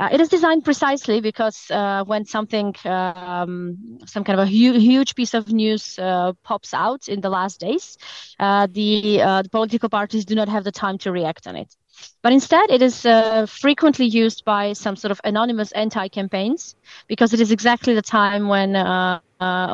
Uh, 0.00 0.08
it 0.12 0.20
is 0.20 0.28
designed 0.28 0.64
precisely 0.64 1.20
because 1.20 1.70
uh, 1.70 2.02
when 2.10 2.24
something, 2.24 2.74
um, 2.84 3.76
some 4.06 4.24
kind 4.24 4.40
of 4.40 4.46
a 4.46 4.50
hu- 4.50 4.78
huge 4.78 5.14
piece 5.14 5.34
of 5.34 5.52
news 5.52 5.98
uh, 5.98 6.32
pops 6.42 6.72
out 6.74 7.08
in 7.08 7.20
the 7.20 7.28
last 7.28 7.60
days, 7.60 7.98
uh, 8.40 8.66
the, 8.70 9.20
uh, 9.20 9.42
the 9.42 9.50
political 9.50 9.88
parties 9.88 10.24
do 10.24 10.34
not 10.34 10.48
have 10.48 10.64
the 10.64 10.72
time 10.72 10.96
to 10.98 11.12
react 11.12 11.46
on 11.46 11.56
it. 11.56 11.76
But 12.22 12.32
instead, 12.32 12.70
it 12.70 12.82
is 12.82 13.04
uh, 13.04 13.46
frequently 13.46 14.06
used 14.06 14.44
by 14.44 14.72
some 14.72 14.96
sort 14.96 15.12
of 15.12 15.20
anonymous 15.24 15.72
anti-campaigns 15.72 16.74
because 17.06 17.34
it 17.34 17.40
is 17.40 17.50
exactly 17.52 17.94
the 17.94 18.02
time 18.02 18.48
when 18.48 18.74
uh, 18.76 19.20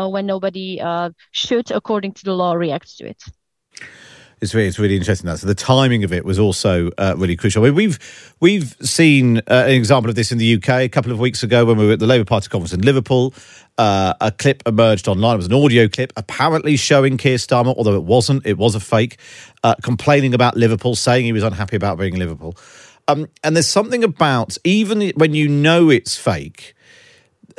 when 0.08 0.26
nobody 0.26 0.80
uh, 0.80 1.10
should, 1.32 1.70
according 1.70 2.12
to 2.14 2.24
the 2.24 2.34
law, 2.34 2.54
react 2.54 2.96
to 2.98 3.06
it. 3.06 3.22
It's 4.40 4.54
really, 4.54 4.68
it's 4.68 4.78
really 4.78 4.96
interesting 4.96 5.26
that. 5.26 5.38
So 5.38 5.48
the 5.48 5.54
timing 5.54 6.04
of 6.04 6.12
it 6.12 6.24
was 6.24 6.38
also 6.38 6.90
uh, 6.96 7.14
really 7.16 7.34
crucial. 7.34 7.64
I 7.64 7.66
mean, 7.66 7.74
we've 7.74 8.34
we've 8.40 8.76
seen 8.80 9.38
uh, 9.38 9.64
an 9.66 9.72
example 9.72 10.08
of 10.08 10.14
this 10.14 10.30
in 10.30 10.38
the 10.38 10.54
UK 10.54 10.68
a 10.68 10.88
couple 10.88 11.10
of 11.10 11.18
weeks 11.18 11.42
ago 11.42 11.64
when 11.64 11.76
we 11.76 11.86
were 11.86 11.92
at 11.94 11.98
the 11.98 12.06
Labour 12.06 12.24
Party 12.24 12.48
conference 12.48 12.72
in 12.72 12.82
Liverpool. 12.82 13.34
Uh, 13.78 14.14
a 14.20 14.30
clip 14.30 14.62
emerged 14.66 15.08
online. 15.08 15.34
It 15.34 15.38
was 15.38 15.46
an 15.46 15.54
audio 15.54 15.88
clip, 15.88 16.12
apparently 16.16 16.76
showing 16.76 17.16
Keir 17.16 17.36
Starmer, 17.36 17.74
although 17.76 17.94
it 17.94 18.04
wasn't. 18.04 18.46
It 18.46 18.58
was 18.58 18.76
a 18.76 18.80
fake, 18.80 19.18
uh, 19.64 19.74
complaining 19.82 20.34
about 20.34 20.56
Liverpool, 20.56 20.94
saying 20.94 21.24
he 21.24 21.32
was 21.32 21.42
unhappy 21.42 21.76
about 21.76 21.98
being 21.98 22.14
in 22.14 22.20
Liverpool. 22.20 22.56
Um, 23.08 23.28
and 23.42 23.56
there's 23.56 23.68
something 23.68 24.04
about 24.04 24.56
even 24.64 25.10
when 25.16 25.34
you 25.34 25.48
know 25.48 25.90
it's 25.90 26.16
fake 26.16 26.74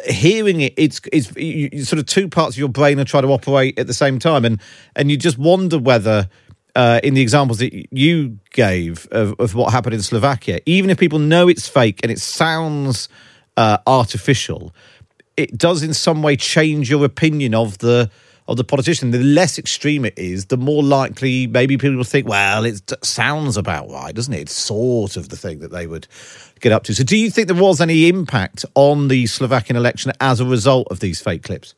hearing 0.06 0.62
it, 0.62 0.74
it's 0.78 1.02
it's 1.12 1.36
you, 1.36 1.84
sort 1.84 2.00
of 2.00 2.06
two 2.06 2.28
parts 2.28 2.56
of 2.56 2.60
your 2.60 2.70
brain 2.70 3.00
are 3.00 3.06
trying 3.06 3.24
to 3.24 3.30
operate 3.30 3.78
at 3.80 3.88
the 3.88 3.94
same 3.94 4.20
time, 4.20 4.46
and 4.46 4.62
and 4.96 5.12
you 5.12 5.18
just 5.18 5.38
wonder 5.38 5.78
whether. 5.78 6.30
Uh, 6.76 7.00
in 7.04 7.16
the 7.16 7.22
examples 7.22 7.58
that 7.58 7.74
you 7.92 8.38
gave 8.52 9.08
of, 9.12 9.34
of, 9.40 9.56
what 9.56 9.74
happened 9.74 9.96
in 9.96 10.02
Slovakia, 10.04 10.60
even 10.68 10.92
if 10.92 11.00
people 11.00 11.18
know 11.18 11.48
it's 11.48 11.68
fake 11.68 12.00
and 12.04 12.12
it 12.12 12.20
sounds 12.20 13.10
uh, 13.58 13.80
artificial, 13.88 14.74
it 15.36 15.58
does 15.58 15.82
in 15.82 15.96
some 15.96 16.22
way 16.22 16.36
change 16.36 16.90
your 16.90 17.04
opinion 17.04 17.56
of 17.56 17.80
the 17.80 18.10
of 18.50 18.58
the 18.58 18.64
politician. 18.64 19.12
The 19.12 19.20
less 19.20 19.58
extreme 19.58 20.06
it 20.06 20.18
is, 20.18 20.48
the 20.48 20.58
more 20.58 20.84
likely 20.84 21.48
maybe 21.48 21.78
people 21.78 21.98
will 21.98 22.04
think, 22.04 22.28
well, 22.28 22.66
it 22.66 22.92
sounds 23.04 23.58
about 23.58 23.90
right, 23.90 24.14
doesn't 24.14 24.34
it? 24.34 24.42
It's 24.42 24.54
sort 24.54 25.18
of 25.18 25.30
the 25.30 25.38
thing 25.38 25.60
that 25.60 25.72
they 25.72 25.88
would 25.88 26.08
get 26.60 26.72
up 26.72 26.84
to. 26.86 26.96
So, 26.96 27.04
do 27.04 27.18
you 27.18 27.30
think 27.30 27.48
there 27.48 27.62
was 27.62 27.82
any 27.82 28.08
impact 28.08 28.66
on 28.76 29.08
the 29.08 29.28
Slovakian 29.28 29.78
election 29.78 30.12
as 30.20 30.40
a 30.40 30.46
result 30.46 30.88
of 30.92 31.00
these 31.00 31.22
fake 31.22 31.44
clips? 31.44 31.76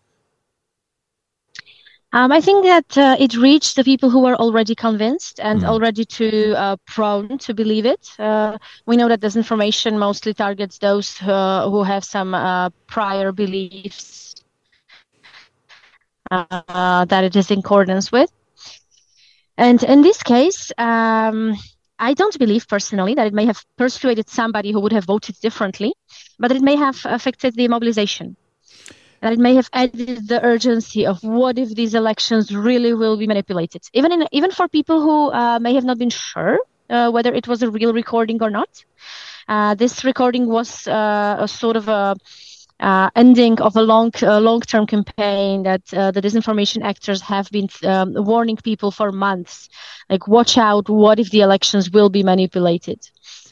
Um, 2.14 2.34
I 2.34 2.42
think 2.42 2.66
that 2.66 2.98
uh, 2.98 3.16
it 3.20 3.38
reached 3.38 3.78
the 3.78 3.86
people 3.86 4.10
who 4.10 4.20
were 4.20 4.36
already 4.36 4.76
convinced 4.76 5.40
and 5.40 5.62
mm. 5.62 5.66
already 5.66 6.04
too 6.04 6.54
uh, 6.58 6.76
prone 6.86 7.38
to 7.38 7.54
believe 7.54 7.86
it. 7.86 8.10
Uh, 8.20 8.58
we 8.86 8.98
know 8.98 9.08
that 9.08 9.22
disinformation 9.22 9.98
mostly 9.98 10.34
targets 10.34 10.80
those 10.80 11.18
who 11.18 11.84
have 11.84 12.04
some 12.04 12.34
uh, 12.34 12.70
prior 12.88 13.32
beliefs 13.32 14.31
uh, 16.32 17.06
that 17.06 17.24
it 17.24 17.36
is 17.36 17.52
in 17.52 17.60
accordance 17.60 18.12
with. 18.12 18.32
And 19.58 19.84
in 19.84 20.02
this 20.02 20.24
case, 20.24 20.72
um, 20.78 21.56
I 22.00 22.14
don't 22.14 22.38
believe 22.40 22.68
personally 22.68 23.14
that 23.16 23.28
it 23.28 23.34
may 23.34 23.46
have 23.46 23.64
persuaded 23.78 24.30
somebody 24.30 24.72
who 24.72 24.80
would 24.80 24.94
have 24.94 25.06
voted 25.06 25.36
differently, 25.40 25.94
but 26.40 26.52
it 26.52 26.62
may 26.62 26.76
have 26.76 27.00
affected 27.06 27.56
the 27.56 27.68
mobilization. 27.68 28.36
That 29.22 29.34
it 29.34 29.40
may 29.40 29.54
have 29.54 29.70
added 29.72 30.28
the 30.28 30.44
urgency 30.44 31.06
of 31.06 31.22
what 31.22 31.60
if 31.60 31.76
these 31.76 31.94
elections 31.94 32.56
really 32.56 32.94
will 32.96 33.18
be 33.18 33.28
manipulated, 33.28 33.84
even 33.94 34.12
in, 34.12 34.28
even 34.32 34.50
for 34.50 34.68
people 34.68 35.02
who 35.02 35.32
uh, 35.32 35.60
may 35.60 35.76
have 35.76 35.84
not 35.84 36.00
been 36.00 36.10
sure 36.10 36.58
uh, 36.92 37.10
whether 37.10 37.34
it 37.34 37.48
was 37.48 37.64
a 37.64 37.70
real 37.70 37.94
recording 37.94 38.42
or 38.44 38.50
not. 38.50 38.84
Uh, 39.48 39.74
this 39.76 40.04
recording 40.04 40.48
was 40.48 40.88
uh, 40.88 41.38
a 41.40 41.48
sort 41.48 41.76
of 41.76 41.88
a 41.88 42.16
uh, 42.82 43.10
ending 43.16 43.62
of 43.62 43.76
a 43.76 43.82
long 43.82 44.12
uh, 44.24 44.40
long 44.40 44.60
term 44.62 44.88
campaign 44.88 45.64
that 45.64 45.94
uh, 45.94 46.12
the 46.12 46.22
disinformation 46.22 46.84
actors 46.84 47.22
have 47.22 47.50
been 47.52 47.70
um, 47.84 48.14
warning 48.16 48.58
people 48.58 48.92
for 48.92 49.12
months. 49.12 49.70
Like 50.10 50.28
watch 50.28 50.58
out 50.58 50.90
what 50.90 51.20
if 51.20 51.30
the 51.30 51.42
elections 51.42 51.92
will 51.92 52.10
be 52.10 52.24
manipulated? 52.24 53.00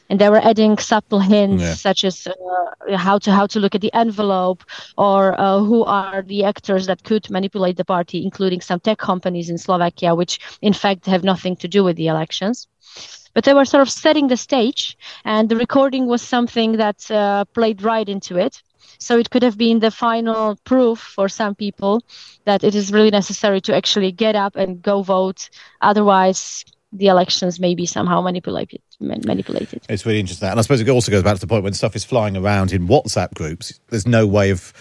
And 0.10 0.20
they 0.20 0.30
were 0.30 0.44
adding 0.44 0.80
subtle 0.80 1.20
hints 1.20 1.62
yeah. 1.62 1.76
such 1.76 2.04
as 2.04 2.26
uh, 2.26 2.98
how 2.98 3.20
to 3.20 3.32
how 3.32 3.46
to 3.48 3.60
look 3.60 3.76
at 3.76 3.82
the 3.82 3.94
envelope 3.94 4.64
or 4.98 5.40
uh, 5.40 5.60
who 5.60 5.84
are 5.84 6.24
the 6.24 6.44
actors 6.44 6.88
that 6.88 7.04
could 7.04 7.30
manipulate 7.30 7.78
the 7.78 7.86
party 7.86 8.24
including 8.24 8.62
some 8.62 8.80
tech 8.80 8.98
companies 8.98 9.52
in 9.52 9.60
Slovakia 9.60 10.16
which 10.16 10.40
in 10.64 10.74
fact 10.74 11.06
have 11.06 11.24
nothing 11.24 11.56
to 11.58 11.68
do 11.68 11.84
with 11.84 11.96
the 11.96 12.08
elections. 12.08 12.68
But 13.36 13.44
they 13.44 13.54
were 13.54 13.66
sort 13.66 13.84
of 13.84 13.92
setting 13.92 14.28
the 14.28 14.38
stage 14.38 14.98
and 15.24 15.48
the 15.48 15.56
recording 15.56 16.08
was 16.08 16.24
something 16.24 16.78
that 16.78 17.12
uh, 17.12 17.46
played 17.54 17.84
right 17.84 18.10
into 18.10 18.38
it 18.38 18.64
so 18.98 19.18
it 19.18 19.30
could 19.30 19.44
have 19.44 19.58
been 19.58 19.80
the 19.80 19.92
final 19.92 20.58
proof 20.64 21.00
for 21.00 21.30
some 21.30 21.56
people 21.56 22.02
that 22.46 22.64
it 22.64 22.76
is 22.76 22.92
really 22.92 23.12
necessary 23.12 23.62
to 23.62 23.76
actually 23.76 24.12
get 24.12 24.36
up 24.36 24.56
and 24.56 24.82
go 24.82 25.02
vote. 25.02 25.50
Otherwise, 25.82 26.66
the 26.92 27.08
elections 27.08 27.60
may 27.60 27.76
be 27.76 27.86
somehow 27.86 28.22
manipulated. 28.22 28.82
Manipulated. 29.00 29.86
It's 29.88 30.06
really 30.06 30.20
interesting, 30.20 30.50
and 30.50 30.60
I 30.60 30.62
suppose 30.62 30.82
it 30.82 30.90
also 30.90 31.12
goes 31.12 31.24
back 31.24 31.36
to 31.36 31.42
the 31.42 31.48
point 31.48 31.64
when 31.64 31.74
stuff 31.74 31.96
is 31.96 32.04
flying 32.04 32.36
around 32.36 32.74
in 32.74 32.88
WhatsApp 32.88 33.34
groups. 33.34 33.80
There's 33.90 34.08
no 34.08 34.28
way 34.28 34.50
of 34.50 34.74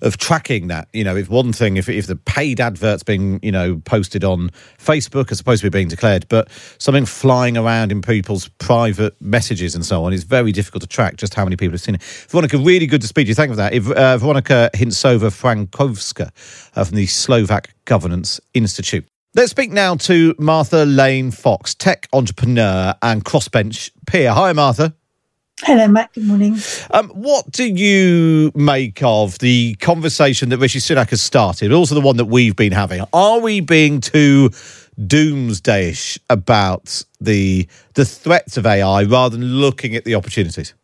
of 0.00 0.16
tracking 0.16 0.68
that. 0.68 0.88
You 0.92 1.04
know, 1.04 1.16
if 1.16 1.28
one 1.28 1.52
thing, 1.52 1.76
if 1.76 1.88
if 1.88 2.06
the 2.06 2.16
paid 2.16 2.60
adverts 2.60 3.02
being 3.02 3.40
you 3.42 3.52
know 3.52 3.80
posted 3.84 4.24
on 4.24 4.50
Facebook 4.78 5.30
are 5.30 5.34
supposed 5.34 5.62
to 5.62 5.70
be 5.70 5.76
being 5.76 5.88
declared, 5.88 6.26
but 6.28 6.48
something 6.78 7.06
flying 7.06 7.56
around 7.56 7.92
in 7.92 8.02
people's 8.02 8.48
private 8.58 9.14
messages 9.20 9.74
and 9.74 9.84
so 9.84 10.04
on 10.04 10.12
is 10.12 10.24
very 10.24 10.52
difficult 10.52 10.82
to 10.82 10.88
track. 10.88 11.16
Just 11.16 11.34
how 11.34 11.44
many 11.44 11.56
people 11.56 11.72
have 11.72 11.80
seen 11.80 11.96
it. 11.96 12.02
Veronica, 12.02 12.58
really 12.58 12.86
good 12.86 13.00
to 13.00 13.08
speak 13.08 13.26
to 13.26 13.28
you. 13.28 13.34
Thank 13.34 13.50
you 13.50 13.54
for 13.54 13.56
that. 13.56 13.72
If, 13.72 13.90
uh, 13.90 14.18
Veronika 14.18 14.70
Hincová 14.74 15.30
Frankovská 15.30 16.30
uh, 16.76 16.84
from 16.84 16.96
the 16.96 17.06
Slovak 17.06 17.74
Governance 17.84 18.40
Institute. 18.54 19.04
Let's 19.34 19.50
speak 19.50 19.70
now 19.70 19.96
to 19.96 20.34
Martha 20.38 20.86
Lane 20.86 21.30
Fox, 21.30 21.74
tech 21.74 22.08
entrepreneur 22.14 22.94
and 23.02 23.22
crossbench 23.22 23.90
peer. 24.06 24.32
Hi, 24.32 24.54
Martha. 24.54 24.94
Hello, 25.62 25.88
Matt. 25.88 26.12
Good 26.12 26.24
morning. 26.24 26.58
Um, 26.90 27.08
what 27.10 27.50
do 27.50 27.64
you 27.64 28.52
make 28.54 29.02
of 29.02 29.38
the 29.38 29.74
conversation 29.76 30.50
that 30.50 30.58
Rishi 30.58 30.80
Sunak 30.80 31.08
has 31.10 31.22
started, 31.22 31.72
also 31.72 31.94
the 31.94 32.02
one 32.02 32.18
that 32.18 32.26
we've 32.26 32.54
been 32.54 32.72
having? 32.72 33.02
Are 33.14 33.40
we 33.40 33.60
being 33.60 34.02
too 34.02 34.50
doomsdayish 35.00 36.18
about 36.28 37.02
the 37.22 37.66
the 37.94 38.04
threats 38.04 38.58
of 38.58 38.66
AI 38.66 39.04
rather 39.04 39.38
than 39.38 39.46
looking 39.46 39.96
at 39.96 40.04
the 40.04 40.14
opportunities? 40.14 40.74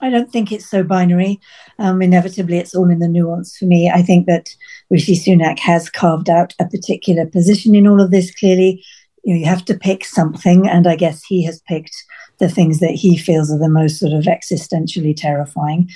I 0.00 0.10
don't 0.10 0.32
think 0.32 0.50
it's 0.50 0.68
so 0.68 0.82
binary. 0.82 1.38
Um, 1.78 2.02
inevitably, 2.02 2.58
it's 2.58 2.74
all 2.74 2.90
in 2.90 2.98
the 2.98 3.06
nuance 3.08 3.56
for 3.56 3.66
me. 3.66 3.88
I 3.88 4.02
think 4.02 4.26
that 4.26 4.48
Rishi 4.90 5.14
Sunak 5.14 5.60
has 5.60 5.88
carved 5.88 6.28
out 6.28 6.54
a 6.58 6.66
particular 6.66 7.24
position 7.24 7.76
in 7.76 7.86
all 7.86 8.00
of 8.00 8.10
this 8.10 8.34
clearly 8.34 8.84
you 9.22 9.34
know 9.34 9.40
you 9.40 9.46
have 9.46 9.64
to 9.66 9.78
pick 9.78 10.04
something, 10.04 10.68
and 10.68 10.86
I 10.86 10.96
guess 10.96 11.22
he 11.24 11.44
has 11.44 11.60
picked 11.68 11.94
the 12.40 12.48
things 12.48 12.80
that 12.80 12.90
he 12.90 13.16
feels 13.16 13.50
are 13.50 13.58
the 13.58 13.68
most 13.68 14.00
sort 14.00 14.12
of 14.12 14.24
existentially 14.24 15.14
terrifying. 15.16 15.88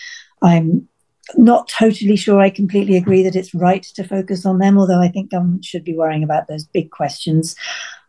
I'm 0.42 0.88
not 1.36 1.68
totally 1.68 2.16
sure 2.16 2.40
I 2.40 2.50
completely 2.50 2.96
agree 2.96 3.22
that 3.22 3.34
it's 3.34 3.54
right 3.54 3.82
to 3.82 4.04
focus 4.04 4.44
on 4.44 4.58
them, 4.58 4.78
although 4.78 5.00
I 5.00 5.08
think 5.08 5.30
government 5.30 5.64
should 5.64 5.82
be 5.82 5.96
worrying 5.96 6.22
about 6.22 6.48
those 6.48 6.64
big 6.64 6.90
questions. 6.90 7.56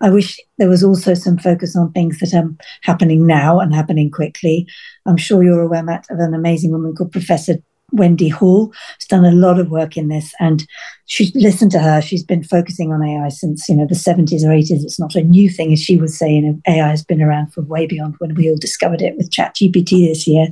I 0.01 0.09
wish 0.09 0.37
there 0.57 0.69
was 0.69 0.83
also 0.83 1.13
some 1.13 1.37
focus 1.37 1.75
on 1.75 1.91
things 1.91 2.19
that 2.19 2.33
are 2.33 2.49
happening 2.81 3.25
now 3.25 3.59
and 3.59 3.73
happening 3.73 4.11
quickly. 4.11 4.67
I'm 5.05 5.17
sure 5.17 5.43
you're 5.43 5.61
aware, 5.61 5.83
Matt, 5.83 6.05
of 6.09 6.19
an 6.19 6.33
amazing 6.33 6.71
woman 6.71 6.93
called 6.93 7.13
Professor 7.13 7.55
Wendy 7.91 8.29
Hall. 8.29 8.73
She's 8.99 9.07
done 9.07 9.25
a 9.25 9.31
lot 9.31 9.59
of 9.59 9.69
work 9.69 9.97
in 9.97 10.07
this, 10.07 10.33
and 10.39 10.65
she 11.05 11.31
listened 11.35 11.71
to 11.71 11.79
her. 11.79 12.01
She's 12.01 12.23
been 12.23 12.43
focusing 12.43 12.91
on 12.91 13.03
AI 13.03 13.29
since 13.29 13.69
you 13.69 13.75
know 13.75 13.87
the 13.87 13.95
70s 13.95 14.43
or 14.43 14.49
80s. 14.49 14.83
It's 14.83 14.99
not 14.99 15.15
a 15.15 15.23
new 15.23 15.49
thing, 15.49 15.73
as 15.73 15.81
she 15.81 15.97
was 15.97 16.17
saying. 16.17 16.61
AI 16.67 16.89
has 16.89 17.03
been 17.03 17.21
around 17.21 17.53
for 17.53 17.61
way 17.61 17.85
beyond 17.85 18.15
when 18.19 18.35
we 18.35 18.49
all 18.49 18.57
discovered 18.57 19.01
it 19.01 19.17
with 19.17 19.31
ChatGPT 19.31 20.07
this 20.07 20.27
year. 20.27 20.47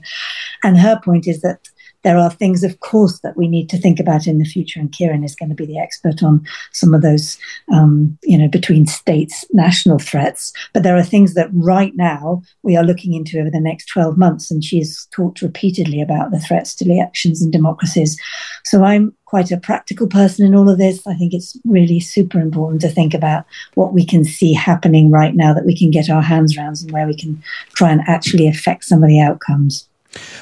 And 0.63 0.77
her 0.77 0.99
point 1.03 1.27
is 1.27 1.41
that 1.41 1.69
there 2.03 2.17
are 2.17 2.29
things, 2.29 2.63
of 2.63 2.79
course, 2.79 3.19
that 3.19 3.37
we 3.37 3.47
need 3.47 3.69
to 3.69 3.77
think 3.77 3.99
about 3.99 4.27
in 4.27 4.37
the 4.37 4.45
future. 4.45 4.79
And 4.79 4.91
Kieran 4.91 5.23
is 5.23 5.35
going 5.35 5.49
to 5.49 5.55
be 5.55 5.65
the 5.65 5.79
expert 5.79 6.21
on 6.21 6.45
some 6.71 6.93
of 6.93 7.01
those, 7.01 7.37
um, 7.71 8.17
you 8.23 8.37
know, 8.37 8.47
between 8.47 8.85
states, 8.85 9.45
national 9.53 9.99
threats. 9.99 10.53
But 10.73 10.83
there 10.83 10.97
are 10.97 11.03
things 11.03 11.33
that 11.33 11.49
right 11.53 11.95
now 11.95 12.41
we 12.61 12.75
are 12.75 12.83
looking 12.83 13.13
into 13.13 13.39
over 13.39 13.49
the 13.49 13.59
next 13.59 13.85
12 13.87 14.17
months. 14.17 14.51
And 14.51 14.63
she's 14.63 15.07
talked 15.11 15.41
repeatedly 15.41 16.01
about 16.01 16.31
the 16.31 16.39
threats 16.39 16.75
to 16.75 16.89
elections 16.89 17.41
and 17.41 17.51
democracies. 17.51 18.19
So 18.65 18.83
I'm 18.83 19.15
quite 19.25 19.51
a 19.51 19.57
practical 19.57 20.07
person 20.07 20.45
in 20.45 20.53
all 20.53 20.69
of 20.69 20.77
this. 20.77 21.07
I 21.07 21.15
think 21.15 21.33
it's 21.33 21.57
really 21.65 21.99
super 21.99 22.39
important 22.39 22.81
to 22.81 22.89
think 22.89 23.13
about 23.13 23.45
what 23.73 23.93
we 23.93 24.05
can 24.05 24.23
see 24.23 24.53
happening 24.53 25.09
right 25.09 25.35
now 25.35 25.53
that 25.53 25.65
we 25.65 25.75
can 25.75 25.89
get 25.89 26.09
our 26.09 26.21
hands 26.21 26.55
around 26.55 26.77
and 26.81 26.91
where 26.91 27.07
we 27.07 27.15
can 27.15 27.41
try 27.73 27.89
and 27.89 28.01
actually 28.07 28.47
affect 28.47 28.83
some 28.83 29.01
of 29.01 29.09
the 29.09 29.19
outcomes. 29.19 29.87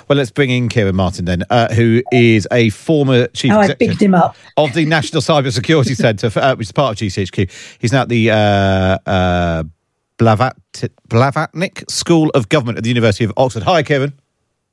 Well, 0.07 0.17
let's 0.17 0.31
bring 0.31 0.49
in 0.49 0.69
Kieran 0.69 0.95
Martin 0.95 1.25
then, 1.25 1.43
uh, 1.49 1.73
who 1.73 2.01
is 2.11 2.47
a 2.51 2.69
former 2.69 3.27
chief 3.27 3.51
oh, 3.51 3.59
I 3.59 3.73
picked 3.73 4.01
him 4.01 4.13
up. 4.13 4.35
of 4.57 4.73
the 4.73 4.85
National 4.85 5.21
Cyber 5.21 5.51
Security 5.51 5.95
Centre, 5.95 6.31
uh, 6.35 6.55
which 6.55 6.67
is 6.67 6.71
part 6.71 7.01
of 7.01 7.07
GCHQ. 7.07 7.77
He's 7.79 7.91
now 7.91 8.01
at 8.01 8.09
the 8.09 8.31
uh, 8.31 8.35
uh, 9.05 9.63
Blavat- 10.17 10.89
Blavatnik 11.09 11.89
School 11.89 12.29
of 12.31 12.49
Government 12.49 12.77
at 12.77 12.83
the 12.83 12.89
University 12.89 13.23
of 13.23 13.33
Oxford. 13.37 13.63
Hi, 13.63 13.83
Kieran. 13.83 14.13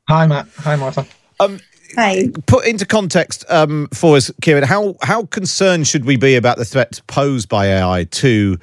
Hi, 0.08 0.26
Matt. 0.26 0.46
Hi, 0.58 0.76
Martha. 0.76 1.06
Um, 1.40 1.60
Hi. 1.96 2.28
Put 2.46 2.66
into 2.66 2.84
context 2.84 3.44
um, 3.48 3.88
for 3.92 4.16
us, 4.16 4.30
Kieran, 4.42 4.64
how, 4.64 4.96
how 5.02 5.24
concerned 5.24 5.86
should 5.86 6.04
we 6.04 6.16
be 6.16 6.36
about 6.36 6.58
the 6.58 6.64
threat 6.64 7.00
posed 7.06 7.48
by 7.48 7.66
AI 7.66 8.04
to 8.04 8.58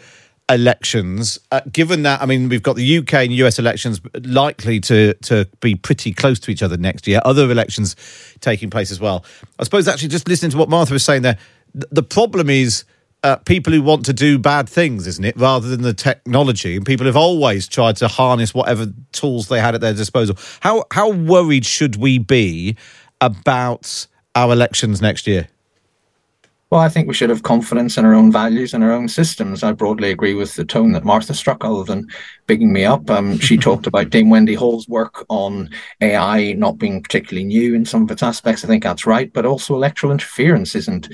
elections, 0.50 1.40
uh, 1.52 1.62
given 1.72 2.04
that, 2.04 2.22
I 2.22 2.26
mean, 2.26 2.50
we've 2.50 2.64
got 2.64 2.76
the 2.76 2.98
UK 3.00 3.14
and 3.16 3.34
US 3.34 3.58
elections 3.58 4.00
likely 4.24 4.80
to, 4.82 5.14
to 5.24 5.48
be 5.60 5.76
pretty 5.76 6.14
close 6.14 6.40
to 6.42 6.52
each 6.52 6.62
other 6.62 6.78
next 6.78 7.08
year, 7.08 7.20
other 7.26 7.50
elections 7.50 7.96
taking 8.42 8.70
place 8.70 8.92
as 8.92 9.00
well. 9.00 9.26
I 9.60 9.64
suppose 9.64 9.88
actually 9.88 10.10
just 10.10 10.28
listening 10.28 10.52
to 10.52 10.58
what 10.58 10.70
Martha 10.70 10.94
was 10.94 11.04
saying 11.04 11.24
there, 11.24 11.38
th- 11.74 11.86
the 11.92 12.04
problem 12.04 12.50
is 12.50 12.86
uh, 13.24 13.38
people 13.38 13.74
who 13.74 13.82
want 13.82 14.06
to 14.06 14.14
do 14.14 14.38
bad 14.38 14.70
things, 14.70 15.08
isn't 15.08 15.26
it, 15.26 15.36
rather 15.36 15.68
than 15.68 15.82
the 15.82 15.96
technology. 15.96 16.76
And 16.76 16.86
people 16.86 17.08
have 17.08 17.18
always 17.18 17.68
tried 17.68 17.96
to 17.98 18.08
harness 18.08 18.54
whatever 18.54 18.88
tools 19.14 19.48
they 19.48 19.60
had 19.60 19.74
at 19.74 19.82
their 19.82 19.94
disposal. 19.94 20.38
How, 20.60 20.84
how 20.92 21.10
worried 21.10 21.66
should 21.66 21.96
we 21.96 22.20
be 22.20 22.78
about 23.20 24.06
our 24.36 24.52
elections 24.52 25.02
next 25.02 25.26
year? 25.26 25.48
Well, 26.76 26.84
I 26.84 26.90
think 26.90 27.08
we 27.08 27.14
should 27.14 27.30
have 27.30 27.44
confidence 27.44 27.98
in 27.98 28.04
our 28.04 28.14
own 28.14 28.34
values 28.34 28.74
and 28.74 28.84
our 28.84 28.92
own 28.92 29.08
systems. 29.08 29.64
I 29.64 29.72
broadly 29.72 30.12
agree 30.12 30.34
with 30.34 30.56
the 30.56 30.66
tone 30.66 30.92
that 30.92 31.06
Martha 31.06 31.34
struck, 31.34 31.64
other 31.64 31.86
than 31.86 32.10
bigging 32.48 32.74
me 32.74 32.84
up. 32.84 33.10
Um, 33.10 33.40
she 33.40 33.56
talked 33.58 33.88
about 33.88 34.10
Dame 34.10 34.30
Wendy 34.30 34.56
Hall's 34.56 34.86
work 34.90 35.26
on 35.30 35.70
AI 36.02 36.52
not 36.52 36.78
being 36.78 37.02
particularly 37.02 37.46
new 37.46 37.76
in 37.76 37.86
some 37.86 38.04
of 38.04 38.12
its 38.12 38.22
aspects. 38.22 38.66
I 38.66 38.68
think 38.68 38.84
that's 38.84 39.06
right, 39.06 39.32
but 39.32 39.46
also 39.46 39.74
electoral 39.74 40.12
interference 40.12 40.76
isn't 40.76 41.08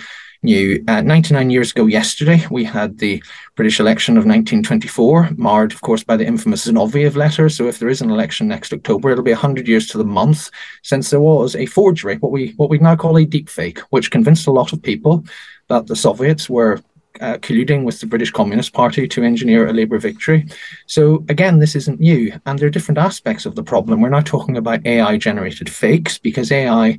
new. 0.44 0.84
Uh, 0.88 1.02
99 1.02 1.50
years 1.50 1.72
ago 1.72 1.86
yesterday, 1.86 2.46
we 2.50 2.64
had 2.64 2.98
the 2.98 3.24
British 3.56 3.80
election 3.80 4.14
of 4.18 4.26
1924, 4.26 5.32
marred, 5.38 5.72
of 5.72 5.82
course, 5.82 6.04
by 6.04 6.18
the 6.18 6.26
infamous 6.26 6.68
Zinoviev 6.68 7.16
letter. 7.16 7.50
So 7.50 7.68
if 7.68 7.80
there 7.80 7.90
is 7.90 8.02
an 8.02 8.10
election 8.10 8.48
next 8.48 8.74
October, 8.74 9.12
it'll 9.12 9.24
be 9.24 9.32
100 9.32 9.68
years 9.68 9.88
to 9.88 9.98
the 9.98 10.04
month 10.04 10.50
since 10.82 11.10
there 11.10 11.22
was 11.22 11.56
a 11.56 11.66
forgery, 11.66 12.18
what 12.18 12.32
we 12.32 12.54
what 12.58 12.70
we 12.70 12.78
now 12.80 12.96
call 12.96 13.18
a 13.18 13.26
deepfake, 13.26 13.80
which 13.90 14.12
convinced 14.12 14.48
a 14.48 14.52
lot 14.52 14.74
of 14.74 14.82
people 14.82 15.24
that 15.68 15.88
the 15.88 15.96
Soviets 15.96 16.50
were 16.50 16.82
uh, 17.20 17.38
colluding 17.38 17.84
with 17.84 18.00
the 18.00 18.08
British 18.08 18.32
Communist 18.32 18.74
Party 18.74 19.08
to 19.08 19.24
engineer 19.24 19.68
a 19.68 19.74
Labour 19.74 20.00
victory. 20.00 20.48
So, 20.88 21.24
again, 21.30 21.60
this 21.60 21.76
isn't 21.76 22.00
new. 22.00 22.34
And 22.46 22.58
there 22.58 22.68
are 22.68 22.72
different 22.72 22.98
aspects 22.98 23.46
of 23.46 23.56
the 23.56 23.64
problem. 23.64 24.02
We're 24.02 24.10
not 24.10 24.26
talking 24.26 24.58
about 24.58 24.86
AI 24.86 25.18
generated 25.18 25.70
fakes 25.70 26.18
because 26.18 26.52
AI 26.52 26.98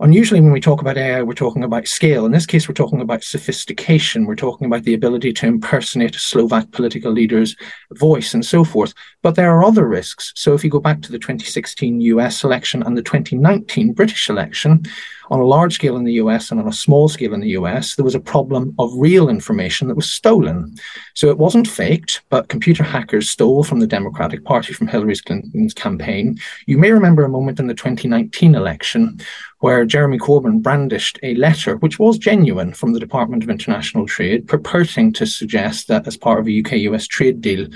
Unusually, 0.00 0.40
when 0.40 0.50
we 0.50 0.60
talk 0.60 0.80
about 0.80 0.96
AI, 0.96 1.22
we're 1.22 1.34
talking 1.34 1.62
about 1.62 1.86
scale. 1.86 2.26
In 2.26 2.32
this 2.32 2.46
case, 2.46 2.68
we're 2.68 2.74
talking 2.74 3.00
about 3.00 3.22
sophistication. 3.22 4.26
We're 4.26 4.34
talking 4.34 4.66
about 4.66 4.82
the 4.82 4.94
ability 4.94 5.32
to 5.34 5.46
impersonate 5.46 6.16
a 6.16 6.18
Slovak 6.18 6.72
political 6.72 7.12
leader's 7.12 7.54
voice 7.92 8.34
and 8.34 8.44
so 8.44 8.64
forth. 8.64 8.92
But 9.22 9.36
there 9.36 9.52
are 9.52 9.64
other 9.64 9.86
risks. 9.86 10.32
So 10.34 10.52
if 10.52 10.64
you 10.64 10.70
go 10.70 10.80
back 10.80 11.00
to 11.02 11.12
the 11.12 11.18
2016 11.18 12.00
US 12.00 12.42
election 12.42 12.82
and 12.82 12.98
the 12.98 13.02
2019 13.02 13.92
British 13.92 14.28
election, 14.28 14.84
on 15.30 15.40
a 15.40 15.46
large 15.46 15.74
scale 15.74 15.96
in 15.96 16.04
the 16.04 16.14
US 16.14 16.50
and 16.50 16.60
on 16.60 16.68
a 16.68 16.72
small 16.72 17.08
scale 17.08 17.32
in 17.32 17.40
the 17.40 17.50
US, 17.50 17.94
there 17.94 18.04
was 18.04 18.14
a 18.14 18.20
problem 18.20 18.74
of 18.78 18.92
real 18.96 19.28
information 19.28 19.88
that 19.88 19.96
was 19.96 20.10
stolen. 20.10 20.74
So 21.14 21.28
it 21.30 21.38
wasn't 21.38 21.68
faked, 21.68 22.22
but 22.30 22.48
computer 22.48 22.82
hackers 22.82 23.30
stole 23.30 23.64
from 23.64 23.80
the 23.80 23.86
Democratic 23.86 24.44
Party, 24.44 24.72
from 24.72 24.88
Hillary 24.88 25.14
Clinton's 25.16 25.74
campaign. 25.74 26.36
You 26.66 26.78
may 26.78 26.90
remember 26.90 27.24
a 27.24 27.28
moment 27.28 27.60
in 27.60 27.68
the 27.68 27.74
2019 27.74 28.54
election 28.54 29.20
where 29.64 29.86
Jeremy 29.86 30.18
Corbyn 30.18 30.60
brandished 30.60 31.18
a 31.22 31.34
letter, 31.36 31.76
which 31.78 31.98
was 31.98 32.18
genuine, 32.18 32.74
from 32.74 32.92
the 32.92 33.00
Department 33.00 33.42
of 33.42 33.48
International 33.48 34.04
Trade, 34.04 34.46
purporting 34.46 35.10
to 35.14 35.24
suggest 35.24 35.88
that 35.88 36.06
as 36.06 36.18
part 36.18 36.38
of 36.38 36.46
a 36.46 36.60
UK 36.60 36.72
US 36.90 37.06
trade 37.06 37.40
deal, 37.40 37.66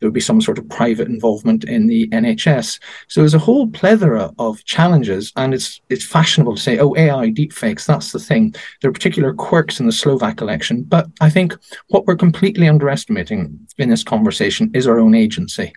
there 0.00 0.08
would 0.08 0.12
be 0.12 0.20
some 0.20 0.40
sort 0.40 0.58
of 0.58 0.68
private 0.68 1.06
involvement 1.06 1.62
in 1.62 1.86
the 1.86 2.08
NHS. 2.08 2.80
So 3.06 3.20
there's 3.20 3.32
a 3.32 3.38
whole 3.38 3.68
plethora 3.68 4.32
of 4.40 4.64
challenges, 4.64 5.32
and 5.36 5.54
it's 5.54 5.80
it's 5.88 6.04
fashionable 6.04 6.56
to 6.56 6.60
say, 6.60 6.80
"Oh, 6.80 6.96
AI 6.96 7.30
deepfakes." 7.30 7.86
That's 7.86 8.10
the 8.10 8.18
thing. 8.18 8.52
There 8.80 8.88
are 8.88 9.00
particular 9.00 9.32
quirks 9.32 9.78
in 9.78 9.86
the 9.86 9.92
Slovak 9.92 10.40
election, 10.40 10.82
but 10.82 11.06
I 11.20 11.30
think 11.30 11.54
what 11.90 12.06
we're 12.06 12.16
completely 12.16 12.66
underestimating 12.66 13.56
in 13.78 13.88
this 13.88 14.02
conversation 14.02 14.72
is 14.74 14.88
our 14.88 14.98
own 14.98 15.14
agency. 15.14 15.72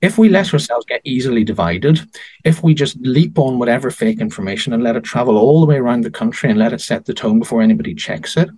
If 0.00 0.16
we 0.16 0.28
let 0.28 0.46
mm-hmm. 0.46 0.56
ourselves 0.56 0.86
get 0.86 1.00
easily 1.04 1.44
divided, 1.44 2.00
if 2.44 2.62
we 2.62 2.74
just 2.74 2.96
leap 3.00 3.38
on 3.38 3.58
whatever 3.58 3.90
fake 3.90 4.20
information 4.20 4.72
and 4.72 4.82
let 4.82 4.96
it 4.96 5.04
travel 5.04 5.36
all 5.36 5.60
the 5.60 5.66
way 5.66 5.76
around 5.76 6.02
the 6.02 6.10
country 6.10 6.50
and 6.50 6.58
let 6.58 6.72
it 6.72 6.80
set 6.80 7.04
the 7.04 7.14
tone 7.14 7.38
before 7.38 7.62
anybody 7.62 7.94
checks 7.94 8.36
it, 8.36 8.48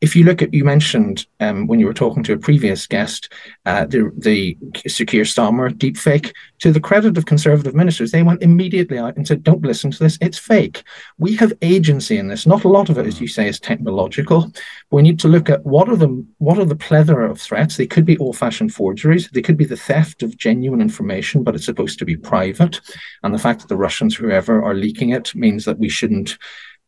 if 0.00 0.14
you 0.14 0.24
look 0.24 0.42
at, 0.42 0.54
you 0.54 0.64
mentioned 0.64 1.26
um, 1.40 1.66
when 1.66 1.80
you 1.80 1.86
were 1.86 1.94
talking 1.94 2.22
to 2.22 2.32
a 2.32 2.38
previous 2.38 2.86
guest, 2.86 3.32
uh, 3.66 3.84
the 3.84 4.12
the 4.16 4.56
Keir 5.06 5.24
Starmer 5.24 5.70
deepfake. 5.70 6.32
To 6.60 6.72
the 6.72 6.80
credit 6.80 7.16
of 7.16 7.26
Conservative 7.26 7.74
ministers, 7.74 8.10
they 8.10 8.22
went 8.22 8.42
immediately 8.42 8.98
out 8.98 9.16
and 9.16 9.26
said, 9.26 9.42
"Don't 9.42 9.62
listen 9.62 9.90
to 9.90 9.98
this; 9.98 10.18
it's 10.20 10.38
fake." 10.38 10.84
We 11.18 11.34
have 11.36 11.52
agency 11.62 12.16
in 12.16 12.28
this. 12.28 12.46
Not 12.46 12.64
a 12.64 12.68
lot 12.68 12.90
of 12.90 12.98
it, 12.98 13.06
as 13.06 13.20
you 13.20 13.26
say, 13.26 13.48
is 13.48 13.58
technological. 13.58 14.52
We 14.90 15.02
need 15.02 15.18
to 15.20 15.28
look 15.28 15.50
at 15.50 15.64
what 15.64 15.88
are 15.88 15.96
the 15.96 16.24
what 16.38 16.58
are 16.58 16.64
the 16.64 16.76
plethora 16.76 17.30
of 17.30 17.40
threats. 17.40 17.76
They 17.76 17.86
could 17.86 18.04
be 18.04 18.18
old-fashioned 18.18 18.72
forgeries. 18.72 19.28
They 19.28 19.42
could 19.42 19.56
be 19.56 19.64
the 19.64 19.76
theft 19.76 20.22
of 20.22 20.36
genuine 20.36 20.80
information, 20.80 21.42
but 21.42 21.56
it's 21.56 21.64
supposed 21.64 21.98
to 21.98 22.04
be 22.04 22.16
private. 22.16 22.80
And 23.24 23.34
the 23.34 23.38
fact 23.38 23.60
that 23.60 23.68
the 23.68 23.76
Russians, 23.76 24.14
whoever, 24.14 24.62
are 24.62 24.74
leaking 24.74 25.10
it 25.10 25.34
means 25.34 25.64
that 25.64 25.78
we 25.78 25.88
shouldn't 25.88 26.38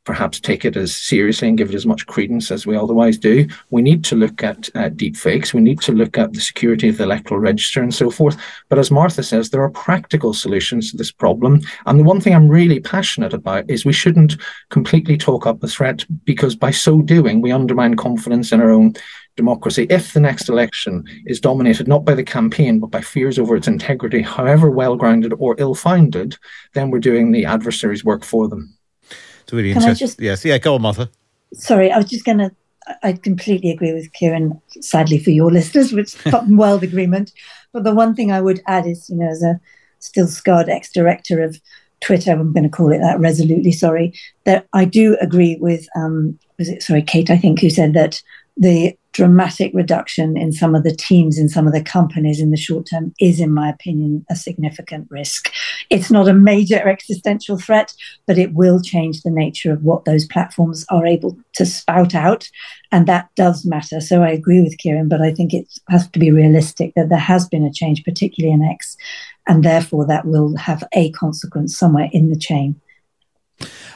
perhaps 0.04 0.40
take 0.40 0.64
it 0.64 0.76
as 0.76 0.94
seriously 0.94 1.48
and 1.48 1.58
give 1.58 1.70
it 1.70 1.74
as 1.74 1.86
much 1.86 2.06
credence 2.06 2.50
as 2.50 2.66
we 2.66 2.76
otherwise 2.76 3.18
do. 3.18 3.46
We 3.70 3.82
need 3.82 4.02
to 4.04 4.16
look 4.16 4.42
at 4.42 4.68
uh, 4.74 4.88
deep 4.88 5.16
fakes. 5.16 5.52
We 5.52 5.60
need 5.60 5.80
to 5.82 5.92
look 5.92 6.16
at 6.16 6.32
the 6.32 6.40
security 6.40 6.88
of 6.88 6.96
the 6.96 7.04
electoral 7.04 7.40
register 7.40 7.82
and 7.82 7.94
so 7.94 8.10
forth. 8.10 8.40
But 8.68 8.78
as 8.78 8.90
Martha 8.90 9.22
says, 9.22 9.50
there 9.50 9.62
are 9.62 9.70
practical 9.70 10.32
solutions 10.32 10.90
to 10.90 10.96
this 10.96 11.12
problem. 11.12 11.60
And 11.86 11.98
the 11.98 12.04
one 12.04 12.20
thing 12.20 12.34
I'm 12.34 12.48
really 12.48 12.80
passionate 12.80 13.34
about 13.34 13.68
is 13.68 13.84
we 13.84 13.92
shouldn't 13.92 14.36
completely 14.70 15.18
talk 15.18 15.46
up 15.46 15.60
the 15.60 15.68
threat 15.68 16.04
because 16.24 16.56
by 16.56 16.70
so 16.70 17.02
doing, 17.02 17.40
we 17.40 17.52
undermine 17.52 17.96
confidence 17.96 18.52
in 18.52 18.60
our 18.60 18.70
own 18.70 18.94
democracy. 19.36 19.86
If 19.90 20.12
the 20.12 20.20
next 20.20 20.48
election 20.48 21.04
is 21.26 21.40
dominated 21.40 21.88
not 21.88 22.04
by 22.04 22.14
the 22.14 22.24
campaign, 22.24 22.80
but 22.80 22.90
by 22.90 23.00
fears 23.00 23.38
over 23.38 23.54
its 23.54 23.68
integrity, 23.68 24.22
however 24.22 24.70
well 24.70 24.96
grounded 24.96 25.34
or 25.38 25.56
ill 25.58 25.74
founded, 25.74 26.36
then 26.74 26.90
we're 26.90 26.98
doing 26.98 27.32
the 27.32 27.44
adversary's 27.44 28.04
work 28.04 28.24
for 28.24 28.48
them. 28.48 28.76
It's 29.50 29.54
really 29.56 29.72
Can 29.72 29.82
I 29.82 29.86
interesting. 29.86 30.06
just- 30.06 30.20
Yes, 30.20 30.44
yeah, 30.44 30.58
go 30.58 30.76
on, 30.76 30.82
Martha. 30.82 31.10
Sorry, 31.54 31.90
I 31.90 31.96
was 31.96 32.08
just 32.08 32.24
going 32.24 32.38
to. 32.38 32.52
I 33.02 33.12
completely 33.14 33.70
agree 33.70 33.92
with 33.92 34.12
Kieran. 34.12 34.60
Sadly 34.80 35.18
for 35.18 35.30
your 35.30 35.50
listeners, 35.58 35.92
which 35.92 36.14
world 36.48 36.84
agreement. 36.84 37.32
But 37.72 37.82
the 37.82 37.92
one 37.94 38.14
thing 38.14 38.30
I 38.30 38.40
would 38.40 38.60
add 38.68 38.86
is, 38.86 39.10
you 39.10 39.16
know, 39.16 39.28
as 39.28 39.42
a 39.42 39.60
still 39.98 40.28
scarred 40.28 40.68
ex-director 40.68 41.42
of 41.42 41.60
Twitter, 42.00 42.30
I'm 42.32 42.52
going 42.52 42.62
to 42.62 42.68
call 42.68 42.92
it 42.92 42.98
that 42.98 43.18
resolutely. 43.18 43.72
Sorry, 43.72 44.12
that 44.44 44.68
I 44.72 44.84
do 44.84 45.16
agree 45.20 45.56
with. 45.60 45.86
Um, 45.96 46.38
was 46.58 46.68
it 46.68 46.82
sorry, 46.84 47.02
Kate? 47.02 47.28
I 47.30 47.36
think 47.36 47.60
who 47.60 47.70
said 47.70 47.92
that 47.94 48.22
the 48.56 48.96
dramatic 49.12 49.72
reduction 49.74 50.36
in 50.36 50.52
some 50.52 50.74
of 50.74 50.84
the 50.84 50.94
teams 50.94 51.38
in 51.38 51.48
some 51.48 51.66
of 51.66 51.72
the 51.72 51.82
companies 51.82 52.40
in 52.40 52.50
the 52.50 52.56
short 52.56 52.86
term 52.88 53.12
is, 53.18 53.40
in 53.40 53.52
my 53.52 53.68
opinion, 53.68 54.24
a 54.30 54.36
significant 54.36 55.08
risk. 55.10 55.52
It's 55.90 56.10
not 56.10 56.28
a 56.28 56.32
major 56.32 56.76
existential 56.88 57.58
threat, 57.58 57.92
but 58.26 58.38
it 58.38 58.52
will 58.54 58.80
change 58.80 59.22
the 59.22 59.30
nature 59.30 59.72
of 59.72 59.82
what 59.82 60.04
those 60.04 60.26
platforms 60.26 60.86
are 60.90 61.06
able 61.06 61.36
to 61.54 61.66
spout 61.66 62.14
out. 62.14 62.48
And 62.92 63.06
that 63.06 63.28
does 63.34 63.64
matter. 63.64 64.00
So 64.00 64.22
I 64.22 64.30
agree 64.30 64.60
with 64.60 64.78
Kieran, 64.78 65.08
but 65.08 65.20
I 65.20 65.32
think 65.32 65.52
it 65.52 65.66
has 65.88 66.08
to 66.08 66.18
be 66.18 66.30
realistic 66.30 66.92
that 66.94 67.08
there 67.08 67.18
has 67.18 67.48
been 67.48 67.64
a 67.64 67.72
change, 67.72 68.04
particularly 68.04 68.54
in 68.54 68.62
X, 68.62 68.96
and 69.48 69.64
therefore 69.64 70.06
that 70.06 70.24
will 70.24 70.56
have 70.56 70.84
a 70.92 71.10
consequence 71.12 71.76
somewhere 71.76 72.08
in 72.12 72.30
the 72.30 72.38
chain. 72.38 72.80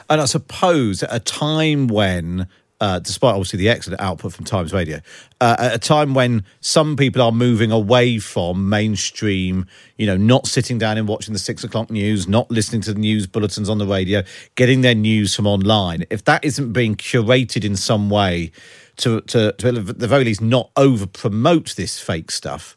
And 0.09 0.21
I 0.21 0.25
suppose 0.25 1.01
at 1.03 1.13
a 1.13 1.19
time 1.19 1.87
when 1.87 2.47
uh, 2.81 2.99
despite 2.99 3.31
obviously 3.31 3.57
the 3.57 3.69
excellent 3.69 4.01
output 4.01 4.33
from 4.33 4.45
Times 4.45 4.73
Radio, 4.73 4.99
uh, 5.39 5.55
at 5.59 5.73
a 5.75 5.79
time 5.79 6.13
when 6.13 6.43
some 6.59 6.95
people 6.95 7.21
are 7.21 7.31
moving 7.31 7.71
away 7.71 8.19
from 8.19 8.69
mainstream, 8.69 9.65
you 9.97 10.05
know, 10.05 10.17
not 10.17 10.47
sitting 10.47 10.77
down 10.77 10.97
and 10.97 11.07
watching 11.07 11.33
the 11.33 11.39
six 11.39 11.63
o'clock 11.63 11.89
news, 11.89 12.27
not 12.27 12.49
listening 12.51 12.81
to 12.81 12.93
the 12.93 12.99
news 12.99 13.27
bulletins 13.27 13.69
on 13.69 13.77
the 13.77 13.87
radio, 13.87 14.23
getting 14.55 14.81
their 14.81 14.95
news 14.95 15.33
from 15.35 15.47
online. 15.47 16.03
If 16.09 16.25
that 16.25 16.43
isn't 16.43 16.73
being 16.73 16.95
curated 16.95 17.63
in 17.63 17.75
some 17.75 18.09
way 18.09 18.51
to, 18.97 19.21
to, 19.21 19.53
to 19.53 19.67
at 19.67 19.99
the 19.99 20.07
very 20.07 20.25
least 20.25 20.41
not 20.41 20.71
over 20.75 21.07
promote 21.07 21.75
this 21.75 21.99
fake 21.99 22.31
stuff, 22.31 22.75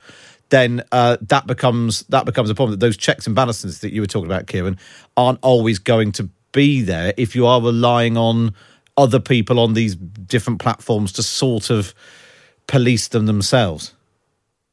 then 0.51 0.83
uh, 0.93 1.17
that 1.21 1.47
becomes 1.47 2.03
that 2.05 2.25
becomes 2.25 2.51
a 2.51 2.55
problem. 2.55 2.73
That 2.73 2.85
those 2.85 2.97
checks 2.97 3.27
and 3.27 3.37
balances 3.37 3.81
that 3.81 3.93
you 3.93 4.01
were 4.01 4.07
talking 4.07 4.27
about, 4.27 4.47
Kieran, 4.47 4.79
aren't 5.17 5.39
always 5.43 5.79
going 5.79 6.13
to 6.13 6.29
be 6.53 6.83
there 6.83 7.13
if 7.17 7.35
you 7.35 7.47
are 7.47 7.61
relying 7.61 8.17
on 8.17 8.55
other 8.99 9.21
people 9.21 9.59
on 9.59 9.75
these 9.75 9.97
different 9.97 10.59
platforms 10.59 11.13
to 11.13 11.23
sort 11.23 11.71
of 11.71 11.95
police 12.67 13.09
them 13.09 13.27
themselves. 13.27 13.95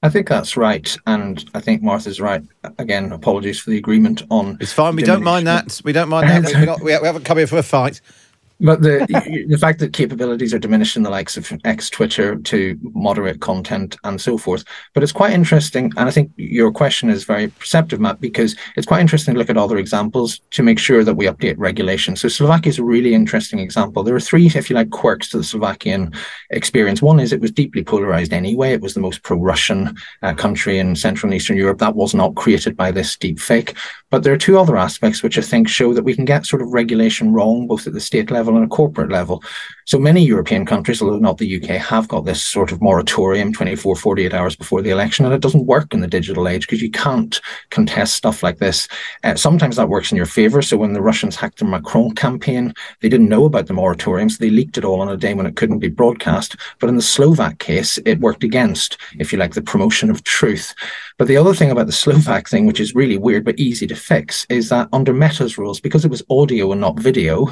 I 0.04 0.10
think 0.10 0.28
that's 0.28 0.56
right, 0.56 0.96
and 1.08 1.44
I 1.56 1.62
think 1.62 1.82
Martha's 1.82 2.22
right. 2.22 2.44
Again, 2.78 3.12
apologies 3.12 3.60
for 3.60 3.72
the 3.72 3.78
agreement 3.78 4.22
on. 4.30 4.58
It's 4.60 4.74
fine. 4.74 4.96
We 4.96 5.02
don't 5.02 5.24
mind 5.24 5.48
that. 5.48 5.82
We 5.84 5.94
don't 5.94 6.10
mind 6.10 6.30
that. 6.30 6.54
we, 6.60 6.66
not, 6.66 6.82
we 6.82 6.92
haven't 6.92 7.24
come 7.26 7.38
here 7.38 7.48
for 7.48 7.58
a 7.58 7.64
fight. 7.64 8.02
But 8.60 8.82
the 8.82 9.06
the 9.50 9.58
fact 9.58 9.80
that 9.80 9.94
capabilities 9.94 10.54
are 10.54 10.60
diminished 10.60 10.96
in 10.96 11.04
the 11.04 11.10
likes 11.10 11.38
of 11.38 11.52
X, 11.66 11.90
Twitter 11.90 12.36
to 12.38 12.80
moderate 12.94 13.42
content 13.42 13.98
and 14.04 14.20
so 14.20 14.38
forth. 14.38 14.64
But 14.94 15.04
it's 15.04 15.12
quite 15.12 15.34
interesting, 15.34 15.92
and 15.98 16.08
I 16.08 16.12
think 16.12 16.32
your 16.38 16.72
question 16.72 17.10
is 17.10 17.24
very 17.24 17.48
perceptive, 17.48 18.00
Matt, 18.00 18.22
because 18.22 18.56
it's 18.76 18.88
quite 18.88 19.02
interesting 19.02 19.34
to 19.34 19.40
look 19.40 19.50
at 19.50 19.58
other 19.58 19.78
examples 19.78 20.40
to 20.52 20.64
make 20.64 20.80
sure 20.80 21.04
that 21.04 21.16
we 21.16 21.26
update 21.26 21.56
regulation. 21.58 22.16
So 22.16 22.28
Slovakia 22.28 22.70
is 22.70 22.80
a 22.80 22.84
really 22.84 23.14
interesting 23.14 23.60
example. 23.60 24.04
There 24.04 24.16
are 24.16 24.20
three, 24.20 24.48
if 24.48 24.70
you 24.70 24.76
like, 24.76 24.92
quirks 24.92 25.30
to 25.30 25.38
the 25.38 25.44
Slovakian 25.44 26.14
experience. 26.50 27.02
One 27.02 27.20
is 27.20 27.34
it 27.34 27.42
was 27.42 27.52
deeply 27.52 27.84
polarized 27.84 28.34
anyway. 28.34 28.74
It 28.74 28.82
was 28.82 28.94
the 28.94 29.00
most 29.02 29.24
pro-Russian 29.24 29.96
uh, 30.22 30.34
country 30.34 30.80
in 30.80 30.96
Central 30.96 31.30
and 31.30 31.36
Eastern 31.36 31.58
Europe. 31.58 31.80
That 31.80 31.96
was 31.96 32.14
not 32.14 32.36
created 32.36 32.78
by 32.78 32.92
this 32.92 33.18
deep 33.18 33.40
fake. 33.40 33.76
But 34.12 34.24
there 34.24 34.34
are 34.34 34.38
two 34.38 34.58
other 34.58 34.78
aspects 34.78 35.24
which 35.24 35.38
I 35.38 35.42
think 35.42 35.68
show 35.68 35.94
that 35.94 36.04
we 36.04 36.16
can 36.16 36.26
get 36.26 36.46
sort 36.46 36.62
of 36.62 36.70
regulation 36.70 37.34
wrong, 37.34 37.68
both 37.68 37.88
at 37.88 37.94
the 37.94 38.00
state 38.00 38.32
level 38.32 38.45
level 38.46 38.62
and 38.62 38.66
a 38.66 38.76
corporate 38.76 39.12
level. 39.12 39.44
So 39.88 40.00
many 40.00 40.26
European 40.26 40.66
countries, 40.66 41.00
although 41.00 41.20
not 41.20 41.38
the 41.38 41.62
UK, 41.62 41.80
have 41.80 42.08
got 42.08 42.26
this 42.26 42.44
sort 42.44 42.72
of 42.72 42.82
moratorium 42.82 43.54
24, 43.54 43.96
48 43.96 44.34
hours 44.34 44.56
before 44.56 44.82
the 44.82 44.90
election. 44.90 45.26
And 45.26 45.34
it 45.34 45.42
doesn't 45.42 45.68
work 45.68 45.94
in 45.94 46.00
the 46.00 46.08
digital 46.08 46.48
age 46.48 46.62
because 46.62 46.82
you 46.82 46.90
can't 46.90 47.40
contest 47.70 48.16
stuff 48.16 48.42
like 48.42 48.58
this. 48.58 48.88
Uh, 49.24 49.36
sometimes 49.36 49.76
that 49.76 49.88
works 49.88 50.12
in 50.12 50.18
your 50.18 50.26
favor. 50.26 50.64
So 50.64 50.76
when 50.76 50.94
the 50.94 51.04
Russians 51.04 51.36
hacked 51.36 51.60
the 51.60 51.66
Macron 51.66 52.16
campaign, 52.16 52.74
they 53.02 53.10
didn't 53.10 53.30
know 53.30 53.46
about 53.46 53.68
the 53.68 53.74
moratorium. 53.74 54.28
So 54.28 54.38
they 54.40 54.50
leaked 54.50 54.80
it 54.80 54.86
all 54.86 55.02
on 55.02 55.10
a 55.10 55.18
day 55.18 55.36
when 55.36 55.46
it 55.46 55.56
couldn't 55.56 55.78
be 55.78 55.90
broadcast. 55.90 56.56
But 56.80 56.90
in 56.90 56.96
the 56.96 57.04
Slovak 57.04 57.60
case, 57.60 58.00
it 58.06 58.20
worked 58.20 58.44
against, 58.44 58.98
if 59.20 59.32
you 59.32 59.38
like, 59.38 59.54
the 59.54 59.62
promotion 59.62 60.10
of 60.10 60.24
truth. 60.24 60.74
But 61.20 61.28
the 61.28 61.38
other 61.38 61.54
thing 61.54 61.70
about 61.70 61.86
the 61.86 61.92
Slovak 61.92 62.50
thing, 62.50 62.66
which 62.66 62.80
is 62.80 62.96
really 62.96 63.20
weird 63.20 63.46
but 63.46 63.60
easy 63.60 63.86
to 63.86 63.96
fix, 63.96 64.48
is 64.50 64.70
that 64.70 64.90
under 64.92 65.14
Meta's 65.14 65.60
rules, 65.60 65.80
because 65.80 66.04
it 66.04 66.12
was 66.12 66.24
audio 66.30 66.72
and 66.72 66.82
not 66.82 67.00
video, 67.00 67.48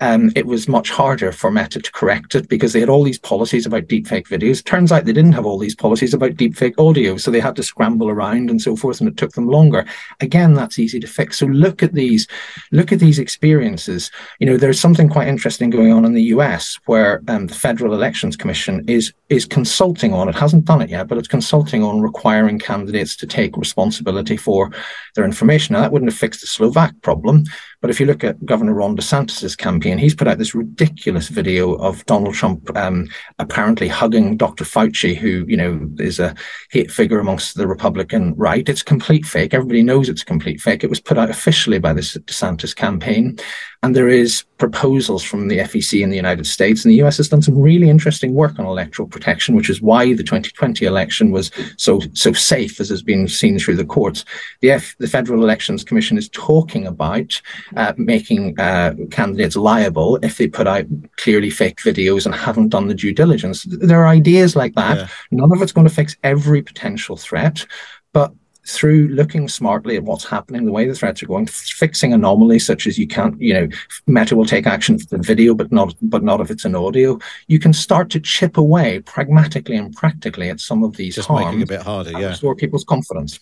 um, 0.00 0.30
it 0.36 0.46
was 0.46 0.68
much 0.68 0.90
harder 0.90 1.32
for 1.32 1.50
Meta 1.50 1.77
to 1.84 1.92
correct 1.92 2.34
it 2.34 2.48
because 2.48 2.72
they 2.72 2.80
had 2.80 2.88
all 2.88 3.02
these 3.02 3.18
policies 3.18 3.66
about 3.66 3.84
deepfake 3.84 4.26
videos. 4.26 4.64
Turns 4.64 4.92
out 4.92 5.04
they 5.04 5.12
didn't 5.12 5.32
have 5.32 5.46
all 5.46 5.58
these 5.58 5.74
policies 5.74 6.14
about 6.14 6.32
deepfake 6.32 6.78
audio, 6.78 7.16
so 7.16 7.30
they 7.30 7.40
had 7.40 7.56
to 7.56 7.62
scramble 7.62 8.08
around 8.08 8.50
and 8.50 8.60
so 8.60 8.76
forth, 8.76 9.00
and 9.00 9.08
it 9.08 9.16
took 9.16 9.32
them 9.32 9.48
longer. 9.48 9.84
Again, 10.20 10.54
that's 10.54 10.78
easy 10.78 11.00
to 11.00 11.06
fix. 11.06 11.38
So 11.38 11.46
look 11.46 11.82
at 11.82 11.94
these, 11.94 12.26
look 12.72 12.92
at 12.92 13.00
these 13.00 13.18
experiences. 13.18 14.10
You 14.38 14.46
know, 14.46 14.56
there's 14.56 14.80
something 14.80 15.08
quite 15.08 15.28
interesting 15.28 15.70
going 15.70 15.92
on 15.92 16.04
in 16.04 16.14
the 16.14 16.24
US 16.34 16.78
where 16.86 17.22
um, 17.28 17.46
the 17.46 17.54
Federal 17.54 17.94
Elections 17.94 18.36
Commission 18.36 18.84
is 18.88 19.12
is 19.28 19.44
consulting 19.44 20.14
on. 20.14 20.28
It 20.28 20.34
hasn't 20.34 20.64
done 20.64 20.80
it 20.80 20.90
yet, 20.90 21.06
but 21.06 21.18
it's 21.18 21.28
consulting 21.28 21.82
on 21.82 22.00
requiring 22.00 22.58
candidates 22.58 23.14
to 23.16 23.26
take 23.26 23.56
responsibility 23.56 24.36
for 24.36 24.70
their 25.14 25.24
information. 25.24 25.74
Now, 25.74 25.82
that 25.82 25.92
wouldn't 25.92 26.10
have 26.10 26.18
fixed 26.18 26.40
the 26.40 26.46
Slovak 26.46 26.94
problem, 27.02 27.44
but 27.80 27.90
if 27.90 28.00
you 28.00 28.06
look 28.06 28.24
at 28.24 28.44
Governor 28.44 28.74
Ron 28.74 28.96
DeSantis's 28.96 29.54
campaign, 29.54 29.98
he's 29.98 30.14
put 30.14 30.26
out 30.26 30.38
this 30.38 30.54
ridiculous 30.54 31.28
video 31.28 31.74
of 31.74 32.04
Donald 32.06 32.34
Trump 32.34 32.76
um, 32.76 33.08
apparently 33.38 33.86
hugging 33.86 34.36
Dr. 34.36 34.64
Fauci, 34.64 35.14
who 35.16 35.44
you 35.46 35.56
know 35.56 35.88
is 35.98 36.18
a 36.18 36.34
hate 36.70 36.90
figure 36.90 37.20
amongst 37.20 37.56
the 37.56 37.68
Republican 37.68 38.34
right. 38.36 38.68
It's 38.68 38.82
complete 38.82 39.24
fake. 39.24 39.54
Everybody 39.54 39.82
knows 39.82 40.08
it's 40.08 40.24
complete 40.24 40.60
fake. 40.60 40.82
It 40.82 40.90
was 40.90 41.00
put 41.00 41.18
out 41.18 41.30
officially 41.30 41.78
by 41.78 41.92
this 41.92 42.16
DeSantis 42.16 42.74
campaign, 42.74 43.38
and 43.82 43.94
there 43.94 44.08
is 44.08 44.44
proposals 44.58 45.22
from 45.22 45.46
the 45.46 45.58
FEC 45.58 46.02
in 46.02 46.10
the 46.10 46.16
United 46.16 46.46
States, 46.46 46.84
and 46.84 46.90
the 46.90 47.00
US 47.02 47.18
has 47.18 47.28
done 47.28 47.42
some 47.42 47.56
really 47.56 47.88
interesting 47.88 48.34
work 48.34 48.58
on 48.58 48.66
electoral 48.66 49.08
protection, 49.08 49.54
which 49.54 49.70
is 49.70 49.80
why 49.80 50.14
the 50.14 50.24
2020 50.24 50.84
election 50.84 51.30
was 51.30 51.52
so 51.76 52.00
so 52.12 52.32
safe, 52.32 52.80
as 52.80 52.88
has 52.88 53.02
been 53.02 53.28
seen 53.28 53.58
through 53.58 53.76
the 53.76 53.84
courts. 53.84 54.24
The 54.62 54.72
F, 54.72 54.96
the 54.98 55.06
Federal 55.06 55.44
Elections 55.44 55.84
Commission 55.84 56.18
is 56.18 56.28
talking 56.30 56.86
about 56.86 57.40
uh, 57.76 57.92
making 57.96 58.58
uh, 58.58 58.94
candidates 59.10 59.54
liable 59.54 60.16
if 60.22 60.38
they 60.38 60.48
put 60.48 60.66
out 60.66 60.86
clearly 61.16 61.50
fake 61.50 61.78
videos 61.78 62.26
and 62.26 62.34
haven't 62.34 62.70
done 62.70 62.88
the 62.88 62.94
due 62.94 63.14
diligence. 63.14 63.64
There 63.64 64.00
are 64.00 64.08
ideas 64.08 64.56
like 64.56 64.74
that. 64.74 64.98
Yeah. 64.98 65.08
None 65.30 65.52
of 65.52 65.62
it's 65.62 65.72
going 65.72 65.86
to 65.86 65.94
fix 65.94 66.16
every 66.24 66.62
potential 66.62 67.16
threat, 67.16 67.64
but 68.12 68.32
through 68.68 69.08
looking 69.08 69.48
smartly 69.48 69.96
at 69.96 70.04
what's 70.04 70.24
happening, 70.24 70.66
the 70.66 70.72
way 70.72 70.86
the 70.86 70.94
threats 70.94 71.22
are 71.22 71.26
going, 71.26 71.46
fixing 71.46 72.12
anomalies 72.12 72.66
such 72.66 72.86
as 72.86 72.98
you 72.98 73.06
can't, 73.06 73.40
you 73.40 73.54
know, 73.54 73.68
Meta 74.06 74.36
will 74.36 74.44
take 74.44 74.66
action 74.66 74.98
for 74.98 75.16
the 75.16 75.22
video, 75.22 75.54
but 75.54 75.72
not, 75.72 75.94
but 76.02 76.22
not 76.22 76.40
if 76.40 76.50
it's 76.50 76.64
an 76.64 76.74
audio. 76.74 77.18
You 77.46 77.58
can 77.58 77.72
start 77.72 78.10
to 78.10 78.20
chip 78.20 78.58
away 78.58 79.00
pragmatically 79.00 79.76
and 79.76 79.94
practically 79.94 80.50
at 80.50 80.60
some 80.60 80.84
of 80.84 80.96
these 80.96 81.14
just 81.14 81.28
harms, 81.28 81.46
making 81.46 81.60
it 81.60 81.64
a 81.64 81.66
bit 81.66 81.82
harder, 81.82 82.12
yeah, 82.12 82.28
restore 82.28 82.54
people's 82.54 82.84
confidence. 82.84 83.40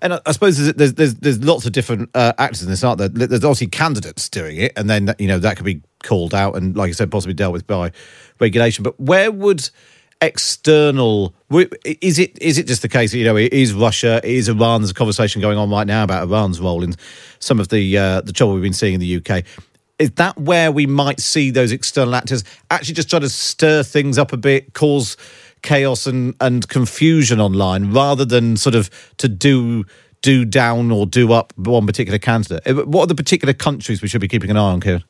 And 0.00 0.14
I 0.26 0.32
suppose 0.32 0.58
there's 0.74 0.94
there's 0.94 1.14
there's, 1.14 1.44
lots 1.44 1.64
of 1.64 1.72
different 1.72 2.10
uh, 2.14 2.32
actors 2.38 2.62
in 2.62 2.70
this, 2.70 2.82
aren't 2.82 2.98
there? 2.98 3.08
There's 3.08 3.44
obviously 3.44 3.68
candidates 3.68 4.28
doing 4.28 4.56
it, 4.56 4.72
and 4.76 4.90
then 4.90 5.14
you 5.18 5.28
know 5.28 5.38
that 5.38 5.56
could 5.56 5.66
be 5.66 5.80
called 6.02 6.34
out 6.34 6.56
and, 6.56 6.76
like 6.76 6.88
I 6.88 6.92
said, 6.92 7.10
possibly 7.10 7.34
dealt 7.34 7.52
with 7.52 7.66
by 7.68 7.92
regulation. 8.40 8.82
But 8.82 8.98
where 8.98 9.30
would 9.30 9.70
external 10.22 11.34
is 11.84 12.18
it 12.18 12.40
is 12.40 12.56
it 12.56 12.68
just 12.68 12.80
the 12.80 12.88
case 12.88 13.10
that 13.10 13.18
you 13.18 13.24
know 13.24 13.36
is 13.36 13.74
Russia 13.74 14.20
is 14.22 14.48
Iran 14.48 14.80
there's 14.80 14.92
a 14.92 14.94
conversation 14.94 15.42
going 15.42 15.58
on 15.58 15.68
right 15.68 15.86
now 15.86 16.04
about 16.04 16.22
Iran's 16.22 16.60
role 16.60 16.84
in 16.84 16.94
some 17.40 17.58
of 17.58 17.68
the 17.68 17.98
uh, 17.98 18.20
the 18.20 18.32
trouble 18.32 18.54
we've 18.54 18.62
been 18.62 18.72
seeing 18.72 18.94
in 18.94 19.00
the 19.00 19.16
UK 19.16 19.44
is 19.98 20.12
that 20.12 20.38
where 20.38 20.70
we 20.70 20.86
might 20.86 21.20
see 21.20 21.50
those 21.50 21.72
external 21.72 22.14
actors 22.14 22.44
actually 22.70 22.94
just 22.94 23.10
try 23.10 23.18
to 23.18 23.28
stir 23.28 23.82
things 23.82 24.16
up 24.16 24.32
a 24.32 24.36
bit 24.36 24.72
cause 24.74 25.16
chaos 25.62 26.06
and, 26.06 26.34
and 26.40 26.68
confusion 26.68 27.40
online 27.40 27.92
rather 27.92 28.24
than 28.24 28.56
sort 28.56 28.76
of 28.76 28.90
to 29.16 29.28
do 29.28 29.84
do 30.22 30.44
down 30.44 30.92
or 30.92 31.04
do 31.04 31.32
up 31.32 31.52
one 31.56 31.84
particular 31.84 32.18
candidate. 32.18 32.62
Uh, 32.64 32.84
what 32.84 33.02
are 33.02 33.06
the 33.08 33.14
particular 33.14 33.52
countries 33.52 34.00
we 34.00 34.06
should 34.06 34.20
be 34.20 34.28
keeping 34.28 34.50
an 34.50 34.56
eye 34.56 34.60
on, 34.60 34.80
Kieran? 34.80 35.02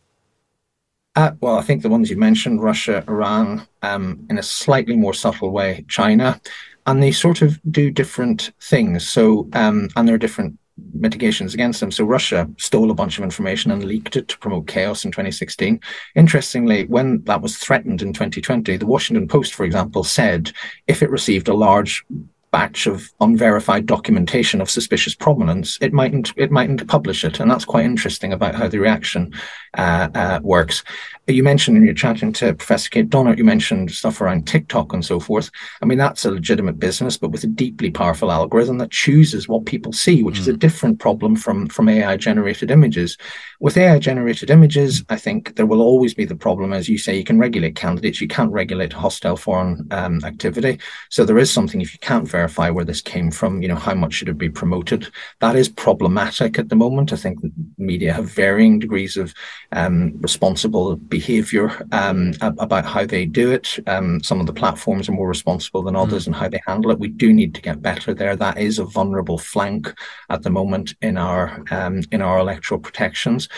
Uh, 1.15 1.33
well, 1.41 1.57
I 1.57 1.63
think 1.63 1.83
the 1.83 1.91
ones 1.91 2.11
you 2.11 2.17
mentioned, 2.17 2.63
Russia, 2.63 3.05
Iran, 3.07 3.67
um, 3.83 4.27
in 4.31 4.39
a 4.39 4.43
slightly 4.43 4.97
more 4.97 5.13
subtle 5.13 5.51
way, 5.51 5.85
China, 5.89 6.41
and 6.87 7.03
they 7.03 7.13
sort 7.13 7.43
of 7.43 7.61
do 7.71 7.91
different 7.91 8.53
things. 8.61 9.09
So, 9.09 9.49
um, 9.53 9.89
and 9.95 10.09
there 10.09 10.15
are 10.15 10.19
different 10.19 10.59
mitigations 10.95 11.53
against 11.53 11.81
them. 11.81 11.91
So 11.91 12.05
Russia 12.05 12.49
stole 12.59 12.91
a 12.91 12.95
bunch 12.95 13.19
of 13.19 13.25
information 13.25 13.71
and 13.71 13.85
leaked 13.85 14.17
it 14.17 14.29
to 14.29 14.39
promote 14.39 14.67
chaos 14.67 15.05
in 15.05 15.13
2016. 15.13 15.79
Interestingly, 16.15 16.87
when 16.87 17.23
that 17.25 17.43
was 17.43 17.59
threatened 17.59 18.01
in 18.01 18.13
2020, 18.13 18.79
the 18.79 18.87
Washington 18.87 19.29
Post, 19.29 19.55
for 19.55 19.65
example, 19.65 20.03
said 20.03 20.51
if 20.87 21.03
it 21.03 21.11
received 21.11 21.49
a 21.49 21.55
large 21.55 22.05
batch 22.53 22.87
of 22.87 23.11
unverified 23.21 23.87
documentation 23.87 24.61
of 24.61 24.71
suspicious 24.71 25.15
provenance, 25.15 25.79
it 25.81 25.93
mightn't 25.93 26.33
it 26.37 26.53
mightn't 26.53 26.87
publish 26.87 27.25
it, 27.25 27.41
and 27.41 27.51
that's 27.51 27.65
quite 27.65 27.85
interesting 27.85 28.33
about 28.33 28.55
how 28.55 28.69
the 28.69 28.79
reaction 28.79 29.33
uh, 29.77 30.09
uh, 30.15 30.41
works. 30.43 30.85
You 31.29 31.45
mentioned 31.45 31.77
when 31.77 31.85
you're 31.85 31.95
chatting 31.95 32.33
to 32.35 32.53
Professor 32.53 32.91
Kate 32.91 33.09
Dommett, 33.09 33.39
you 33.39 33.45
mentioned 33.45 33.93
stuff 33.93 34.21
around 34.21 34.49
TikTok 34.49 34.93
and 34.93 35.05
so 35.05 35.21
forth. 35.21 35.51
I 35.81 35.87
mean, 35.87 35.99
that's 35.99 36.25
a 36.25 36.33
legitimate 36.33 36.81
business, 36.81 37.17
but 37.17 37.31
with 37.31 37.45
a 37.45 37.47
deeply 37.47 37.93
powerful 37.93 38.33
algorithm 38.33 38.79
that 38.79 38.91
chooses 38.91 39.49
what 39.49 39.65
people 39.65 39.93
see, 39.93 40.25
which 40.25 40.37
mm. 40.37 40.41
is 40.41 40.49
a 40.49 40.57
different 40.57 40.99
problem 40.99 41.37
from 41.37 41.69
from 41.69 41.89
AI 41.89 42.17
generated 42.17 42.73
images. 42.73 43.17
With 43.61 43.77
AI 43.77 44.01
generated 44.01 44.51
images, 44.51 45.05
I 45.11 45.17
think 45.17 45.55
there 45.55 45.67
will 45.67 45.81
always 45.81 46.13
be 46.13 46.25
the 46.25 46.35
problem, 46.35 46.73
as 46.73 46.89
you 46.89 46.99
say, 46.99 47.17
you 47.17 47.23
can 47.23 47.39
regulate 47.39 47.77
candidates, 47.77 48.21
you 48.21 48.27
can't 48.27 48.51
regulate 48.51 48.93
hostile 48.93 49.37
foreign 49.37 49.87
um, 49.93 50.25
activity. 50.25 50.81
So 51.11 51.25
there 51.25 51.39
is 51.39 51.53
something 51.53 51.81
if 51.81 51.93
you 51.93 52.01
can't 52.01 52.27
verify 52.27 52.69
where 52.71 52.85
this 52.85 53.01
came 53.01 53.31
from, 53.31 53.63
you 53.63 53.69
know, 53.69 53.77
how 53.77 53.95
much 53.95 54.15
should 54.15 54.29
it 54.29 54.39
be 54.39 54.51
promoted? 54.51 55.13
That 55.39 55.55
is 55.55 55.69
problematic 55.69 56.59
at 56.59 56.69
the 56.69 56.75
moment. 56.75 57.13
I 57.13 57.17
think 57.17 57.39
media 57.79 58.13
have 58.13 58.29
varying 58.29 58.81
degrees 58.81 59.17
of 59.17 59.33
um, 59.71 60.21
responsible 60.21 60.97
behavior 61.13 61.87
um, 61.93 62.33
about 62.41 62.87
how 62.87 63.05
they 63.05 63.27
do 63.27 63.53
it. 63.53 63.79
Um, 63.87 64.23
some 64.23 64.41
of 64.41 64.47
the 64.47 64.53
platforms 64.63 65.09
are 65.09 65.13
more 65.21 65.29
responsible 65.29 65.83
than 65.83 65.95
others 65.95 66.25
mm. 66.25 66.29
and 66.29 66.35
how 66.35 66.49
they 66.49 66.61
handle 66.67 66.91
it. 66.91 66.99
We 66.99 67.09
do 67.09 67.35
need 67.35 67.55
to 67.55 67.61
get 67.61 67.83
better 67.83 68.15
there. 68.15 68.35
That 68.35 68.59
is 68.59 68.79
a 68.79 68.87
vulnerable 68.87 69.37
flank 69.37 69.93
at 70.31 70.43
the 70.43 70.51
moment 70.51 70.95
in 71.03 71.19
our 71.19 71.63
um, 71.71 72.03
in 72.11 72.23
our 72.23 72.39
electoral 72.39 72.81
protections. 72.81 73.49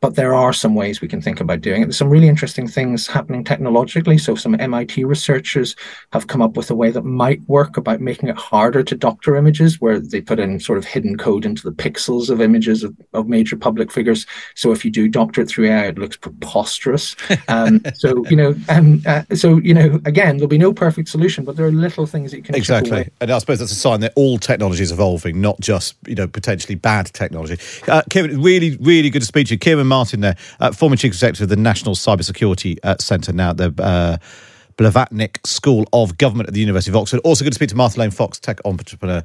But 0.00 0.16
there 0.16 0.34
are 0.34 0.52
some 0.52 0.74
ways 0.74 1.00
we 1.00 1.08
can 1.08 1.22
think 1.22 1.40
about 1.40 1.62
doing 1.62 1.82
it. 1.82 1.86
There's 1.86 1.96
some 1.96 2.10
really 2.10 2.28
interesting 2.28 2.68
things 2.68 3.06
happening 3.06 3.42
technologically. 3.42 4.18
So 4.18 4.34
some 4.34 4.58
MIT 4.60 5.04
researchers 5.04 5.74
have 6.12 6.26
come 6.26 6.42
up 6.42 6.56
with 6.56 6.70
a 6.70 6.74
way 6.74 6.90
that 6.90 7.04
might 7.04 7.40
work 7.48 7.76
about 7.76 8.00
making 8.00 8.28
it 8.28 8.36
harder 8.36 8.82
to 8.82 8.94
doctor 8.94 9.36
images, 9.36 9.80
where 9.80 9.98
they 9.98 10.20
put 10.20 10.38
in 10.38 10.60
sort 10.60 10.78
of 10.78 10.84
hidden 10.84 11.16
code 11.16 11.46
into 11.46 11.62
the 11.62 11.74
pixels 11.74 12.28
of 12.28 12.40
images 12.40 12.82
of, 12.82 12.94
of 13.14 13.28
major 13.28 13.56
public 13.56 13.90
figures. 13.90 14.26
So 14.54 14.72
if 14.72 14.84
you 14.84 14.90
do 14.90 15.08
doctor 15.08 15.40
it 15.40 15.48
through 15.48 15.68
AI, 15.68 15.86
it 15.86 15.98
looks 15.98 16.16
preposterous. 16.16 17.16
Um, 17.48 17.80
so 17.94 18.26
you 18.26 18.36
know, 18.36 18.54
um, 18.68 19.02
uh, 19.06 19.22
so 19.34 19.56
you 19.58 19.74
know, 19.74 20.00
again, 20.04 20.36
there'll 20.36 20.48
be 20.48 20.58
no 20.58 20.72
perfect 20.72 21.08
solution, 21.08 21.44
but 21.44 21.56
there 21.56 21.66
are 21.66 21.72
little 21.72 22.06
things 22.06 22.30
that 22.30 22.38
you 22.38 22.42
can 22.42 22.54
exactly. 22.54 23.08
And 23.20 23.30
I 23.30 23.38
suppose 23.38 23.58
that's 23.58 23.72
a 23.72 23.76
sign 23.76 24.00
that 24.00 24.12
all 24.16 24.38
technology 24.38 24.82
is 24.82 24.92
evolving, 24.92 25.40
not 25.40 25.60
just 25.60 25.96
you 26.06 26.14
know 26.14 26.26
potentially 26.26 26.74
bad 26.74 27.06
technology. 27.06 27.58
Uh, 27.88 28.02
Kieran, 28.10 28.42
really, 28.42 28.76
really 28.78 29.10
good 29.10 29.22
to 29.22 29.26
speak 29.26 29.48
to 29.48 29.54
you, 29.54 29.58
Kieran 29.58 29.86
Martin 29.94 30.20
there, 30.22 30.36
uh, 30.58 30.72
former 30.72 30.96
chief 30.96 31.12
executive 31.12 31.44
of 31.44 31.48
the 31.50 31.56
National 31.56 31.94
Cybersecurity 31.94 32.78
uh, 32.82 32.96
Centre, 32.98 33.32
now 33.32 33.50
at 33.50 33.58
the 33.58 33.72
uh, 33.78 34.16
Blavatnik 34.76 35.46
School 35.46 35.86
of 35.92 36.18
Government 36.18 36.48
at 36.48 36.52
the 36.52 36.58
University 36.58 36.90
of 36.90 36.96
Oxford. 36.96 37.20
Also, 37.22 37.44
good 37.44 37.52
to 37.52 37.54
speak 37.54 37.68
to 37.68 37.76
Martha 37.76 38.00
Lane 38.00 38.10
Fox, 38.10 38.40
tech 38.40 38.58
entrepreneur 38.64 39.22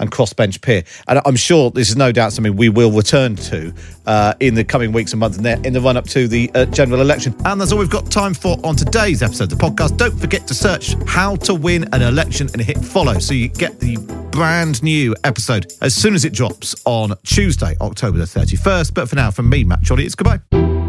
and 0.00 0.10
crossbench 0.10 0.60
peer. 0.60 0.82
And 1.06 1.20
I'm 1.24 1.36
sure 1.36 1.70
this 1.70 1.88
is 1.88 1.96
no 1.96 2.10
doubt 2.10 2.32
something 2.32 2.56
we 2.56 2.68
will 2.68 2.90
return 2.90 3.36
to 3.36 3.72
uh, 4.06 4.34
in 4.40 4.54
the 4.54 4.64
coming 4.64 4.92
weeks 4.92 5.12
and 5.12 5.20
months 5.20 5.38
and 5.38 5.66
in 5.66 5.72
the 5.72 5.80
run 5.80 5.96
up 5.96 6.06
to 6.08 6.26
the 6.26 6.50
uh, 6.54 6.64
general 6.66 7.00
election. 7.00 7.34
And 7.44 7.60
that's 7.60 7.72
all 7.72 7.78
we've 7.78 7.90
got 7.90 8.10
time 8.10 8.34
for 8.34 8.58
on 8.64 8.76
today's 8.76 9.22
episode 9.22 9.52
of 9.52 9.58
the 9.58 9.64
podcast. 9.64 9.96
Don't 9.96 10.18
forget 10.18 10.46
to 10.48 10.54
search 10.54 10.94
How 11.06 11.36
to 11.36 11.54
Win 11.54 11.84
an 11.92 12.02
Election 12.02 12.48
and 12.52 12.60
hit 12.62 12.78
follow 12.78 13.18
so 13.18 13.34
you 13.34 13.48
get 13.48 13.78
the 13.80 13.96
brand 14.32 14.82
new 14.82 15.14
episode 15.24 15.72
as 15.82 15.94
soon 15.94 16.14
as 16.14 16.24
it 16.24 16.32
drops 16.32 16.74
on 16.84 17.14
Tuesday, 17.24 17.76
October 17.80 18.18
the 18.18 18.24
31st. 18.24 18.94
But 18.94 19.08
for 19.08 19.16
now, 19.16 19.30
from 19.30 19.48
me, 19.48 19.64
Matt 19.64 19.86
Chorley, 19.86 20.04
it's 20.04 20.14
goodbye. 20.14 20.79